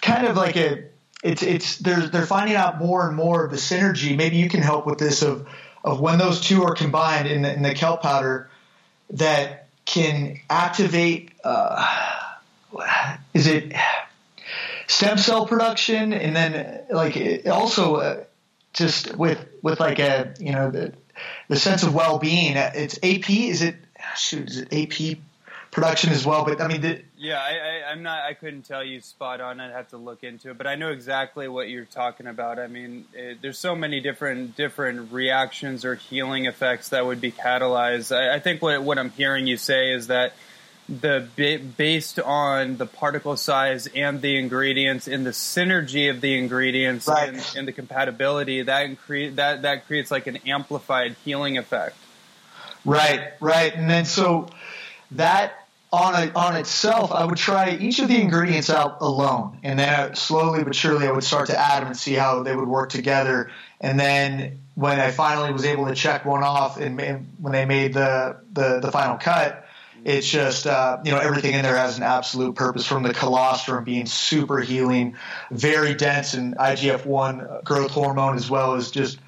kind 0.00 0.26
of 0.26 0.36
like 0.36 0.56
a 0.56 0.84
it's 1.24 1.42
it's 1.42 1.78
they're 1.78 2.06
they're 2.06 2.26
finding 2.26 2.56
out 2.56 2.78
more 2.78 3.06
and 3.08 3.16
more 3.16 3.44
of 3.44 3.50
the 3.50 3.56
synergy. 3.56 4.16
Maybe 4.16 4.36
you 4.36 4.48
can 4.48 4.62
help 4.62 4.86
with 4.86 4.98
this 4.98 5.22
of 5.22 5.48
of 5.84 6.00
when 6.00 6.18
those 6.18 6.40
two 6.40 6.62
are 6.62 6.74
combined 6.74 7.26
in 7.26 7.42
the, 7.42 7.52
in 7.52 7.62
the 7.62 7.74
kelp 7.74 8.02
powder 8.02 8.48
that 9.10 9.61
can 9.84 10.40
activate. 10.48 11.32
Uh, 11.44 11.86
is 13.34 13.46
it 13.46 13.72
stem 14.86 15.18
cell 15.18 15.46
production, 15.46 16.12
and 16.12 16.34
then 16.34 16.84
like 16.90 17.46
also 17.46 17.96
uh, 17.96 18.24
just 18.72 19.16
with 19.16 19.44
with 19.62 19.80
like 19.80 19.98
a 19.98 20.34
you 20.38 20.52
know 20.52 20.70
the 20.70 20.92
the 21.48 21.56
sense 21.56 21.82
of 21.82 21.94
well 21.94 22.18
being. 22.18 22.54
It's 22.56 22.98
AP. 23.02 23.30
Is 23.30 23.62
it 23.62 23.76
shoot? 24.16 24.48
Is 24.48 24.58
it 24.58 24.72
AP 24.72 25.18
production 25.72 26.12
as 26.12 26.24
well? 26.24 26.44
But 26.44 26.60
I 26.60 26.68
mean, 26.68 26.80
the, 26.80 27.02
yeah, 27.16 27.40
I, 27.40 27.88
I, 27.88 27.92
am 27.92 28.04
not. 28.04 28.22
I 28.22 28.34
couldn't 28.34 28.62
tell 28.62 28.84
you 28.84 29.00
spot 29.00 29.40
on. 29.40 29.58
I'd 29.58 29.72
have 29.72 29.88
to 29.88 29.96
look 29.96 30.22
into 30.22 30.50
it, 30.50 30.58
but 30.58 30.68
I 30.68 30.76
know 30.76 30.90
exactly 30.90 31.48
what 31.48 31.68
you're 31.68 31.84
talking 31.84 32.28
about. 32.28 32.60
I 32.60 32.68
mean, 32.68 33.06
it, 33.12 33.42
there's 33.42 33.58
so 33.58 33.74
many 33.74 34.00
different 34.00 34.54
different 34.54 35.10
reactions 35.10 35.84
or 35.84 35.96
healing 35.96 36.46
effects 36.46 36.90
that 36.90 37.04
would 37.04 37.20
be 37.20 37.32
catalyzed. 37.32 38.14
I, 38.14 38.36
I 38.36 38.38
think 38.38 38.62
what 38.62 38.80
what 38.84 38.98
I'm 38.98 39.10
hearing 39.10 39.48
you 39.48 39.56
say 39.56 39.92
is 39.92 40.06
that 40.06 40.34
the 40.88 41.28
based 41.76 42.20
on 42.20 42.76
the 42.76 42.86
particle 42.86 43.36
size 43.36 43.86
and 43.86 44.20
the 44.20 44.38
ingredients 44.38 45.08
and 45.08 45.24
the 45.24 45.30
synergy 45.30 46.10
of 46.10 46.20
the 46.20 46.36
ingredients 46.36 47.08
right. 47.08 47.30
and, 47.30 47.52
and, 47.56 47.68
the 47.68 47.72
compatibility 47.72 48.62
that 48.62 48.98
create 48.98 49.36
that 49.36 49.62
that 49.62 49.86
creates 49.86 50.10
like 50.10 50.26
an 50.26 50.36
amplified 50.46 51.16
healing 51.24 51.56
effect. 51.56 51.96
Right, 52.84 53.32
right, 53.40 53.72
and 53.74 53.88
then 53.88 54.04
so 54.04 54.48
that 55.12 55.61
on 55.92 56.14
a, 56.14 56.32
on 56.32 56.56
itself, 56.56 57.12
I 57.12 57.24
would 57.24 57.36
try 57.36 57.76
each 57.76 57.98
of 57.98 58.08
the 58.08 58.18
ingredients 58.18 58.70
out 58.70 59.02
alone, 59.02 59.58
and 59.62 59.78
then 59.78 60.14
slowly 60.14 60.64
but 60.64 60.74
surely 60.74 61.06
I 61.06 61.12
would 61.12 61.24
start 61.24 61.48
to 61.48 61.58
add 61.58 61.82
them 61.82 61.88
and 61.88 61.96
see 61.96 62.14
how 62.14 62.42
they 62.42 62.56
would 62.56 62.68
work 62.68 62.88
together. 62.88 63.50
And 63.78 64.00
then 64.00 64.60
when 64.74 64.98
I 64.98 65.10
finally 65.10 65.52
was 65.52 65.66
able 65.66 65.86
to 65.86 65.94
check 65.94 66.24
one 66.24 66.42
off, 66.42 66.80
and, 66.80 66.98
and 66.98 67.34
when 67.38 67.52
they 67.52 67.66
made 67.66 67.92
the, 67.92 68.38
the, 68.52 68.80
the 68.80 68.90
final 68.90 69.18
cut, 69.18 69.66
it's 70.04 70.28
just 70.28 70.66
uh, 70.66 70.98
you 71.04 71.12
know 71.12 71.18
everything 71.18 71.54
in 71.54 71.62
there 71.62 71.76
has 71.76 71.96
an 71.96 72.02
absolute 72.02 72.56
purpose. 72.56 72.84
From 72.84 73.04
the 73.04 73.14
colostrum 73.14 73.84
being 73.84 74.06
super 74.06 74.58
healing, 74.58 75.16
very 75.52 75.94
dense 75.94 76.34
in 76.34 76.54
IGF 76.54 77.06
one 77.06 77.46
growth 77.64 77.92
hormone, 77.92 78.34
as 78.34 78.50
well 78.50 78.74
as 78.74 78.90
just 78.90 79.18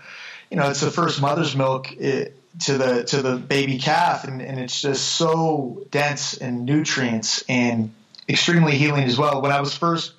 you 0.50 0.56
know 0.56 0.68
it's 0.70 0.80
the 0.80 0.90
first 0.90 1.20
mother's 1.20 1.54
milk. 1.54 1.92
It, 1.92 2.36
to 2.60 2.78
the 2.78 3.04
to 3.04 3.22
the 3.22 3.36
baby 3.36 3.78
calf, 3.78 4.24
and, 4.24 4.40
and 4.40 4.58
it's 4.58 4.80
just 4.80 5.06
so 5.14 5.84
dense 5.90 6.34
in 6.34 6.64
nutrients 6.64 7.44
and 7.48 7.92
extremely 8.28 8.72
healing 8.76 9.04
as 9.04 9.18
well. 9.18 9.42
When 9.42 9.52
I 9.52 9.60
was 9.60 9.76
first 9.76 10.12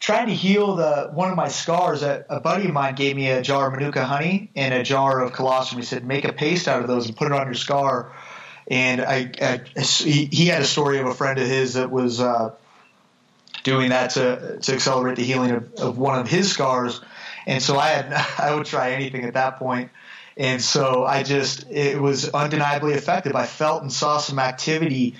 trying 0.00 0.26
to 0.26 0.34
heal 0.34 0.76
the 0.76 1.10
one 1.12 1.30
of 1.30 1.36
my 1.36 1.48
scars, 1.48 2.02
a, 2.02 2.24
a 2.28 2.40
buddy 2.40 2.66
of 2.66 2.72
mine 2.72 2.94
gave 2.94 3.14
me 3.14 3.30
a 3.30 3.42
jar 3.42 3.68
of 3.68 3.72
manuka 3.74 4.04
honey 4.04 4.50
and 4.56 4.74
a 4.74 4.82
jar 4.82 5.20
of 5.20 5.32
colostrum. 5.32 5.80
He 5.80 5.86
said, 5.86 6.04
"Make 6.04 6.24
a 6.24 6.32
paste 6.32 6.66
out 6.66 6.82
of 6.82 6.88
those 6.88 7.06
and 7.06 7.16
put 7.16 7.26
it 7.26 7.32
on 7.32 7.46
your 7.46 7.54
scar." 7.54 8.12
And 8.66 9.00
I, 9.00 9.30
I 9.40 9.60
he, 9.80 10.46
had 10.46 10.62
a 10.62 10.66
story 10.66 10.98
of 10.98 11.06
a 11.06 11.14
friend 11.14 11.40
of 11.40 11.46
his 11.46 11.74
that 11.74 11.90
was 11.90 12.20
uh, 12.20 12.52
doing 13.62 13.90
that 13.90 14.10
to 14.10 14.58
to 14.60 14.74
accelerate 14.74 15.16
the 15.16 15.24
healing 15.24 15.52
of, 15.52 15.74
of 15.74 15.98
one 15.98 16.18
of 16.18 16.28
his 16.28 16.50
scars. 16.50 17.00
And 17.46 17.62
so 17.62 17.78
I 17.78 17.88
had 17.88 18.12
I 18.38 18.54
would 18.54 18.66
try 18.66 18.92
anything 18.92 19.24
at 19.24 19.34
that 19.34 19.58
point. 19.58 19.90
And 20.40 20.62
so 20.62 21.04
I 21.04 21.22
just 21.22 21.70
it 21.70 22.00
was 22.00 22.30
undeniably 22.30 22.94
effective. 22.94 23.36
I 23.36 23.44
felt 23.44 23.82
and 23.82 23.92
saw 23.92 24.16
some 24.16 24.38
activity 24.38 25.16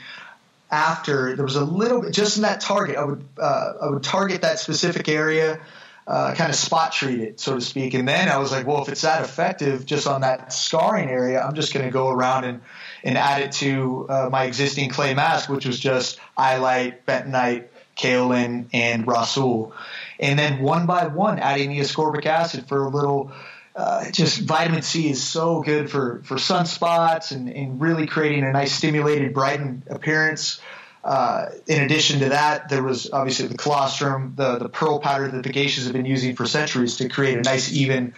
after 0.70 1.36
there 1.36 1.44
was 1.44 1.56
a 1.56 1.64
little 1.64 2.00
bit 2.00 2.14
just 2.14 2.38
in 2.38 2.44
that 2.44 2.62
target. 2.62 2.96
I 2.96 3.04
would 3.04 3.28
uh, 3.38 3.72
I 3.82 3.90
would 3.90 4.02
target 4.02 4.40
that 4.40 4.58
specific 4.58 5.10
area. 5.10 5.60
Uh, 6.06 6.34
kind 6.34 6.48
of 6.48 6.56
spot 6.56 6.92
treat 6.92 7.20
it, 7.20 7.38
so 7.38 7.54
to 7.54 7.60
speak. 7.60 7.92
And 7.94 8.08
then 8.08 8.28
I 8.30 8.38
was 8.38 8.50
like, 8.50 8.66
well, 8.66 8.82
if 8.82 8.88
it's 8.88 9.02
that 9.02 9.22
effective 9.22 9.86
just 9.86 10.08
on 10.08 10.22
that 10.22 10.52
scarring 10.52 11.08
area, 11.08 11.40
I'm 11.40 11.54
just 11.54 11.72
going 11.72 11.84
to 11.84 11.92
go 11.92 12.08
around 12.08 12.44
and, 12.44 12.62
and 13.04 13.16
add 13.16 13.42
it 13.42 13.52
to 13.52 14.06
uh, 14.08 14.28
my 14.32 14.44
existing 14.44 14.88
clay 14.88 15.14
mask, 15.14 15.48
which 15.48 15.66
was 15.66 15.78
just 15.78 16.18
illite, 16.36 17.04
bentonite, 17.06 17.66
kaolin, 17.96 18.66
and 18.72 19.06
rhassoul. 19.06 19.72
And 20.18 20.36
then 20.36 20.62
one 20.62 20.86
by 20.86 21.06
one, 21.06 21.38
adding 21.38 21.70
the 21.70 21.78
ascorbic 21.78 22.26
acid 22.26 22.66
for 22.66 22.86
a 22.86 22.88
little. 22.88 23.30
Uh, 23.74 24.10
just 24.10 24.40
vitamin 24.40 24.82
C 24.82 25.10
is 25.10 25.22
so 25.22 25.62
good 25.62 25.90
for, 25.90 26.22
for 26.24 26.36
sunspots 26.36 27.30
and, 27.30 27.48
and 27.48 27.80
really 27.80 28.06
creating 28.06 28.44
a 28.44 28.52
nice 28.52 28.72
stimulated, 28.72 29.32
brightened 29.32 29.84
appearance. 29.88 30.60
Uh, 31.02 31.46
in 31.66 31.82
addition 31.82 32.20
to 32.20 32.28
that, 32.30 32.68
there 32.68 32.82
was 32.82 33.10
obviously 33.10 33.46
the 33.46 33.56
colostrum, 33.56 34.34
the, 34.36 34.58
the 34.58 34.68
pearl 34.68 34.98
powder 34.98 35.28
that 35.28 35.42
the 35.42 35.50
geishas 35.50 35.84
have 35.84 35.92
been 35.92 36.04
using 36.04 36.36
for 36.36 36.46
centuries 36.46 36.96
to 36.96 37.08
create 37.08 37.38
a 37.38 37.42
nice, 37.42 37.72
even, 37.72 38.12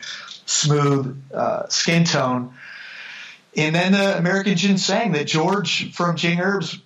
smooth 0.46 1.22
uh, 1.32 1.68
skin 1.68 2.04
tone. 2.04 2.54
And 3.56 3.74
then 3.74 3.92
the 3.92 4.16
American 4.16 4.56
ginseng 4.56 5.12
that 5.12 5.26
George 5.26 5.92
from 5.94 6.16
Jing 6.16 6.40
Herbs 6.40 6.78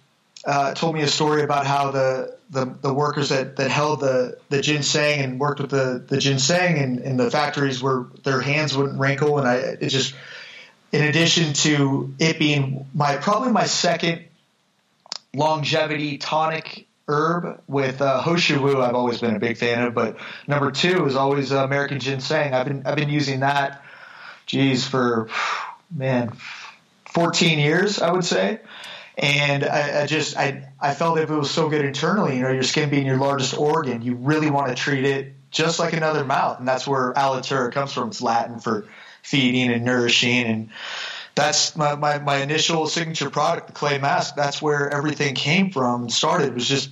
uh, 0.47 0.73
told 0.75 0.95
me 0.95 1.03
a 1.03 1.09
story 1.09 1.43
about 1.43 1.67
how 1.67 1.91
the 1.91 2.37
the, 2.51 2.65
the 2.81 2.95
workers 2.95 3.31
that, 3.31 3.57
that 3.57 3.71
held 3.71 4.01
the, 4.01 4.39
the 4.49 4.61
ginseng 4.61 5.21
and 5.21 5.41
worked 5.41 5.61
with 5.61 5.71
the, 5.71 6.05
the 6.07 6.19
ginseng 6.19 6.79
and, 6.79 7.01
in 7.01 7.17
the 7.17 7.31
factories 7.31 7.83
where 7.83 8.07
their 8.23 8.41
hands 8.41 8.77
wouldn't 8.77 9.01
wrinkle. 9.01 9.39
And 9.39 9.49
I, 9.49 9.57
it 9.57 9.89
just, 9.89 10.15
in 10.93 11.03
addition 11.05 11.53
to 11.55 12.15
it 12.19 12.39
being 12.39 12.87
my, 12.95 13.17
probably 13.17 13.51
my 13.51 13.65
second 13.65 14.25
longevity 15.35 16.19
tonic 16.19 16.87
herb 17.09 17.63
with 17.67 18.01
uh, 18.01 18.23
Hoshu 18.23 18.83
I've 18.83 18.95
always 18.95 19.21
been 19.21 19.37
a 19.37 19.41
big 19.41 19.57
fan 19.57 19.83
of, 19.83 19.95
but 19.95 20.17
number 20.47 20.71
two 20.71 21.07
is 21.07 21.17
always 21.17 21.53
uh, 21.53 21.65
American 21.65 21.99
ginseng. 21.99 22.55
I've 22.55 22.67
been, 22.67 22.87
I've 22.87 22.97
been 22.97 23.11
using 23.11 23.41
that, 23.41 23.83
geez, 24.47 24.87
for, 24.87 25.29
man, 25.91 26.33
14 27.13 27.59
years, 27.59 28.01
I 28.01 28.13
would 28.13 28.25
say. 28.25 28.61
And 29.17 29.65
I, 29.65 30.03
I, 30.03 30.07
just 30.07 30.37
I 30.37 30.69
I 30.79 30.93
felt 30.93 31.19
if 31.19 31.31
it 31.31 31.35
was 31.35 31.51
so 31.51 31.71
good 31.71 31.85
internally, 31.85 32.37
you 32.37 32.43
know, 32.43 32.51
your 32.51 32.63
skin 32.63 32.91
being 32.91 33.07
your 33.07 33.17
largest 33.17 33.57
organ, 33.57 34.03
you 34.03 34.15
really 34.15 34.51
want 34.51 34.69
to 34.69 34.75
treat 34.75 35.05
it 35.05 35.33
just 35.51 35.79
like 35.79 35.95
another 35.95 36.23
mouth, 36.25 36.59
and 36.59 36.69
that's 36.69 36.87
where 36.87 37.15
alitura 37.15 37.73
comes 37.73 37.93
from. 37.93 38.09
It's 38.09 38.21
Latin 38.21 38.59
for 38.59 38.87
feeding 39.23 39.73
and 39.73 39.87
nourishing, 39.87 40.45
and 40.45 40.69
that's 41.35 41.77
my, 41.77 41.95
my, 41.95 42.19
my 42.19 42.37
initial 42.37 42.87
signature 42.87 43.31
product, 43.31 43.69
the 43.69 43.73
clay 43.73 43.99
mask. 43.99 44.37
That's 44.37 44.61
where 44.61 44.91
everything 44.91 45.35
came 45.35 45.71
from. 45.71 46.03
And 46.03 46.13
started 46.13 46.53
was 46.53 46.69
just 46.69 46.91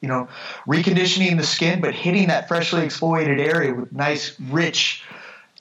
you 0.00 0.06
know 0.06 0.28
reconditioning 0.68 1.36
the 1.38 1.44
skin, 1.44 1.80
but 1.80 1.92
hitting 1.92 2.28
that 2.28 2.46
freshly 2.46 2.82
exfoliated 2.82 3.40
area 3.40 3.74
with 3.74 3.92
nice 3.92 4.38
rich 4.38 5.02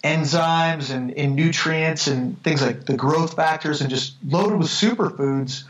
enzymes 0.03 0.93
and, 0.93 1.11
and 1.11 1.35
nutrients 1.35 2.05
and 2.05 2.41
things 2.43 2.61
like 2.61 2.85
the 2.85 2.95
growth 2.95 3.35
factors, 3.35 3.81
and 3.81 3.89
just 3.89 4.13
loaded 4.23 4.59
with 4.59 4.67
superfoods 4.67 5.63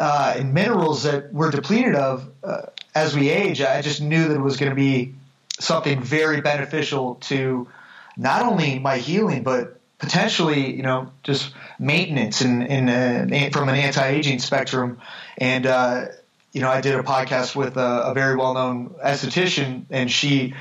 uh, 0.00 0.34
and 0.36 0.54
minerals 0.54 1.04
that 1.04 1.32
we're 1.32 1.50
depleted 1.50 1.94
of 1.94 2.28
uh, 2.42 2.62
as 2.94 3.14
we 3.14 3.28
age, 3.30 3.60
I 3.60 3.82
just 3.82 4.00
knew 4.00 4.28
that 4.28 4.34
it 4.34 4.40
was 4.40 4.56
going 4.56 4.70
to 4.70 4.76
be 4.76 5.14
something 5.58 6.02
very 6.02 6.40
beneficial 6.40 7.16
to 7.16 7.68
not 8.16 8.42
only 8.42 8.78
my 8.78 8.98
healing, 8.98 9.42
but 9.42 9.80
potentially, 9.98 10.74
you 10.74 10.82
know, 10.82 11.10
just 11.22 11.52
maintenance 11.78 12.40
and, 12.40 12.62
uh, 12.90 13.50
from 13.50 13.68
an 13.68 13.74
anti-aging 13.74 14.38
spectrum. 14.38 15.00
And, 15.38 15.66
uh, 15.66 16.06
you 16.52 16.60
know, 16.60 16.70
I 16.70 16.80
did 16.80 16.94
a 16.94 17.02
podcast 17.02 17.56
with 17.56 17.76
a, 17.76 18.02
a 18.10 18.14
very 18.14 18.36
well-known 18.36 18.94
esthetician, 19.04 19.86
and 19.90 20.10
she 20.10 20.54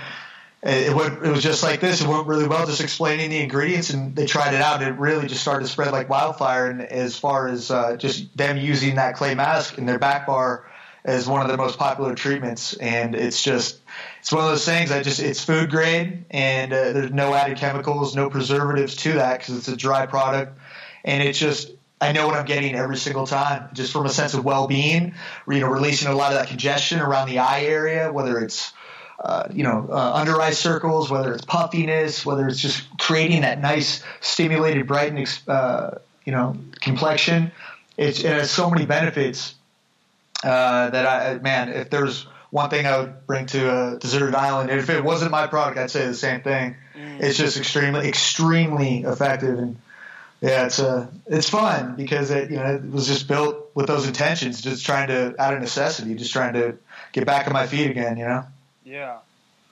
it, 0.64 0.96
went, 0.96 1.26
it 1.26 1.30
was 1.30 1.44
just 1.44 1.62
like 1.62 1.82
this. 1.82 2.02
It 2.02 2.08
went 2.08 2.26
really 2.26 2.48
well, 2.48 2.66
just 2.66 2.82
explaining 2.82 3.30
the 3.30 3.42
ingredients, 3.42 3.90
and 3.90 4.16
they 4.16 4.26
tried 4.26 4.54
it 4.54 4.62
out, 4.62 4.82
and 4.82 4.90
it 4.90 5.00
really 5.00 5.28
just 5.28 5.42
started 5.42 5.66
to 5.66 5.72
spread 5.72 5.92
like 5.92 6.10
wildfire. 6.10 6.68
And 6.68 6.82
as 6.82 7.18
far 7.18 7.48
as 7.48 7.70
uh, 7.70 7.98
just 7.98 8.36
them 8.38 8.58
using 8.58 8.96
that 8.96 9.16
clay 9.16 9.36
mask 9.36 9.78
in 9.78 9.86
their 9.86 10.00
back 10.00 10.26
bar 10.26 10.66
as 11.06 11.28
one 11.28 11.42
of 11.42 11.50
the 11.50 11.58
most 11.58 11.78
popular 11.78 12.16
treatments, 12.16 12.74
and 12.76 13.14
it's 13.14 13.44
just 13.44 13.82
it's 14.22 14.32
one 14.32 14.44
of 14.44 14.50
those 14.50 14.66
things. 14.66 14.92
I 14.92 15.04
just 15.04 15.20
it's 15.20 15.44
food 15.44 15.70
grade, 15.70 16.26
and 16.32 16.72
uh, 16.72 16.94
there's 16.94 17.12
no 17.12 17.34
added 17.34 17.58
chemicals, 17.58 18.16
no 18.16 18.30
preservatives 18.30 18.96
to 18.98 19.14
that 19.14 19.40
because 19.40 19.58
it's 19.58 19.68
a 19.68 19.76
dry 19.76 20.06
product, 20.06 20.58
and 21.04 21.22
it's 21.22 21.40
just 21.40 21.72
I 22.00 22.14
know 22.14 22.26
what 22.26 22.38
I'm 22.38 22.46
getting 22.46 22.76
every 22.76 22.98
single 22.98 23.28
time, 23.28 23.70
just 23.74 23.92
from 23.92 24.06
a 24.06 24.10
sense 24.10 24.34
of 24.34 24.46
well-being. 24.46 25.14
You 25.46 25.60
know, 25.60 25.68
releasing 25.68 26.08
a 26.08 26.16
lot 26.16 26.32
of 26.32 26.38
that 26.38 26.48
congestion 26.48 27.02
around 27.02 27.28
the 27.28 27.40
eye 27.40 27.64
area, 27.64 28.12
whether 28.12 28.40
it's 28.40 28.72
uh, 29.24 29.48
you 29.54 29.64
know, 29.64 29.88
uh, 29.90 30.12
under 30.16 30.40
eye 30.42 30.52
circles, 30.52 31.10
whether 31.10 31.34
it's 31.34 31.46
puffiness, 31.46 32.26
whether 32.26 32.46
it's 32.46 32.60
just 32.60 32.86
creating 32.98 33.42
that 33.42 33.62
nice 33.62 34.04
stimulated, 34.20 34.86
brightened, 34.86 35.40
uh, 35.48 35.92
you 36.26 36.34
know, 36.34 36.58
complexion. 36.82 37.52
It's, 37.96 38.20
it 38.20 38.34
has 38.34 38.52
so 38.52 38.70
many 38.70 38.86
benefits 38.86 39.56
uh, 40.44 40.90
that 40.90 41.06
I, 41.06 41.40
man, 41.40 41.70
if 41.70 41.90
there's 41.90 42.24
one 42.50 42.70
thing 42.70 42.86
I 42.86 43.00
would 43.00 43.26
bring 43.26 43.46
to 43.48 43.94
a 43.94 43.98
deserted 43.98 44.36
island, 44.36 44.70
if 44.70 44.90
it 44.90 45.04
wasn't 45.04 45.32
my 45.32 45.48
product, 45.48 45.78
I'd 45.78 45.90
say 45.90 46.06
the 46.06 46.14
same 46.14 46.42
thing. 46.42 46.76
Mm. 46.94 47.22
It's 47.22 47.38
just 47.38 47.58
extremely, 47.58 48.08
extremely 48.10 49.04
effective, 49.04 49.58
and 49.58 49.78
yeah, 50.42 50.66
it's 50.66 50.80
uh, 50.80 51.08
it's 51.28 51.50
fun 51.50 51.96
because 51.96 52.30
it, 52.30 52.52
you 52.52 52.58
know, 52.58 52.76
it 52.76 52.92
was 52.92 53.08
just 53.08 53.30
built 53.30 53.72
with 53.74 53.88
those 53.88 54.06
intentions, 54.06 54.62
just 54.62 54.86
trying 54.86 55.08
to 55.08 55.34
out 55.42 55.54
of 55.54 55.62
necessity, 55.62 56.14
just 56.16 56.34
trying 56.34 56.54
to 56.54 56.78
get 57.14 57.26
back 57.26 57.48
on 57.48 57.54
my 57.54 57.68
feet 57.68 57.90
again, 57.90 58.18
you 58.18 58.26
know. 58.26 58.46
Yeah, 58.86 59.18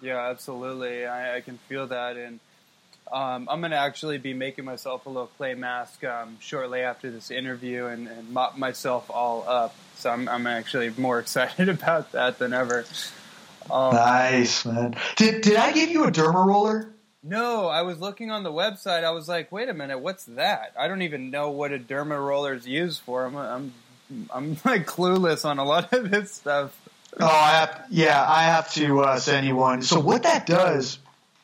yeah, 0.02 0.30
absolutely. 0.30 1.06
I, 1.06 1.38
I 1.38 1.42
can 1.42 1.58
feel 1.70 1.88
that, 1.88 2.18
and 2.18 2.40
um, 3.12 3.48
I'm 3.50 3.60
going 3.60 3.72
to 3.72 3.78
actually 3.78 4.18
be 4.18 4.34
making 4.34 4.64
myself 4.64 5.06
a 5.06 5.10
little 5.10 5.28
clay 5.28 5.54
mask 5.54 6.04
um, 6.04 6.38
shortly 6.40 6.82
after 6.82 7.12
this 7.12 7.30
interview 7.30 7.86
and, 7.86 8.08
and, 8.08 8.30
mop 8.32 8.58
myself 8.58 9.10
all 9.10 9.44
up. 9.48 9.76
So 9.98 10.10
I'm, 10.10 10.30
I'm 10.30 10.48
actually 10.48 10.94
more 10.98 11.20
excited 11.26 11.68
about 11.68 12.14
that 12.14 12.40
than 12.40 12.54
ever. 12.54 12.86
Um, 13.70 13.94
nice, 13.94 14.66
man. 14.66 14.96
Did 15.18 15.42
did 15.42 15.58
I 15.58 15.72
give 15.72 15.90
you 15.90 16.06
a 16.06 16.12
derma 16.12 16.46
roller? 16.46 16.90
No, 17.24 17.68
I 17.68 17.84
was 17.84 18.00
looking 18.00 18.32
on 18.32 18.44
the 18.44 18.52
website. 18.52 19.04
I 19.04 19.12
was 19.12 19.30
like, 19.30 19.52
wait 19.52 19.70
a 19.70 19.74
minute, 19.74 20.00
what's 20.00 20.26
that? 20.26 20.74
I 20.80 20.88
don't 20.88 21.04
even 21.04 21.30
know 21.30 21.52
what 21.52 21.72
a 21.72 21.78
derma 21.78 22.18
roller 22.18 22.54
is 22.54 22.68
used 22.68 23.02
for. 23.02 23.26
I'm 23.26 23.36
I'm 23.36 23.74
I'm 24.34 24.50
like 24.66 24.88
clueless 24.88 25.46
on 25.46 25.60
a 25.60 25.66
lot 25.66 25.92
of 25.94 26.10
this 26.10 26.32
stuff. 26.32 26.76
Oh, 27.20 27.26
I 27.26 27.52
have, 27.52 27.86
yeah, 27.90 28.26
I 28.28 28.44
have 28.44 28.72
to 28.74 29.02
uh, 29.02 29.20
send 29.20 29.46
you 29.46 29.56
one. 29.56 29.82
So 29.82 30.00
what 30.00 30.24
that 30.24 30.46
does, 30.46 30.98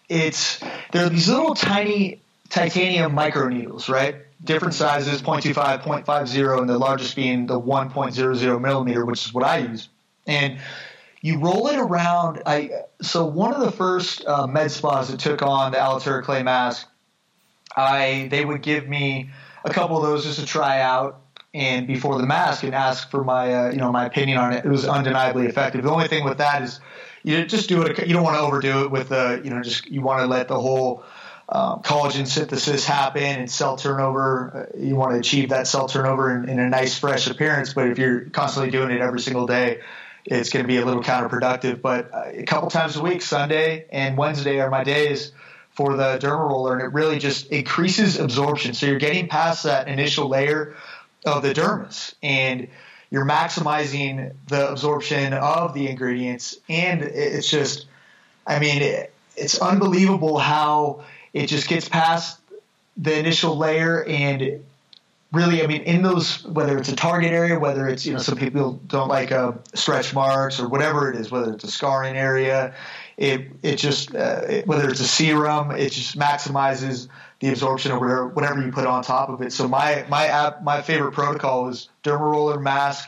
it's 0.08 0.60
there 0.92 1.06
are 1.06 1.10
these 1.10 1.28
little 1.28 1.56
tiny 1.56 2.22
titanium 2.50 3.12
microneedles, 3.12 3.90
right? 3.90 4.16
Different 4.44 4.74
sizes, 4.74 5.22
0.25, 5.22 5.82
0.50, 5.82 6.60
and 6.60 6.70
the 6.70 6.78
largest 6.78 7.16
being 7.16 7.48
the 7.48 7.60
1.00 7.60 8.62
millimeter, 8.62 9.06
which 9.06 9.26
is 9.26 9.34
what 9.34 9.44
I 9.44 9.58
use. 9.60 9.90
And 10.26 10.60
you 11.22 11.40
roll 11.40 11.68
it 11.68 11.78
around. 11.78 12.44
I 12.46 12.72
so 13.02 13.26
one 13.26 13.54
of 13.54 13.62
the 13.62 13.72
first 13.72 14.26
uh, 14.26 14.48
med 14.48 14.72
spas 14.72 15.10
that 15.10 15.20
took 15.20 15.42
on 15.42 15.72
the 15.72 15.78
Alitura 15.78 16.24
clay 16.24 16.44
mask, 16.44 16.88
I 17.76 18.28
they 18.30 18.46
would 18.46 18.62
give 18.62 18.88
me 18.88 19.32
a 19.66 19.70
couple 19.72 19.98
of 19.98 20.04
those 20.04 20.24
just 20.24 20.40
to 20.40 20.46
try 20.46 20.82
out 20.82 21.22
and 21.54 21.88
before 21.88 22.18
the 22.18 22.26
mask 22.26 22.64
and 22.64 22.76
ask 22.76 23.10
for 23.10 23.24
my 23.24 23.54
uh, 23.54 23.72
you 23.72 23.78
know 23.78 23.92
my 23.92 24.06
opinion 24.06 24.38
on 24.38 24.54
it. 24.54 24.66
It 24.66 24.70
was 24.70 24.86
undeniably 24.86 25.48
effective. 25.48 25.84
The 25.84 25.92
only 25.92 26.08
thing 26.08 26.24
with 26.24 26.38
that 26.40 26.62
is 26.62 26.80
you 27.24 27.46
just 27.46 27.70
do 27.70 27.82
it. 27.84 28.08
You 28.08 28.14
don't 28.14 28.24
want 28.24 28.38
to 28.38 28.42
overdo 28.42 28.84
it 28.84 28.92
with 28.92 29.10
the 29.10 29.42
you 29.44 29.50
know 29.50 29.62
just 29.62 29.88
you 29.88 30.02
want 30.02 30.22
to 30.22 30.28
let 30.28 30.48
the 30.48 30.60
whole 30.60 31.04
um, 31.50 31.82
collagen 31.82 32.28
synthesis 32.28 32.86
happen 32.86 33.24
and 33.24 33.50
cell 33.50 33.78
turnover. 33.78 34.70
Uh, 34.76 34.78
you 34.78 34.96
want 34.96 35.14
to 35.14 35.20
achieve 35.20 35.50
that 35.50 35.68
cell 35.68 35.88
turnover 35.88 36.36
in, 36.36 36.50
in, 36.50 36.60
a 36.60 36.70
nice 36.70 37.00
fresh 37.00 37.28
appearance. 37.28 37.74
But 37.74 37.88
if 37.88 37.98
you're 37.98 38.30
constantly 38.30 38.70
doing 38.70 38.92
it 38.92 39.00
every 39.00 39.22
single 39.22 39.48
day, 39.48 39.80
it's 40.26 40.50
going 40.50 40.64
to 40.64 40.68
be 40.68 40.78
a 40.78 40.86
little 40.86 41.02
counterproductive. 41.02 41.82
But 41.82 42.14
uh, 42.14 42.24
a 42.34 42.44
couple 42.44 42.70
times 42.70 42.98
a 42.98 43.02
week, 43.02 43.22
Sunday 43.22 43.86
and 43.92 44.18
Wednesday 44.18 44.60
are 44.60 44.70
my 44.70 44.84
days 44.84 45.32
for 45.70 45.96
the 45.96 46.18
derma 46.18 46.50
roller, 46.50 46.74
and 46.74 46.82
it 46.82 46.94
really 46.94 47.20
just 47.20 47.48
increases 47.48 48.20
absorption. 48.20 48.74
So 48.74 48.88
you're 48.88 49.00
getting 49.00 49.30
past 49.30 49.64
that 49.64 49.88
initial 49.88 50.28
layer 50.28 50.76
of 51.26 51.44
the 51.44 51.54
dermis, 51.54 52.14
and 52.22 52.68
you're 53.10 53.26
maximizing 53.26 54.34
the 54.48 54.70
absorption 54.70 55.34
of 55.34 55.74
the 55.74 55.90
ingredients, 55.90 56.58
and 56.68 57.02
it's 57.02 57.50
just, 57.50 57.86
I 58.46 58.60
mean, 58.60 58.82
it, 58.82 59.14
it's 59.36 59.60
unbelievable 59.60 60.38
how 60.38 61.04
it 61.34 61.48
just 61.48 61.68
gets 61.68 61.88
past 61.88 62.40
the 62.98 63.18
initial 63.18 63.58
layer 63.58 64.04
and 64.04 64.64
really, 65.32 65.64
I 65.64 65.68
mean, 65.68 65.82
in 65.82 66.02
those, 66.02 66.44
whether 66.46 66.78
it's 66.78 66.90
a 66.90 66.96
target 66.96 67.32
area, 67.32 67.60
whether 67.60 67.88
it's, 67.88 68.06
you 68.06 68.14
know, 68.14 68.20
some 68.20 68.38
people 68.38 68.80
don't 68.88 69.10
like 69.10 69.32
uh, 69.32 69.54
stretch 69.74 70.14
marks 70.14 70.60
or 70.60 70.68
whatever 70.68 71.12
it 71.12 71.20
is, 71.20 71.30
whether 71.30 71.54
it's 71.54 71.64
a 71.64 71.72
scarring 71.72 72.16
area, 72.16 72.74
it, 73.18 73.48
it 73.62 73.76
just, 73.76 74.16
uh, 74.16 74.42
it, 74.48 74.68
whether 74.68 74.90
it's 74.90 75.02
a 75.02 75.08
serum, 75.08 75.72
it 75.72 75.92
just 75.92 76.18
maximizes 76.18 77.08
the 77.40 77.50
absorption 77.50 77.92
of 77.92 78.00
whatever, 78.00 78.28
whatever 78.28 78.66
you 78.66 78.72
put 78.72 78.86
on 78.86 79.04
top 79.04 79.30
of 79.30 79.42
it. 79.42 79.54
So 79.54 79.68
my, 79.68 80.06
my 80.10 80.28
app, 80.28 80.64
my 80.64 80.82
favorite 80.82 81.12
protocol 81.12 81.70
is 81.70 81.90
derma 82.04 82.20
roller 82.20 82.60
mask, 82.60 83.08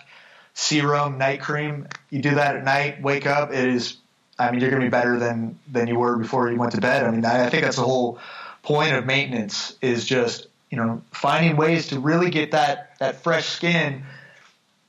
serum, 0.53 1.17
night 1.17 1.41
cream. 1.41 1.87
You 2.09 2.21
do 2.21 2.35
that 2.35 2.55
at 2.55 2.63
night, 2.63 3.01
wake 3.01 3.25
up, 3.25 3.51
it 3.51 3.67
is, 3.67 3.97
I 4.37 4.51
mean, 4.51 4.61
you're 4.61 4.69
going 4.69 4.81
to 4.81 4.85
be 4.85 4.91
better 4.91 5.17
than, 5.17 5.57
than 5.71 5.87
you 5.87 5.97
were 5.97 6.17
before 6.17 6.51
you 6.51 6.57
went 6.57 6.73
to 6.73 6.81
bed. 6.81 7.03
I 7.03 7.11
mean, 7.11 7.25
I, 7.25 7.45
I 7.45 7.49
think 7.49 7.63
that's 7.63 7.77
the 7.77 7.83
whole 7.83 8.19
point 8.61 8.93
of 8.93 9.05
maintenance 9.05 9.75
is 9.81 10.05
just 10.05 10.47
you 10.69 10.77
know, 10.77 11.01
finding 11.11 11.57
ways 11.57 11.87
to 11.87 11.99
really 11.99 12.29
get 12.29 12.51
that 12.51 12.97
that 12.99 13.23
fresh 13.23 13.47
skin 13.47 14.03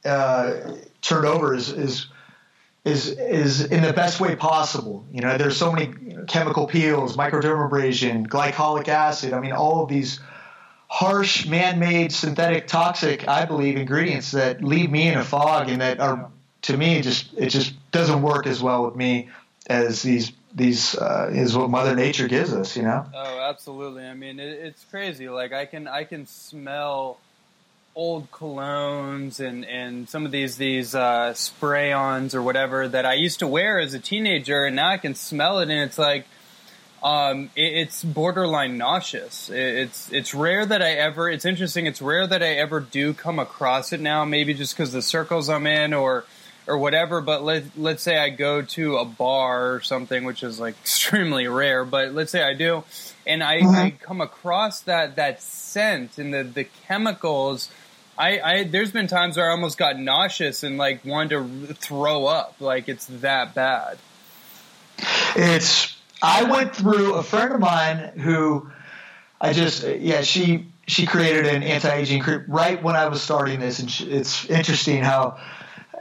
uh, 0.05 0.75
turned 1.01 1.27
over 1.27 1.55
is 1.55 1.71
is 1.71 2.07
is 2.85 3.09
is 3.09 3.65
in 3.65 3.83
the 3.83 3.93
best 3.93 4.21
way 4.21 4.37
possible. 4.37 5.07
You 5.13 5.21
know, 5.21 5.37
there's 5.37 5.57
so 5.57 5.73
many 5.73 5.93
chemical 6.27 6.67
peels, 6.67 7.17
microdermabrasion, 7.17 8.27
glycolic 8.27 8.89
acid. 8.89 9.33
I 9.33 9.41
mean, 9.41 9.53
all 9.53 9.83
of 9.83 9.89
these 9.89 10.21
harsh, 10.89 11.47
man-made, 11.47 12.13
synthetic, 12.13 12.67
toxic, 12.67 13.29
I 13.29 13.45
believe, 13.45 13.77
ingredients 13.77 14.33
that 14.33 14.63
leave 14.63 14.91
me 14.91 15.09
in 15.09 15.19
a 15.19 15.25
fog 15.25 15.69
and 15.69 15.81
that 15.81 16.01
are 16.01 16.31
to 16.63 16.77
me 16.77 17.01
just 17.01 17.33
it 17.37 17.51
just 17.51 17.75
doesn't 17.91 18.23
work 18.23 18.47
as 18.47 18.63
well 18.63 18.85
with 18.85 18.97
me 18.97 19.29
as 19.67 20.03
these 20.03 20.33
these 20.53 20.97
uh, 20.97 21.31
is 21.33 21.57
what 21.57 21.71
Mother 21.71 21.95
Nature 21.95 22.27
gives 22.27 22.53
us, 22.53 22.77
you 22.77 22.83
know. 22.83 23.07
Oh, 23.15 23.41
absolutely. 23.41 24.05
I 24.05 24.15
mean, 24.15 24.41
it, 24.41 24.49
it's 24.49 24.85
crazy. 24.85 25.29
Like 25.29 25.53
I 25.53 25.67
can 25.67 25.87
I 25.87 26.05
can 26.05 26.27
smell 26.27 27.19
old 27.95 28.31
colognes 28.31 29.41
and 29.41 29.65
and 29.65 30.09
some 30.09 30.25
of 30.25 30.33
these 30.33 30.57
these 30.57 30.95
uh, 30.95 31.35
spray-ons 31.35 32.35
or 32.35 32.43
whatever 32.43 32.89
that 32.89 33.05
I 33.05 33.15
used 33.15 33.41
to 33.41 33.47
wear 33.47 33.79
as 33.79 33.95
a 33.95 33.99
teenager, 33.99 34.65
and 34.65 34.77
now 34.77 34.89
I 34.89 34.99
can 34.99 35.15
smell 35.15 35.61
it, 35.61 35.71
and 35.71 35.81
it's 35.81 35.99
like. 35.99 36.27
Um, 37.03 37.49
it, 37.57 37.63
it's 37.63 38.05
borderline 38.05 38.77
nauseous. 38.77 39.49
It, 39.49 39.57
it's 39.57 40.13
it's 40.13 40.35
rare 40.35 40.67
that 40.67 40.83
I 40.83 40.91
ever. 40.91 41.31
It's 41.31 41.47
interesting. 41.47 41.87
It's 41.87 42.03
rare 42.03 42.27
that 42.27 42.43
I 42.43 42.49
ever 42.57 42.79
do 42.79 43.15
come 43.15 43.39
across 43.39 43.95
it 43.95 44.01
now. 44.01 44.27
Maybe 44.27 44.53
just 44.53 44.77
because 44.77 44.93
the 44.93 45.01
circles 45.01 45.49
I'm 45.49 45.67
in, 45.67 45.95
or 45.95 46.27
or 46.67 46.79
whatever. 46.79 47.21
But 47.21 47.43
let 47.43 47.65
let's 47.77 48.03
say 48.03 48.19
I 48.19 48.31
go 48.31 48.63
to 48.63 48.97
a 48.97 49.05
bar 49.05 49.75
or 49.75 49.81
something, 49.81 50.25
which 50.25 50.43
is 50.43 50.61
like 50.61 50.75
extremely 50.83 51.49
rare. 51.49 51.85
But 51.85 52.13
let's 52.13 52.33
say 52.33 52.43
I 52.43 52.55
do, 52.55 52.85
and 53.27 53.43
I, 53.43 53.61
mm-hmm. 53.61 53.75
I 53.75 53.91
come 53.91 54.21
across 54.21 54.81
that 54.83 55.17
that 55.17 55.43
scent 55.43 56.19
and 56.19 56.33
the 56.33 56.45
the 56.45 56.65
chemicals. 56.87 57.71
I, 58.21 58.41
I 58.41 58.65
there's 58.65 58.93
been 58.93 59.07
times 59.07 59.37
where 59.37 59.49
I 59.49 59.53
almost 59.53 59.79
got 59.79 59.99
nauseous 59.99 60.63
and 60.63 60.77
like 60.77 61.05
wanted 61.05 61.69
to 61.69 61.75
throw 61.75 62.27
up. 62.27 62.57
Like 62.61 62.89
it's 62.89 63.07
that 63.07 63.55
bad. 63.55 63.99
It's. 65.35 65.97
I 66.23 66.43
went 66.45 66.77
through 66.77 67.15
a 67.15 67.23
friend 67.23 67.55
of 67.55 67.61
mine 67.61 68.19
who 68.19 68.71
I 69.41 69.55
just 69.55 69.87
yeah 69.87 70.21
she 70.21 70.67
she 70.87 71.07
created 71.07 71.47
an 71.47 71.63
anti-aging 71.63 72.21
cream 72.21 72.45
right 72.49 72.83
when 72.83 72.95
I 72.95 73.09
was 73.09 73.23
starting 73.23 73.59
this, 73.59 73.79
and 73.79 73.91
she, 73.91 74.05
it's 74.05 74.45
interesting 74.51 75.03
how 75.03 75.39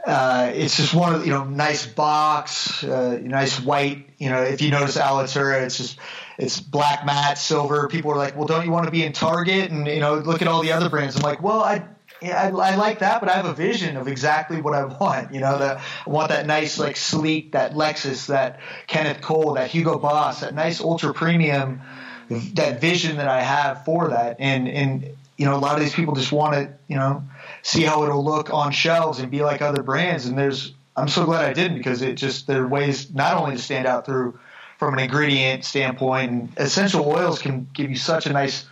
uh, 0.06 0.50
it's 0.54 0.76
just 0.76 0.94
one 0.94 1.14
of 1.14 1.24
you 1.24 1.32
know 1.32 1.44
nice 1.44 1.86
box, 1.86 2.84
uh, 2.84 3.18
nice 3.22 3.60
white. 3.60 4.08
You 4.18 4.30
know, 4.30 4.42
if 4.42 4.60
you 4.60 4.70
notice 4.70 4.96
Alitura, 4.96 5.62
it's 5.62 5.78
just 5.78 5.98
it's 6.38 6.60
black 6.60 7.04
matte 7.04 7.38
silver. 7.38 7.88
People 7.88 8.12
are 8.12 8.16
like, 8.16 8.36
well, 8.36 8.46
don't 8.46 8.64
you 8.64 8.72
want 8.72 8.86
to 8.86 8.90
be 8.90 9.04
in 9.04 9.12
Target? 9.12 9.70
And 9.70 9.86
you 9.86 10.00
know, 10.00 10.16
look 10.16 10.42
at 10.42 10.48
all 10.48 10.62
the 10.62 10.72
other 10.72 10.88
brands. 10.88 11.16
I'm 11.16 11.22
like, 11.22 11.42
well, 11.42 11.62
I. 11.62 11.84
I, 12.22 12.48
I 12.48 12.74
like 12.76 12.98
that, 13.00 13.20
but 13.20 13.28
I 13.28 13.34
have 13.34 13.46
a 13.46 13.54
vision 13.54 13.96
of 13.96 14.08
exactly 14.08 14.60
what 14.60 14.74
I 14.74 14.84
want. 15.00 15.32
You 15.32 15.40
know, 15.40 15.58
the, 15.58 15.80
I 16.06 16.10
want 16.10 16.28
that 16.28 16.46
nice, 16.46 16.78
like 16.78 16.96
sleek, 16.96 17.52
that 17.52 17.72
Lexus, 17.72 18.26
that 18.26 18.60
Kenneth 18.86 19.20
Cole, 19.20 19.54
that 19.54 19.70
Hugo 19.70 19.98
Boss, 19.98 20.40
that 20.40 20.54
nice 20.54 20.80
ultra 20.80 21.14
premium, 21.14 21.80
that 22.28 22.80
vision 22.80 23.16
that 23.16 23.28
I 23.28 23.42
have 23.42 23.84
for 23.84 24.08
that. 24.08 24.36
And 24.38 24.68
and 24.68 25.16
you 25.40 25.46
know, 25.46 25.56
a 25.56 25.58
lot 25.58 25.74
of 25.74 25.80
these 25.80 25.94
people 25.94 26.14
just 26.14 26.32
want 26.32 26.52
to, 26.52 26.70
you 26.86 26.96
know, 26.96 27.24
see 27.62 27.82
how 27.82 28.02
it'll 28.04 28.22
look 28.22 28.52
on 28.52 28.72
shelves 28.72 29.20
and 29.20 29.30
be 29.30 29.40
like 29.40 29.62
other 29.62 29.82
brands. 29.82 30.26
And 30.26 30.36
there's, 30.36 30.74
I'm 30.94 31.08
so 31.08 31.24
glad 31.24 31.46
I 31.46 31.54
didn't 31.54 31.78
because 31.78 32.02
it 32.02 32.16
just 32.16 32.46
there 32.46 32.62
are 32.62 32.68
ways 32.68 33.10
not 33.14 33.38
only 33.38 33.56
to 33.56 33.62
stand 33.62 33.86
out 33.86 34.04
through 34.04 34.38
from 34.78 34.92
an 34.92 35.00
ingredient 35.00 35.64
standpoint, 35.64 36.30
and 36.30 36.52
essential 36.58 37.06
oils 37.08 37.38
can 37.38 37.66
give 37.72 37.88
you 37.88 37.96
such 37.96 38.26
a 38.26 38.32
nice, 38.34 38.66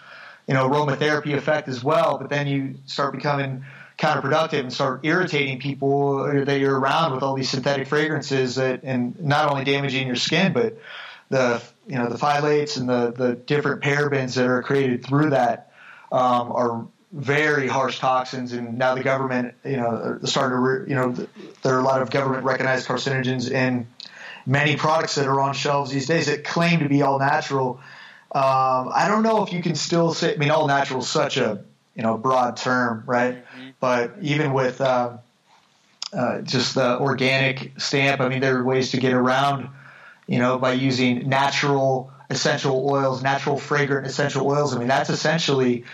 you 0.49 0.55
know, 0.55 0.69
aromatherapy 0.69 1.35
effect 1.37 1.69
as 1.69 1.85
well. 1.85 2.19
But 2.19 2.31
then 2.31 2.47
you 2.47 2.77
start 2.87 3.13
becoming 3.13 3.65
counterproductive 3.99 4.61
and 4.61 4.73
start 4.73 5.01
irritating 5.05 5.59
people 5.59 6.45
that 6.45 6.59
you're 6.59 6.79
around 6.79 7.13
with 7.15 7.23
all 7.23 7.35
these 7.35 7.51
synthetic 7.51 7.87
fragrances 7.87 8.55
that, 8.55 8.81
and 8.85 9.21
not 9.21 9.51
only 9.51 9.65
damaging 9.65 10.07
your 10.07 10.17
skin, 10.17 10.53
but 10.53 10.79
the 11.29 11.63
you 11.87 11.97
know 11.97 12.09
the 12.09 12.17
phthalates 12.17 12.79
and 12.79 12.89
the 12.89 13.13
the 13.13 13.35
different 13.35 13.83
parabens 13.83 14.35
that 14.35 14.47
are 14.47 14.63
created 14.63 15.05
through 15.05 15.31
that 15.31 15.73
um, 16.11 16.53
are 16.53 16.87
very 17.13 17.69
harsh 17.69 17.99
toxins, 17.99 18.53
and 18.53 18.79
now 18.79 18.95
the 18.95 19.03
government, 19.03 19.55
you 19.65 19.77
know, 19.77 20.19
starting 20.25 20.59
to, 20.59 20.91
you 20.91 20.95
know, 20.95 21.13
there 21.63 21.75
are 21.75 21.81
a 21.81 21.83
lot 21.83 22.03
of 22.03 22.11
government 22.11 22.45
recognized 22.45 22.87
carcinogens 22.87 23.51
in 23.51 23.87
many 24.45 24.77
products 24.77 25.15
that 25.15 25.27
are 25.27 25.41
on 25.41 25.55
shelves 25.55 25.91
these 25.91 26.07
days 26.07 26.27
that 26.27 26.45
claim 26.45 26.81
to 26.81 26.89
be 26.89 27.03
all 27.03 27.19
natural. 27.19 27.81
Um, 28.31 28.91
I 28.95 29.07
don't 29.09 29.23
know 29.23 29.43
if 29.43 29.53
you 29.53 29.63
can 29.63 29.75
still 29.75 30.13
say. 30.13 30.35
I 30.35 30.37
mean, 30.37 30.51
all 30.51 30.67
natural 30.67 31.01
is 31.01 31.09
such 31.09 31.39
a 31.39 31.65
you 31.95 32.03
know 32.03 32.19
broad 32.19 32.57
term, 32.57 33.03
right? 33.07 33.37
Mm-hmm. 33.37 33.69
But 33.81 34.17
even 34.21 34.53
with 34.53 34.81
uh, 34.81 35.17
uh, 36.13 36.41
just 36.43 36.75
the 36.75 36.99
organic 37.01 37.73
stamp, 37.81 38.21
I 38.21 38.29
mean, 38.29 38.41
there 38.41 38.59
are 38.59 38.65
ways 38.65 38.91
to 38.91 38.99
get 38.99 39.15
around, 39.15 39.69
you 40.27 40.39
know, 40.39 40.59
by 40.59 40.73
using 40.73 41.29
natural 41.29 42.13
essential 42.31 42.89
oils, 42.91 43.23
natural 43.23 43.59
fragrant 43.59 44.07
essential 44.07 44.47
oils. 44.47 44.75
I 44.75 44.79
mean, 44.79 44.89
that's 44.89 45.11
essentially 45.11 45.85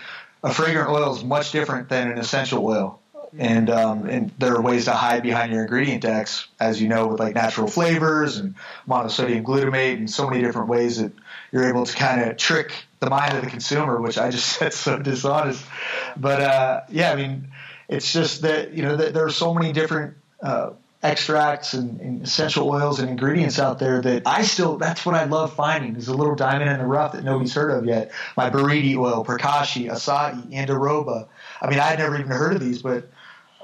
a 0.43 0.53
fragrant 0.53 0.89
oil 0.89 1.15
is 1.15 1.23
much 1.23 1.51
different 1.51 1.89
than 1.89 2.11
an 2.11 2.17
essential 2.17 2.65
oil. 2.65 2.99
And 3.37 3.69
um, 3.69 4.05
and 4.07 4.31
there 4.37 4.55
are 4.55 4.61
ways 4.61 4.85
to 4.85 4.91
hide 4.91 5.23
behind 5.23 5.51
your 5.51 5.63
ingredient 5.63 6.01
decks, 6.01 6.47
as 6.59 6.81
you 6.81 6.87
know, 6.87 7.07
with 7.07 7.19
like 7.19 7.35
natural 7.35 7.67
flavors 7.67 8.37
and 8.37 8.55
monosodium 8.87 9.43
glutamate, 9.43 9.97
and 9.97 10.09
so 10.09 10.29
many 10.29 10.41
different 10.41 10.69
ways 10.69 11.01
that 11.01 11.11
you're 11.55 11.69
able 11.69 11.85
to 11.85 11.95
kind 11.95 12.19
of 12.21 12.35
trick 12.35 12.73
the 12.99 13.09
mind 13.09 13.37
of 13.37 13.41
the 13.41 13.49
consumer, 13.49 14.01
which 14.01 14.17
I 14.17 14.29
just 14.29 14.45
said 14.59 14.73
so 14.73 14.99
dishonest. 14.99 15.65
But 16.17 16.41
uh, 16.41 16.81
yeah, 16.89 17.13
I 17.13 17.15
mean, 17.15 17.47
it's 17.87 18.11
just 18.11 18.41
that 18.41 18.73
you 18.73 18.83
know 18.83 18.97
that 18.97 19.13
there 19.13 19.25
are 19.25 19.29
so 19.29 19.53
many 19.53 19.71
different 19.71 20.17
uh, 20.43 20.71
extracts 21.01 21.73
and, 21.73 22.01
and, 22.01 22.23
essential 22.23 22.67
oils 22.67 22.99
and 22.99 23.09
ingredients 23.09 23.57
out 23.57 23.79
there 23.79 24.01
that 24.01 24.23
I 24.25 24.41
still 24.41 24.75
that's 24.75 25.05
what 25.05 25.15
I 25.15 25.23
love 25.23 25.53
finding 25.53 25.95
is 25.95 26.09
a 26.09 26.13
little 26.13 26.35
diamond 26.35 26.69
in 26.71 26.77
the 26.77 26.85
rough 26.85 27.13
that 27.13 27.23
nobody's 27.23 27.53
heard 27.53 27.71
of 27.71 27.85
yet. 27.85 28.11
My 28.35 28.49
Buriti 28.49 28.97
oil, 28.97 29.23
Pracaxi, 29.23 29.89
Acai, 29.89 30.51
Andiroba. 30.51 31.29
I 31.61 31.69
mean, 31.69 31.79
I 31.79 31.83
had 31.83 31.99
never 31.99 32.19
even 32.19 32.31
heard 32.31 32.55
of 32.55 32.59
these, 32.59 32.81
but 32.81 33.07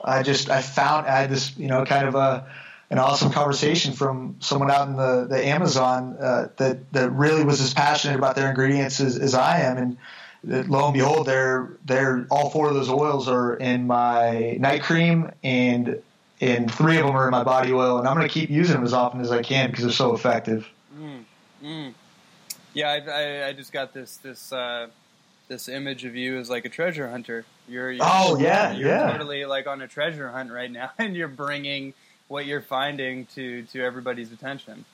I 0.02 0.24
just 0.24 0.50
I 0.50 0.62
found 0.62 1.08
I 1.08 1.20
had 1.20 1.30
this 1.30 1.58
you 1.58 1.68
know 1.68 1.84
kind 1.84 2.08
of 2.08 2.16
a 2.16 2.48
an 2.92 3.00
awesome 3.00 3.32
conversation 3.32 3.94
from 3.94 4.36
someone 4.40 4.70
out 4.70 4.88
in 4.88 4.98
the 4.98 5.26
the 5.28 5.48
Amazon 5.48 6.18
uh, 6.20 6.50
that 6.58 6.92
that 6.94 7.12
really 7.12 7.44
was 7.44 7.60
as 7.62 7.74
passionate 7.74 8.18
about 8.18 8.36
their 8.36 8.50
ingredients 8.50 9.00
as, 9.00 9.18
as 9.18 9.34
I 9.34 9.62
am 9.62 9.78
and. 9.78 9.98
Lo 10.44 10.86
and 10.86 10.96
behold, 10.96 11.28
they're 11.28 11.78
they're 11.86 12.26
all 12.32 12.50
four 12.50 12.68
of 12.68 12.74
those 12.74 12.90
oils 12.90 13.28
are 13.28 13.54
in 13.54 13.86
my 13.86 14.58
night 14.60 14.82
cream 14.82 15.30
and 15.44 16.02
and 16.42 16.74
three 16.74 16.98
of 16.98 17.06
them 17.06 17.16
are 17.16 17.26
in 17.26 17.32
my 17.32 17.44
body 17.44 17.72
oil, 17.72 18.00
and 18.00 18.08
I'm 18.08 18.18
going 18.18 18.28
to 18.28 18.34
keep 18.34 18.50
using 18.50 18.74
them 18.74 18.84
as 18.84 18.94
often 18.94 19.22
as 19.22 19.32
I 19.32 19.44
can 19.44 19.70
because 19.70 19.84
they're 19.84 19.94
so 19.94 20.16
effective. 20.16 20.68
Mm, 21.00 21.24
mm. 21.64 21.94
Yeah, 22.74 22.90
I, 22.90 22.98
I, 22.98 23.48
I, 23.50 23.54
just 23.54 23.72
got 23.72 23.94
this 23.94 24.18
this 24.18 24.52
uh, 24.52 24.88
this 25.48 25.70
image 25.70 26.06
of 26.06 26.16
you 26.16 26.40
as 26.40 26.50
like 26.50 26.66
a 26.66 26.70
treasure 26.70 27.08
hunter. 27.08 27.46
You're, 27.70 27.92
you're 27.92 28.04
oh 28.04 28.40
yeah, 28.40 28.72
you're 28.72 28.90
yeah, 28.90 29.12
totally 29.12 29.46
like 29.46 29.68
on 29.68 29.82
a 29.82 29.88
treasure 29.88 30.30
hunt 30.30 30.52
right 30.52 30.72
now, 30.72 30.92
and 30.98 31.16
you're 31.16 31.28
bringing 31.28 31.94
what 32.32 32.46
you're 32.46 32.62
finding 32.62 33.26
to 33.36 33.64
to 33.64 33.84
everybody's 33.84 34.32
attention. 34.32 34.86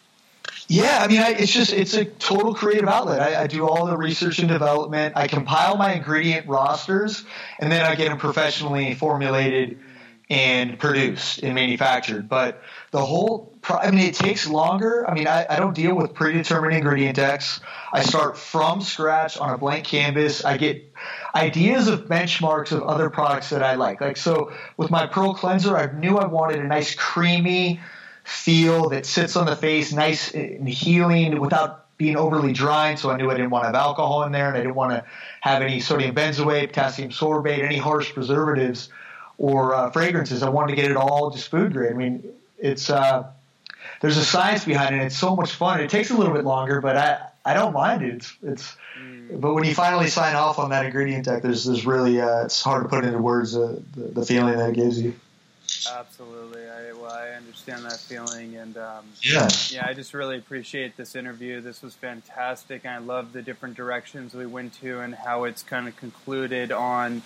Yeah, 0.68 1.00
I 1.02 1.08
mean, 1.08 1.22
I, 1.22 1.30
it's 1.30 1.52
just 1.52 1.72
it's 1.72 1.94
a 1.94 2.04
total 2.04 2.54
creative 2.54 2.90
outlet. 2.90 3.22
I, 3.22 3.44
I, 3.44 3.48
do 3.48 3.68
all 3.68 3.86
the 3.86 3.96
research 3.96 4.40
and 4.40 4.50
development. 4.50 5.16
I 5.16 5.28
compile 5.28 5.78
my 5.78 5.94
ingredient 5.94 6.48
rosters, 6.48 7.24
and 7.60 7.72
then 7.72 7.86
I 7.86 7.96
get 7.96 8.10
them 8.10 8.18
professionally 8.18 8.94
formulated 8.96 9.80
and 10.30 10.78
produced 10.78 11.40
and 11.40 11.56
manufactured. 11.56 12.28
But 12.28 12.62
the 12.92 13.06
whole, 13.06 13.58
I 13.70 13.92
mean, 13.92 14.02
it 14.02 14.16
takes 14.16 14.48
longer. 14.48 15.10
I 15.10 15.14
mean, 15.14 15.28
I, 15.28 15.46
I 15.50 15.58
don't 15.58 15.74
deal 15.74 15.96
with 15.96 16.14
predetermined 16.14 16.74
ingredient 16.74 17.16
decks. 17.16 17.62
I 17.94 18.04
start 18.04 18.38
from 18.38 18.82
scratch 18.82 19.38
on 19.38 19.52
a 19.52 19.58
blank 19.58 19.86
canvas. 19.86 20.44
I 20.44 20.58
get 20.58 20.94
ideas 21.34 21.88
of 21.88 22.08
benchmarks 22.08 22.74
of 22.74 22.84
other 22.84 23.10
products 23.10 23.52
that 23.52 23.64
I 23.64 23.76
like. 23.76 24.02
Like, 24.02 24.18
so 24.18 24.52
with 24.76 24.92
my 24.92 25.08
Pearl 25.08 25.34
Cleanser, 25.34 25.78
I 25.78 25.92
knew 25.94 26.18
I 26.18 26.28
wanted 26.28 26.60
a 26.60 26.64
nice 26.64 26.94
creamy 26.94 27.80
feel 28.26 28.90
that 28.90 29.06
sits 29.06 29.38
on 29.38 29.46
the 29.46 29.56
face, 29.56 29.94
nice 29.94 30.34
and 30.34 30.68
healing 30.68 31.40
without 31.40 31.86
being 31.98 32.18
overly 32.18 32.52
drying. 32.52 32.98
So 32.98 33.10
I 33.10 33.16
knew 33.16 33.32
I 33.32 33.36
didn't 33.36 33.50
want 33.50 33.64
to 33.64 33.68
have 33.68 33.76
alcohol 33.76 34.24
in 34.24 34.34
there 34.34 34.50
and 34.50 34.58
I 34.58 34.60
didn't 34.60 34.76
want 34.76 34.92
to 34.92 35.06
have 35.40 35.62
any 35.62 35.80
sodium 35.80 36.14
benzoate, 36.14 36.68
potassium 36.68 37.12
sorbate, 37.12 37.64
any 37.64 37.78
harsh 37.78 38.14
preservatives 38.14 38.90
or 39.38 39.74
uh, 39.74 39.92
fragrances. 39.92 40.44
I 40.44 40.50
wanted 40.50 40.76
to 40.76 40.82
get 40.82 40.92
it 40.92 40.98
all 40.98 41.30
just 41.32 41.50
food 41.50 41.74
grade. 41.74 41.92
I 41.92 41.96
mean, 41.96 42.24
it's 42.58 42.90
uh, 42.90 43.28
there's 44.02 44.18
a 44.18 44.26
science 44.26 44.66
behind 44.66 44.96
it. 44.96 45.02
It's 45.04 45.18
so 45.18 45.36
much 45.36 45.54
fun. 45.54 45.80
It 45.80 45.90
takes 45.90 46.10
a 46.10 46.18
little 46.18 46.34
bit 46.34 46.46
longer, 46.46 46.82
but 46.82 46.98
I 46.98 47.28
I 47.46 47.54
don't 47.54 47.74
mind 47.74 48.02
it. 48.04 48.16
It's 48.16 48.38
it's. 48.44 48.76
Mm. 49.00 49.40
But 49.40 49.54
when 49.54 49.64
you 49.64 49.76
finally 49.76 50.08
sign 50.08 50.36
off 50.36 50.60
on 50.60 50.70
that 50.72 50.86
ingredient 50.86 51.26
deck, 51.26 51.44
there's 51.44 51.66
there's 51.66 51.86
really 51.86 52.20
uh, 52.20 52.46
it's 52.46 52.62
hard 52.62 52.84
to 52.84 52.90
put 52.90 53.06
into 53.06 53.20
words 53.20 53.56
uh, 53.56 53.80
the, 53.96 54.02
the 54.02 54.26
feeling 54.26 54.58
that 54.58 54.70
it 54.70 54.76
gives 54.76 55.02
you. 55.02 55.14
Absolutely, 55.92 56.68
I 56.68 56.94
well 56.94 57.12
I 57.12 57.30
understand 57.30 57.86
that 57.86 57.98
feeling, 57.98 58.56
and 58.56 58.78
um, 58.78 59.06
yeah, 59.22 59.48
yeah, 59.70 59.86
I 59.88 59.94
just 59.94 60.14
really 60.14 60.38
appreciate 60.38 60.98
this 60.98 61.16
interview. 61.16 61.62
This 61.62 61.82
was 61.82 61.94
fantastic, 61.94 62.82
and 62.86 62.94
I 62.94 62.98
love 62.98 63.34
the 63.34 63.42
different 63.42 63.76
directions 63.76 64.34
we 64.34 64.46
went 64.46 64.74
to 64.82 65.00
and 65.00 65.14
how 65.14 65.44
it's 65.44 65.64
kind 65.64 65.88
of 65.88 65.96
concluded 65.96 66.72
on 66.72 67.22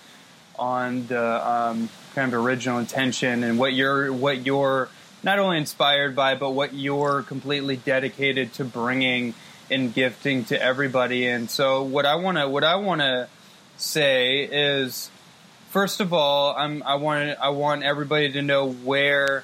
on 0.61 1.07
the 1.07 1.49
um, 1.49 1.89
kind 2.13 2.31
of 2.31 2.39
original 2.39 2.77
intention 2.77 3.43
and 3.43 3.57
what 3.57 3.73
you're 3.73 4.13
what 4.13 4.45
you're 4.45 4.87
not 5.23 5.39
only 5.39 5.57
inspired 5.57 6.15
by, 6.15 6.35
but 6.35 6.51
what 6.51 6.73
you're 6.73 7.23
completely 7.23 7.75
dedicated 7.75 8.53
to 8.53 8.63
bringing 8.63 9.33
and 9.69 9.93
gifting 9.93 10.45
to 10.45 10.61
everybody. 10.61 11.27
And 11.27 11.49
so, 11.49 11.83
what 11.83 12.05
I 12.05 12.15
want 12.15 12.37
to 12.37 12.47
what 12.47 12.63
I 12.63 12.75
want 12.75 13.01
to 13.01 13.27
say 13.77 14.43
is, 14.43 15.09
first 15.69 15.99
of 15.99 16.13
all, 16.13 16.55
I'm, 16.55 16.83
I 16.83 16.95
want 16.95 17.37
I 17.39 17.49
want 17.49 17.83
everybody 17.83 18.31
to 18.33 18.41
know 18.41 18.71
where 18.71 19.43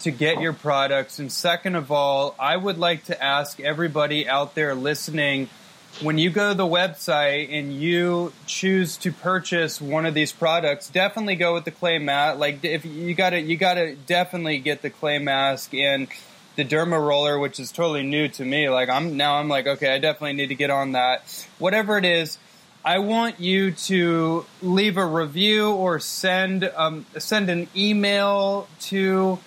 to 0.00 0.10
get 0.10 0.40
your 0.40 0.52
products, 0.52 1.18
and 1.18 1.30
second 1.30 1.76
of 1.76 1.90
all, 1.90 2.34
I 2.38 2.56
would 2.56 2.78
like 2.78 3.04
to 3.04 3.22
ask 3.22 3.60
everybody 3.60 4.28
out 4.28 4.54
there 4.54 4.74
listening 4.74 5.48
when 6.00 6.18
you 6.18 6.30
go 6.30 6.50
to 6.50 6.56
the 6.56 6.66
website 6.66 7.48
and 7.50 7.72
you 7.72 8.32
choose 8.46 8.96
to 8.98 9.12
purchase 9.12 9.80
one 9.80 10.06
of 10.06 10.14
these 10.14 10.32
products, 10.32 10.88
definitely 10.88 11.36
go 11.36 11.54
with 11.54 11.64
the 11.64 11.70
clay 11.70 11.98
mat. 11.98 12.38
Like 12.38 12.64
if 12.64 12.84
you 12.84 13.14
got 13.14 13.30
to, 13.30 13.40
you 13.40 13.56
got 13.56 13.74
to 13.74 13.94
definitely 13.94 14.58
get 14.58 14.82
the 14.82 14.90
clay 14.90 15.18
mask 15.18 15.74
and 15.74 16.08
the 16.56 16.64
derma 16.64 17.04
roller, 17.04 17.38
which 17.38 17.60
is 17.60 17.72
totally 17.72 18.02
new 18.02 18.28
to 18.28 18.44
me. 18.44 18.68
Like 18.68 18.88
I'm 18.88 19.16
now, 19.16 19.36
I'm 19.36 19.48
like, 19.48 19.66
okay, 19.66 19.94
I 19.94 19.98
definitely 19.98 20.34
need 20.34 20.48
to 20.48 20.54
get 20.54 20.70
on 20.70 20.92
that. 20.92 21.46
Whatever 21.58 21.98
it 21.98 22.04
is, 22.04 22.38
I 22.84 23.00
want 23.00 23.40
you 23.40 23.72
to 23.72 24.46
leave 24.62 24.96
a 24.96 25.04
review 25.04 25.70
or 25.70 25.98
send 25.98 26.64
um, 26.76 27.06
send 27.18 27.50
an 27.50 27.68
email 27.76 28.68
to 28.82 29.38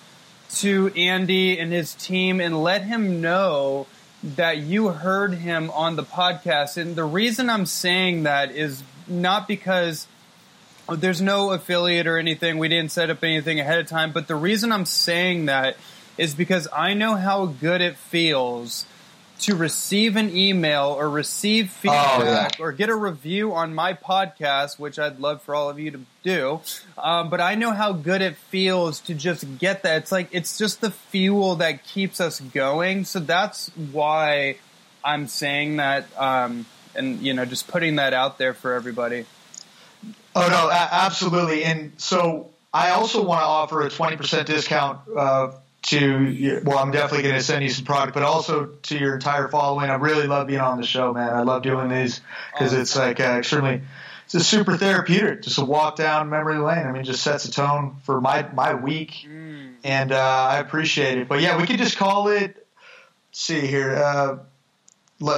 to 0.56 0.88
Andy 0.94 1.58
and 1.58 1.72
his 1.72 1.94
team 1.94 2.40
and 2.40 2.62
let 2.62 2.84
him 2.84 3.20
know 3.22 3.86
that 4.22 4.58
you 4.58 4.88
heard 4.88 5.34
him 5.34 5.70
on 5.70 5.96
the 5.96 6.04
podcast. 6.04 6.76
And 6.76 6.94
the 6.94 7.04
reason 7.04 7.50
I'm 7.50 7.66
saying 7.66 8.22
that 8.22 8.52
is 8.52 8.82
not 9.08 9.48
because 9.48 10.06
there's 10.88 11.20
no 11.20 11.50
affiliate 11.52 12.06
or 12.06 12.18
anything. 12.18 12.58
We 12.58 12.68
didn't 12.68 12.92
set 12.92 13.10
up 13.10 13.22
anything 13.24 13.58
ahead 13.60 13.78
of 13.78 13.88
time. 13.88 14.12
But 14.12 14.28
the 14.28 14.36
reason 14.36 14.72
I'm 14.72 14.86
saying 14.86 15.46
that 15.46 15.76
is 16.18 16.34
because 16.34 16.68
I 16.72 16.94
know 16.94 17.16
how 17.16 17.46
good 17.46 17.80
it 17.80 17.96
feels 17.96 18.86
to 19.42 19.56
receive 19.56 20.16
an 20.16 20.34
email 20.36 20.94
or 20.96 21.10
receive 21.10 21.70
feedback 21.70 22.20
oh, 22.20 22.24
yeah. 22.24 22.48
or 22.60 22.72
get 22.72 22.88
a 22.88 22.94
review 22.94 23.52
on 23.52 23.74
my 23.74 23.92
podcast, 23.92 24.78
which 24.78 24.98
I'd 24.98 25.18
love 25.18 25.42
for 25.42 25.54
all 25.54 25.68
of 25.68 25.78
you 25.78 25.90
to 25.90 26.00
do. 26.22 26.60
Um, 26.96 27.28
but 27.28 27.40
I 27.40 27.56
know 27.56 27.72
how 27.72 27.92
good 27.92 28.22
it 28.22 28.36
feels 28.36 29.00
to 29.00 29.14
just 29.14 29.58
get 29.58 29.82
that. 29.82 30.02
It's 30.02 30.12
like 30.12 30.28
it's 30.30 30.58
just 30.58 30.80
the 30.80 30.90
fuel 30.90 31.56
that 31.56 31.84
keeps 31.84 32.20
us 32.20 32.40
going. 32.40 33.04
So 33.04 33.18
that's 33.18 33.68
why 33.76 34.56
I'm 35.04 35.26
saying 35.26 35.76
that, 35.76 36.06
um, 36.16 36.66
and 36.94 37.20
you 37.20 37.34
know, 37.34 37.44
just 37.44 37.66
putting 37.66 37.96
that 37.96 38.14
out 38.14 38.38
there 38.38 38.54
for 38.54 38.74
everybody. 38.74 39.26
Oh 40.34 40.48
no, 40.48 40.70
absolutely. 40.70 41.64
And 41.64 41.92
so 41.98 42.50
I 42.72 42.90
also 42.90 43.22
want 43.22 43.40
to 43.40 43.46
offer 43.46 43.82
a 43.82 43.88
20% 43.90 44.46
discount 44.46 45.00
uh, 45.16 45.52
to 45.82 46.62
well, 46.64 46.78
I'm 46.78 46.92
definitely 46.92 47.24
going 47.24 47.34
to 47.34 47.42
send 47.42 47.62
you 47.62 47.70
some 47.70 47.84
product, 47.84 48.14
but 48.14 48.22
also 48.22 48.66
to 48.66 48.98
your 48.98 49.14
entire 49.14 49.48
following. 49.48 49.90
I 49.90 49.94
really 49.94 50.26
love 50.26 50.46
being 50.46 50.60
on 50.60 50.80
the 50.80 50.86
show, 50.86 51.12
man. 51.12 51.30
I 51.30 51.42
love 51.42 51.62
doing 51.62 51.88
these 51.88 52.20
because 52.52 52.72
it's 52.72 52.96
like 52.96 53.18
uh, 53.18 53.24
extremely, 53.38 53.82
it's 54.24 54.34
a 54.34 54.40
super 54.40 54.76
therapeutic. 54.76 55.42
Just 55.42 55.58
a 55.58 55.64
walk 55.64 55.96
down 55.96 56.30
memory 56.30 56.58
lane. 56.58 56.86
I 56.86 56.92
mean, 56.92 57.04
just 57.04 57.22
sets 57.22 57.46
a 57.46 57.50
tone 57.50 57.96
for 58.04 58.20
my 58.20 58.48
my 58.52 58.74
week, 58.74 59.26
mm. 59.28 59.74
and 59.82 60.12
uh, 60.12 60.46
I 60.50 60.58
appreciate 60.58 61.18
it. 61.18 61.28
But 61.28 61.40
yeah, 61.40 61.60
we 61.60 61.66
could 61.66 61.78
just 61.78 61.96
call 61.96 62.28
it. 62.28 62.64
see 63.32 63.66
here. 63.66 63.96
Uh, 63.96 64.38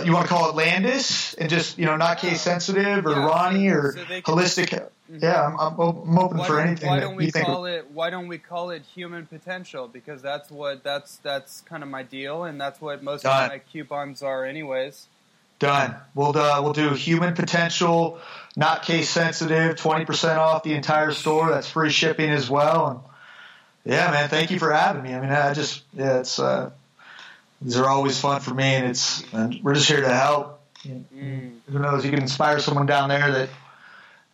you 0.05 0.13
want 0.13 0.27
to 0.27 0.29
call 0.29 0.51
it 0.51 0.57
Landis 0.57 1.35
and 1.35 1.51
just 1.51 1.79
you 1.79 1.85
know 1.87 1.97
not 1.97 2.19
case 2.19 2.41
sensitive 2.41 3.07
or 3.07 3.11
yeah, 3.11 3.27
Ronnie 3.27 3.69
or 3.69 3.93
so 3.93 4.05
holistic. 4.23 4.69
Mm-hmm. 4.69 4.87
Yeah, 5.09 5.47
I'm, 5.47 5.59
I'm, 5.59 5.79
I'm 5.79 6.19
open 6.19 6.39
why 6.39 6.47
for 6.47 6.61
anything. 6.61 6.89
Why 6.89 7.01
don't 7.01 7.17
we 7.17 7.31
call 7.31 7.67
it? 7.67 7.91
Why 7.93 8.11
don't 8.11 8.27
we 8.27 8.39
call 8.39 8.71
it 8.71 8.83
human 8.95 9.27
potential? 9.27 9.87
Because 9.87 10.23
that's 10.23 10.51
what 10.51 10.83
that's 10.83 11.17
that's 11.17 11.61
kind 11.63 11.83
of 11.83 11.89
my 11.89 12.03
deal, 12.03 12.45
and 12.45 12.61
that's 12.61 12.81
what 12.81 13.03
most 13.03 13.23
Done. 13.23 13.45
of 13.45 13.51
my 13.51 13.59
coupons 13.59 14.23
are, 14.23 14.45
anyways. 14.45 15.09
Done. 15.59 15.95
We'll 16.15 16.37
uh, 16.37 16.63
we'll 16.63 16.73
do 16.73 16.91
human 16.91 17.35
potential, 17.35 18.19
not 18.57 18.83
case 18.83 19.11
sensitive, 19.11 19.77
twenty 19.77 20.05
percent 20.05 20.39
off 20.39 20.63
the 20.63 20.75
entire 20.75 21.13
store. 21.13 21.51
That's 21.51 21.69
free 21.69 21.91
shipping 21.91 22.31
as 22.31 22.49
well. 22.49 23.05
And 23.85 23.95
yeah, 23.95 24.11
man, 24.11 24.29
thank 24.29 24.51
you 24.51 24.59
for 24.59 24.73
having 24.73 25.03
me. 25.03 25.15
I 25.15 25.21
mean, 25.21 25.31
I 25.31 25.53
just 25.53 25.83
yeah, 25.93 26.21
it's. 26.21 26.39
Uh, 26.39 26.71
these 27.63 27.79
are 27.79 27.89
always 27.89 28.21
fun 28.21 28.41
for 28.41 28.53
me, 28.53 28.75
and 28.75 28.87
it's 28.87 29.25
and 29.33 29.59
we're 29.63 29.75
just 29.75 29.89
here 29.89 30.01
to 30.01 30.13
help. 30.13 30.61
Mm. 30.87 31.59
Who 31.71 31.79
knows? 31.79 32.05
You 32.05 32.11
can 32.11 32.21
inspire 32.21 32.59
someone 32.59 32.85
down 32.85 33.09
there 33.09 33.31
that, 33.31 33.49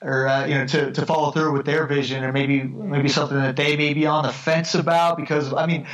or 0.02 0.26
uh, 0.26 0.46
you 0.46 0.54
know, 0.54 0.66
to, 0.66 0.92
to 0.92 1.06
follow 1.06 1.30
through 1.30 1.52
with 1.52 1.66
their 1.66 1.86
vision, 1.86 2.24
or 2.24 2.32
maybe 2.32 2.62
maybe 2.62 3.08
something 3.08 3.36
that 3.36 3.56
they 3.56 3.76
may 3.76 3.94
be 3.94 4.06
on 4.06 4.24
the 4.24 4.32
fence 4.32 4.74
about. 4.74 5.16
Because 5.16 5.52
I 5.52 5.66
mean, 5.66 5.86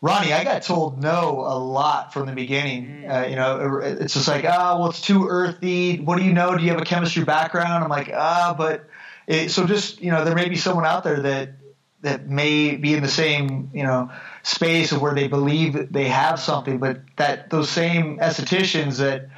Ronnie, 0.00 0.32
I 0.32 0.44
got 0.44 0.62
told 0.62 1.02
no 1.02 1.44
a 1.46 1.58
lot 1.58 2.12
from 2.12 2.26
the 2.26 2.32
beginning. 2.32 2.86
Mm. 2.86 3.10
Uh, 3.10 3.28
you 3.28 3.36
know, 3.36 3.78
it's 3.82 4.14
just 4.14 4.28
like, 4.28 4.44
ah, 4.46 4.72
oh, 4.74 4.80
well, 4.80 4.90
it's 4.90 5.00
too 5.00 5.26
earthy. 5.28 5.98
What 5.98 6.18
do 6.18 6.24
you 6.24 6.32
know? 6.32 6.56
Do 6.56 6.62
you 6.62 6.70
have 6.70 6.80
a 6.80 6.84
chemistry 6.84 7.24
background? 7.24 7.84
I'm 7.84 7.90
like, 7.90 8.10
ah, 8.14 8.54
but 8.56 8.88
it, 9.26 9.50
so 9.50 9.66
just 9.66 10.00
you 10.00 10.10
know, 10.10 10.24
there 10.24 10.34
may 10.34 10.48
be 10.48 10.56
someone 10.56 10.84
out 10.84 11.04
there 11.04 11.20
that 11.20 11.50
that 12.02 12.28
may 12.28 12.76
be 12.76 12.94
in 12.94 13.02
the 13.02 13.08
same 13.08 13.70
you 13.72 13.84
know 13.84 14.10
space 14.42 14.92
of 14.92 15.00
where 15.00 15.14
they 15.14 15.28
believe 15.28 15.92
they 15.92 16.08
have 16.08 16.38
something, 16.38 16.78
but 16.78 17.00
that 17.16 17.50
those 17.50 17.70
same 17.70 18.18
estheticians 18.18 18.98
that 18.98 19.28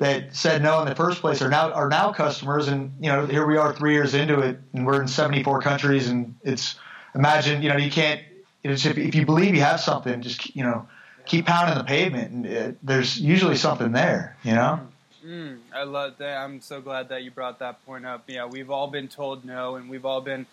that 0.00 0.34
said 0.34 0.62
no 0.62 0.80
in 0.80 0.88
the 0.88 0.94
first 0.94 1.20
place 1.20 1.42
are 1.42 1.50
now 1.50 1.72
are 1.72 1.88
now 1.88 2.12
customers, 2.12 2.68
and 2.68 2.92
you 3.00 3.12
know 3.12 3.26
here 3.26 3.46
we 3.46 3.58
are 3.58 3.72
three 3.72 3.92
years 3.92 4.14
into 4.14 4.40
it, 4.40 4.58
and 4.72 4.86
we're 4.86 5.00
in 5.02 5.08
74 5.08 5.60
countries, 5.60 6.08
and 6.08 6.34
it's 6.42 6.74
imagine 7.14 7.62
you 7.62 7.68
know 7.68 7.76
you 7.76 7.90
can't 7.90 8.20
if, 8.64 8.86
if 8.86 9.14
you 9.14 9.26
believe 9.26 9.54
you 9.54 9.60
have 9.60 9.80
something, 9.80 10.22
just 10.22 10.56
you 10.56 10.62
know 10.62 10.88
keep 11.26 11.46
pounding 11.46 11.76
the 11.76 11.84
pavement, 11.84 12.32
and 12.32 12.46
it, 12.46 12.78
there's 12.82 13.20
usually 13.20 13.56
something 13.56 13.92
there, 13.92 14.36
you 14.42 14.54
know. 14.54 14.80
Mm, 15.24 15.58
I 15.74 15.84
love 15.84 16.16
that. 16.18 16.38
I'm 16.38 16.62
so 16.62 16.80
glad 16.80 17.10
that 17.10 17.22
you 17.22 17.30
brought 17.30 17.58
that 17.58 17.84
point 17.84 18.06
up. 18.06 18.24
Yeah, 18.26 18.46
we've 18.46 18.70
all 18.70 18.86
been 18.86 19.08
told 19.08 19.44
no, 19.44 19.76
and 19.76 19.90
we've 19.90 20.06
all 20.06 20.22
been 20.22 20.46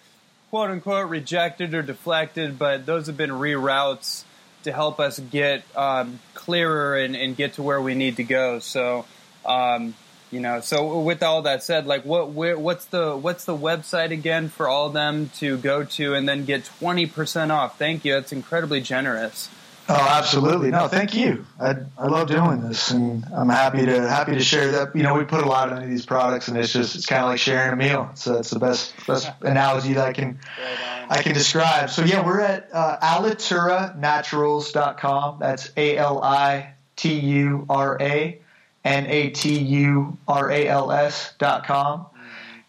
quote 0.49 0.69
unquote 0.69 1.09
rejected 1.09 1.73
or 1.73 1.81
deflected, 1.81 2.59
but 2.59 2.85
those 2.85 3.07
have 3.07 3.15
been 3.15 3.29
reroutes 3.29 4.23
to 4.63 4.73
help 4.73 4.99
us 4.99 5.19
get 5.19 5.63
um, 5.77 6.19
clearer 6.33 6.97
and, 6.97 7.15
and, 7.15 7.37
get 7.37 7.53
to 7.53 7.63
where 7.63 7.81
we 7.81 7.95
need 7.95 8.17
to 8.17 8.23
go. 8.23 8.59
So, 8.59 9.05
um, 9.47 9.93
you 10.31 10.39
know, 10.41 10.59
so 10.59 10.99
with 10.99 11.23
all 11.23 11.43
that 11.43 11.63
said, 11.63 11.87
like, 11.87 12.03
what 12.03 12.31
where, 12.31 12.59
what's 12.59 12.83
the 12.85 13.15
what's 13.15 13.45
the 13.45 13.55
website 13.55 14.11
again 14.11 14.49
for 14.49 14.67
all 14.67 14.87
of 14.87 14.93
them 14.93 15.29
to 15.37 15.57
go 15.57 15.83
to 15.83 16.13
and 16.13 16.27
then 16.27 16.43
get 16.45 16.65
twenty 16.65 17.05
percent 17.05 17.51
off? 17.51 17.77
Thank 17.77 18.03
you. 18.03 18.13
That's 18.13 18.33
incredibly 18.33 18.81
generous. 18.81 19.49
Oh, 19.89 19.95
absolutely. 19.95 20.69
No, 20.69 20.89
thank 20.89 21.15
you. 21.15 21.45
I, 21.61 21.75
I 21.97 22.07
love 22.07 22.27
doing 22.27 22.59
this, 22.59 22.91
and 22.91 23.23
I'm 23.33 23.47
happy 23.47 23.85
to 23.85 24.01
happy 24.01 24.33
to 24.33 24.41
share 24.41 24.69
that. 24.71 24.93
You 24.93 25.03
know, 25.03 25.13
we 25.13 25.23
put 25.23 25.45
a 25.45 25.47
lot 25.47 25.71
into 25.71 25.87
these 25.87 26.05
products, 26.05 26.49
and 26.49 26.57
it's 26.57 26.73
just 26.73 26.95
it's 26.95 27.05
kind 27.05 27.23
of 27.23 27.29
like 27.29 27.39
sharing 27.39 27.71
a 27.71 27.77
meal. 27.77 28.11
So 28.15 28.37
it's 28.37 28.49
the 28.49 28.59
best 28.59 28.93
best 29.07 29.31
analogy 29.41 29.93
that 29.93 30.09
I 30.09 30.11
can 30.11 30.39
I 31.09 31.21
can 31.21 31.33
describe. 31.33 31.89
So 31.89 32.03
yeah, 32.03 32.25
we're 32.25 32.41
at 32.41 32.67
uh, 32.73 32.97
alituranaturals.com. 32.99 35.39
That's 35.39 35.71
A 35.77 35.95
L 35.95 36.21
I 36.21 36.73
T 36.97 37.17
U 37.17 37.65
R 37.69 37.97
A 38.01 38.41
N 38.83 39.05
A 39.07 39.29
T 39.29 39.57
U 39.57 40.17
R 40.27 40.51
A 40.51 40.67
L 40.67 40.91
S 40.91 41.33
dot 41.37 41.65
com, 41.65 42.07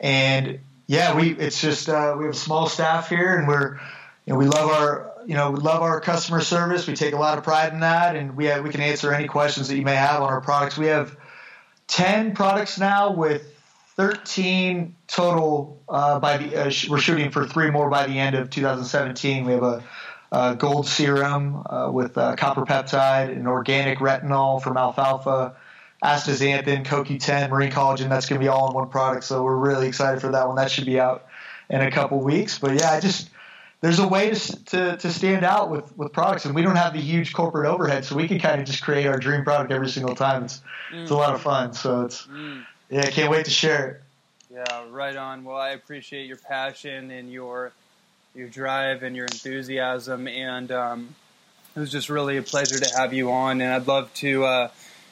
and 0.00 0.60
yeah, 0.86 1.14
we 1.14 1.30
it's 1.30 1.60
just 1.60 1.88
uh, 1.88 2.14
we 2.18 2.24
have 2.24 2.34
a 2.34 2.36
small 2.36 2.68
staff 2.68 3.08
here, 3.08 3.36
and 3.36 3.46
we're 3.46 3.78
you 4.26 4.32
know, 4.32 4.38
we 4.38 4.46
love 4.46 4.70
our 4.70 5.12
you 5.26 5.34
know 5.34 5.50
we 5.50 5.60
love 5.60 5.82
our 5.82 6.00
customer 6.00 6.40
service. 6.40 6.86
We 6.86 6.94
take 6.94 7.14
a 7.14 7.18
lot 7.18 7.38
of 7.38 7.44
pride 7.44 7.72
in 7.72 7.80
that, 7.80 8.16
and 8.16 8.36
we 8.36 8.46
have, 8.46 8.64
we 8.64 8.70
can 8.70 8.80
answer 8.80 9.12
any 9.12 9.28
questions 9.28 9.68
that 9.68 9.76
you 9.76 9.84
may 9.84 9.96
have 9.96 10.22
on 10.22 10.28
our 10.28 10.40
products. 10.40 10.76
We 10.76 10.86
have 10.86 11.16
ten 11.86 12.34
products 12.34 12.78
now 12.78 13.12
with 13.12 13.54
13 13.98 14.94
total 15.08 15.82
uh, 15.88 16.20
by 16.20 16.36
the 16.36 16.56
uh, 16.56 16.72
we're 16.88 16.98
shooting 16.98 17.32
for 17.32 17.46
three 17.46 17.68
more 17.68 17.90
by 17.90 18.06
the 18.06 18.16
end 18.16 18.36
of 18.36 18.48
2017 18.48 19.44
we 19.44 19.52
have 19.52 19.82
a, 20.30 20.54
gold 20.56 20.86
serum 20.86 21.64
uh, 21.66 21.90
with 21.90 22.16
uh, 22.16 22.36
copper 22.36 22.64
peptide 22.64 23.36
an 23.36 23.48
organic 23.48 23.98
retinol 23.98 24.62
from 24.62 24.76
alfalfa 24.76 25.56
astaxanthin 26.02 26.84
coq10 26.84 27.50
marine 27.50 27.70
collagen 27.70 28.08
that's 28.08 28.26
going 28.26 28.40
to 28.40 28.44
be 28.44 28.48
all 28.48 28.68
in 28.68 28.74
one 28.74 28.88
product 28.88 29.24
so 29.24 29.42
we're 29.42 29.56
really 29.56 29.88
excited 29.88 30.20
for 30.20 30.30
that 30.32 30.46
one 30.46 30.56
that 30.56 30.70
should 30.70 30.86
be 30.86 31.00
out 31.00 31.26
in 31.70 31.80
a 31.80 31.90
couple 31.90 32.20
weeks 32.20 32.58
but 32.58 32.74
yeah 32.74 32.92
I 32.92 33.00
just 33.00 33.30
there's 33.80 34.00
a 34.00 34.08
way 34.08 34.30
to, 34.30 34.64
to, 34.64 34.96
to 34.96 35.12
stand 35.12 35.44
out 35.44 35.70
with, 35.70 35.96
with 35.96 36.12
products 36.12 36.44
and 36.44 36.54
we 36.54 36.62
don't 36.62 36.76
have 36.76 36.92
the 36.92 37.00
huge 37.00 37.32
corporate 37.32 37.66
overhead 37.66 38.04
so 38.04 38.16
we 38.16 38.28
can 38.28 38.38
kind 38.38 38.60
of 38.60 38.66
just 38.66 38.82
create 38.82 39.06
our 39.06 39.18
dream 39.18 39.44
product 39.44 39.72
every 39.72 39.88
single 39.88 40.14
time 40.14 40.44
it's, 40.44 40.60
mm. 40.92 41.02
it's 41.02 41.10
a 41.10 41.16
lot 41.16 41.34
of 41.34 41.40
fun 41.40 41.72
so 41.72 42.04
it's 42.04 42.26
mm 42.26 42.64
yeah, 42.90 43.00
I 43.00 43.10
can't 43.10 43.30
wait 43.30 43.44
to 43.44 43.50
share 43.50 43.88
it. 43.88 44.02
Yeah, 44.50 44.84
right 44.90 45.14
on. 45.14 45.44
Well, 45.44 45.56
I 45.56 45.70
appreciate 45.70 46.26
your 46.26 46.38
passion 46.38 47.10
and 47.10 47.30
your 47.30 47.72
your 48.34 48.48
drive 48.48 49.02
and 49.02 49.14
your 49.14 49.26
enthusiasm, 49.26 50.26
and 50.26 50.70
um, 50.72 51.14
it 51.76 51.80
was 51.80 51.92
just 51.92 52.08
really 52.08 52.38
a 52.38 52.42
pleasure 52.42 52.78
to 52.78 52.96
have 52.96 53.12
you 53.12 53.30
on. 53.30 53.60
And 53.60 53.72
I'd 53.72 53.86
love 53.86 54.12
to 54.14 54.44
uh, 54.44 54.68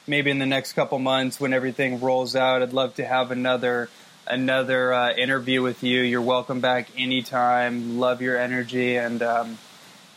maybe 0.07 0.31
in 0.31 0.39
the 0.39 0.45
next 0.45 0.73
couple 0.73 0.99
months 0.99 1.39
when 1.39 1.53
everything 1.53 1.99
rolls 1.99 2.35
out, 2.35 2.61
I'd 2.61 2.73
love 2.73 2.95
to 2.95 3.05
have 3.05 3.31
another 3.31 3.89
another 4.25 4.93
uh, 4.93 5.13
interview 5.13 5.61
with 5.61 5.83
you. 5.83 6.01
You're 6.01 6.21
welcome 6.21 6.59
back 6.59 6.87
anytime. 6.97 7.99
Love 7.99 8.21
your 8.21 8.37
energy, 8.37 8.97
and 8.97 9.21
um, 9.23 9.57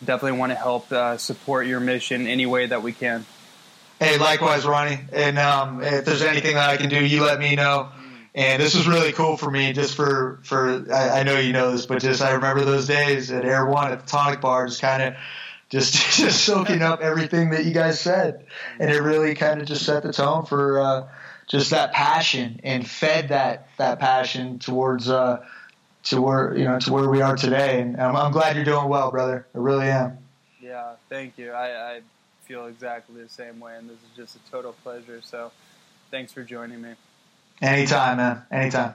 definitely 0.04 0.38
want 0.38 0.50
to 0.52 0.56
help 0.56 0.90
uh, 0.92 1.16
support 1.16 1.66
your 1.66 1.80
mission 1.80 2.26
any 2.26 2.46
way 2.46 2.66
that 2.66 2.82
we 2.82 2.92
can. 2.92 3.24
Hey, 3.98 4.18
likewise, 4.18 4.64
Ronnie. 4.64 4.98
And 5.12 5.38
um, 5.38 5.82
if 5.82 6.04
there's 6.04 6.22
anything 6.22 6.54
that 6.54 6.70
I 6.70 6.76
can 6.76 6.88
do, 6.88 7.04
you 7.04 7.22
let 7.22 7.38
me 7.38 7.54
know. 7.54 7.90
And 8.34 8.62
this 8.62 8.74
was 8.74 8.86
really 8.86 9.12
cool 9.12 9.36
for 9.36 9.50
me, 9.50 9.72
just 9.72 9.94
for 9.94 10.38
for 10.44 10.86
I, 10.92 11.20
I 11.20 11.22
know 11.24 11.38
you 11.38 11.52
know 11.52 11.72
this, 11.72 11.86
but 11.86 12.00
just 12.00 12.22
I 12.22 12.32
remember 12.32 12.64
those 12.64 12.86
days 12.86 13.30
at 13.30 13.44
Erewhon 13.44 13.92
at 13.92 14.00
the 14.00 14.06
Tonic 14.06 14.40
Bar, 14.40 14.66
just 14.68 14.80
kind 14.80 15.02
of 15.02 15.14
just 15.70 15.94
just 16.18 16.44
soaking 16.44 16.82
up 16.82 17.00
everything 17.00 17.50
that 17.50 17.64
you 17.64 17.72
guys 17.72 17.98
said, 17.98 18.46
and 18.78 18.90
it 18.90 19.00
really 19.00 19.34
kind 19.34 19.60
of 19.60 19.66
just 19.66 19.86
set 19.86 20.02
the 20.02 20.12
tone 20.12 20.44
for 20.44 20.80
uh, 20.80 21.08
just 21.46 21.70
that 21.70 21.92
passion 21.92 22.60
and 22.62 22.86
fed 22.86 23.28
that 23.28 23.68
that 23.78 23.98
passion 23.98 24.58
towards 24.58 25.08
uh, 25.08 25.44
to 26.04 26.20
where 26.20 26.56
you 26.56 26.64
know 26.64 26.78
to 26.80 26.92
where 26.92 27.08
we 27.08 27.22
are 27.22 27.36
today. 27.36 27.80
And 27.80 28.00
I'm, 28.00 28.14
I'm 28.14 28.32
glad 28.32 28.56
you're 28.56 28.64
doing 28.64 28.88
well, 28.88 29.10
brother. 29.10 29.46
I 29.54 29.58
really 29.58 29.88
am. 29.88 30.18
Yeah, 30.60 30.92
thank 31.08 31.38
you. 31.38 31.52
I, 31.52 31.94
I 31.94 32.00
feel 32.42 32.66
exactly 32.66 33.22
the 33.22 33.28
same 33.28 33.60
way, 33.60 33.76
and 33.76 33.88
this 33.88 33.96
is 33.96 34.16
just 34.16 34.36
a 34.36 34.50
total 34.50 34.74
pleasure. 34.82 35.22
So, 35.22 35.52
thanks 36.10 36.32
for 36.32 36.42
joining 36.42 36.82
me. 36.82 36.94
Anytime, 37.62 38.18
man. 38.18 38.42
Anytime. 38.50 38.94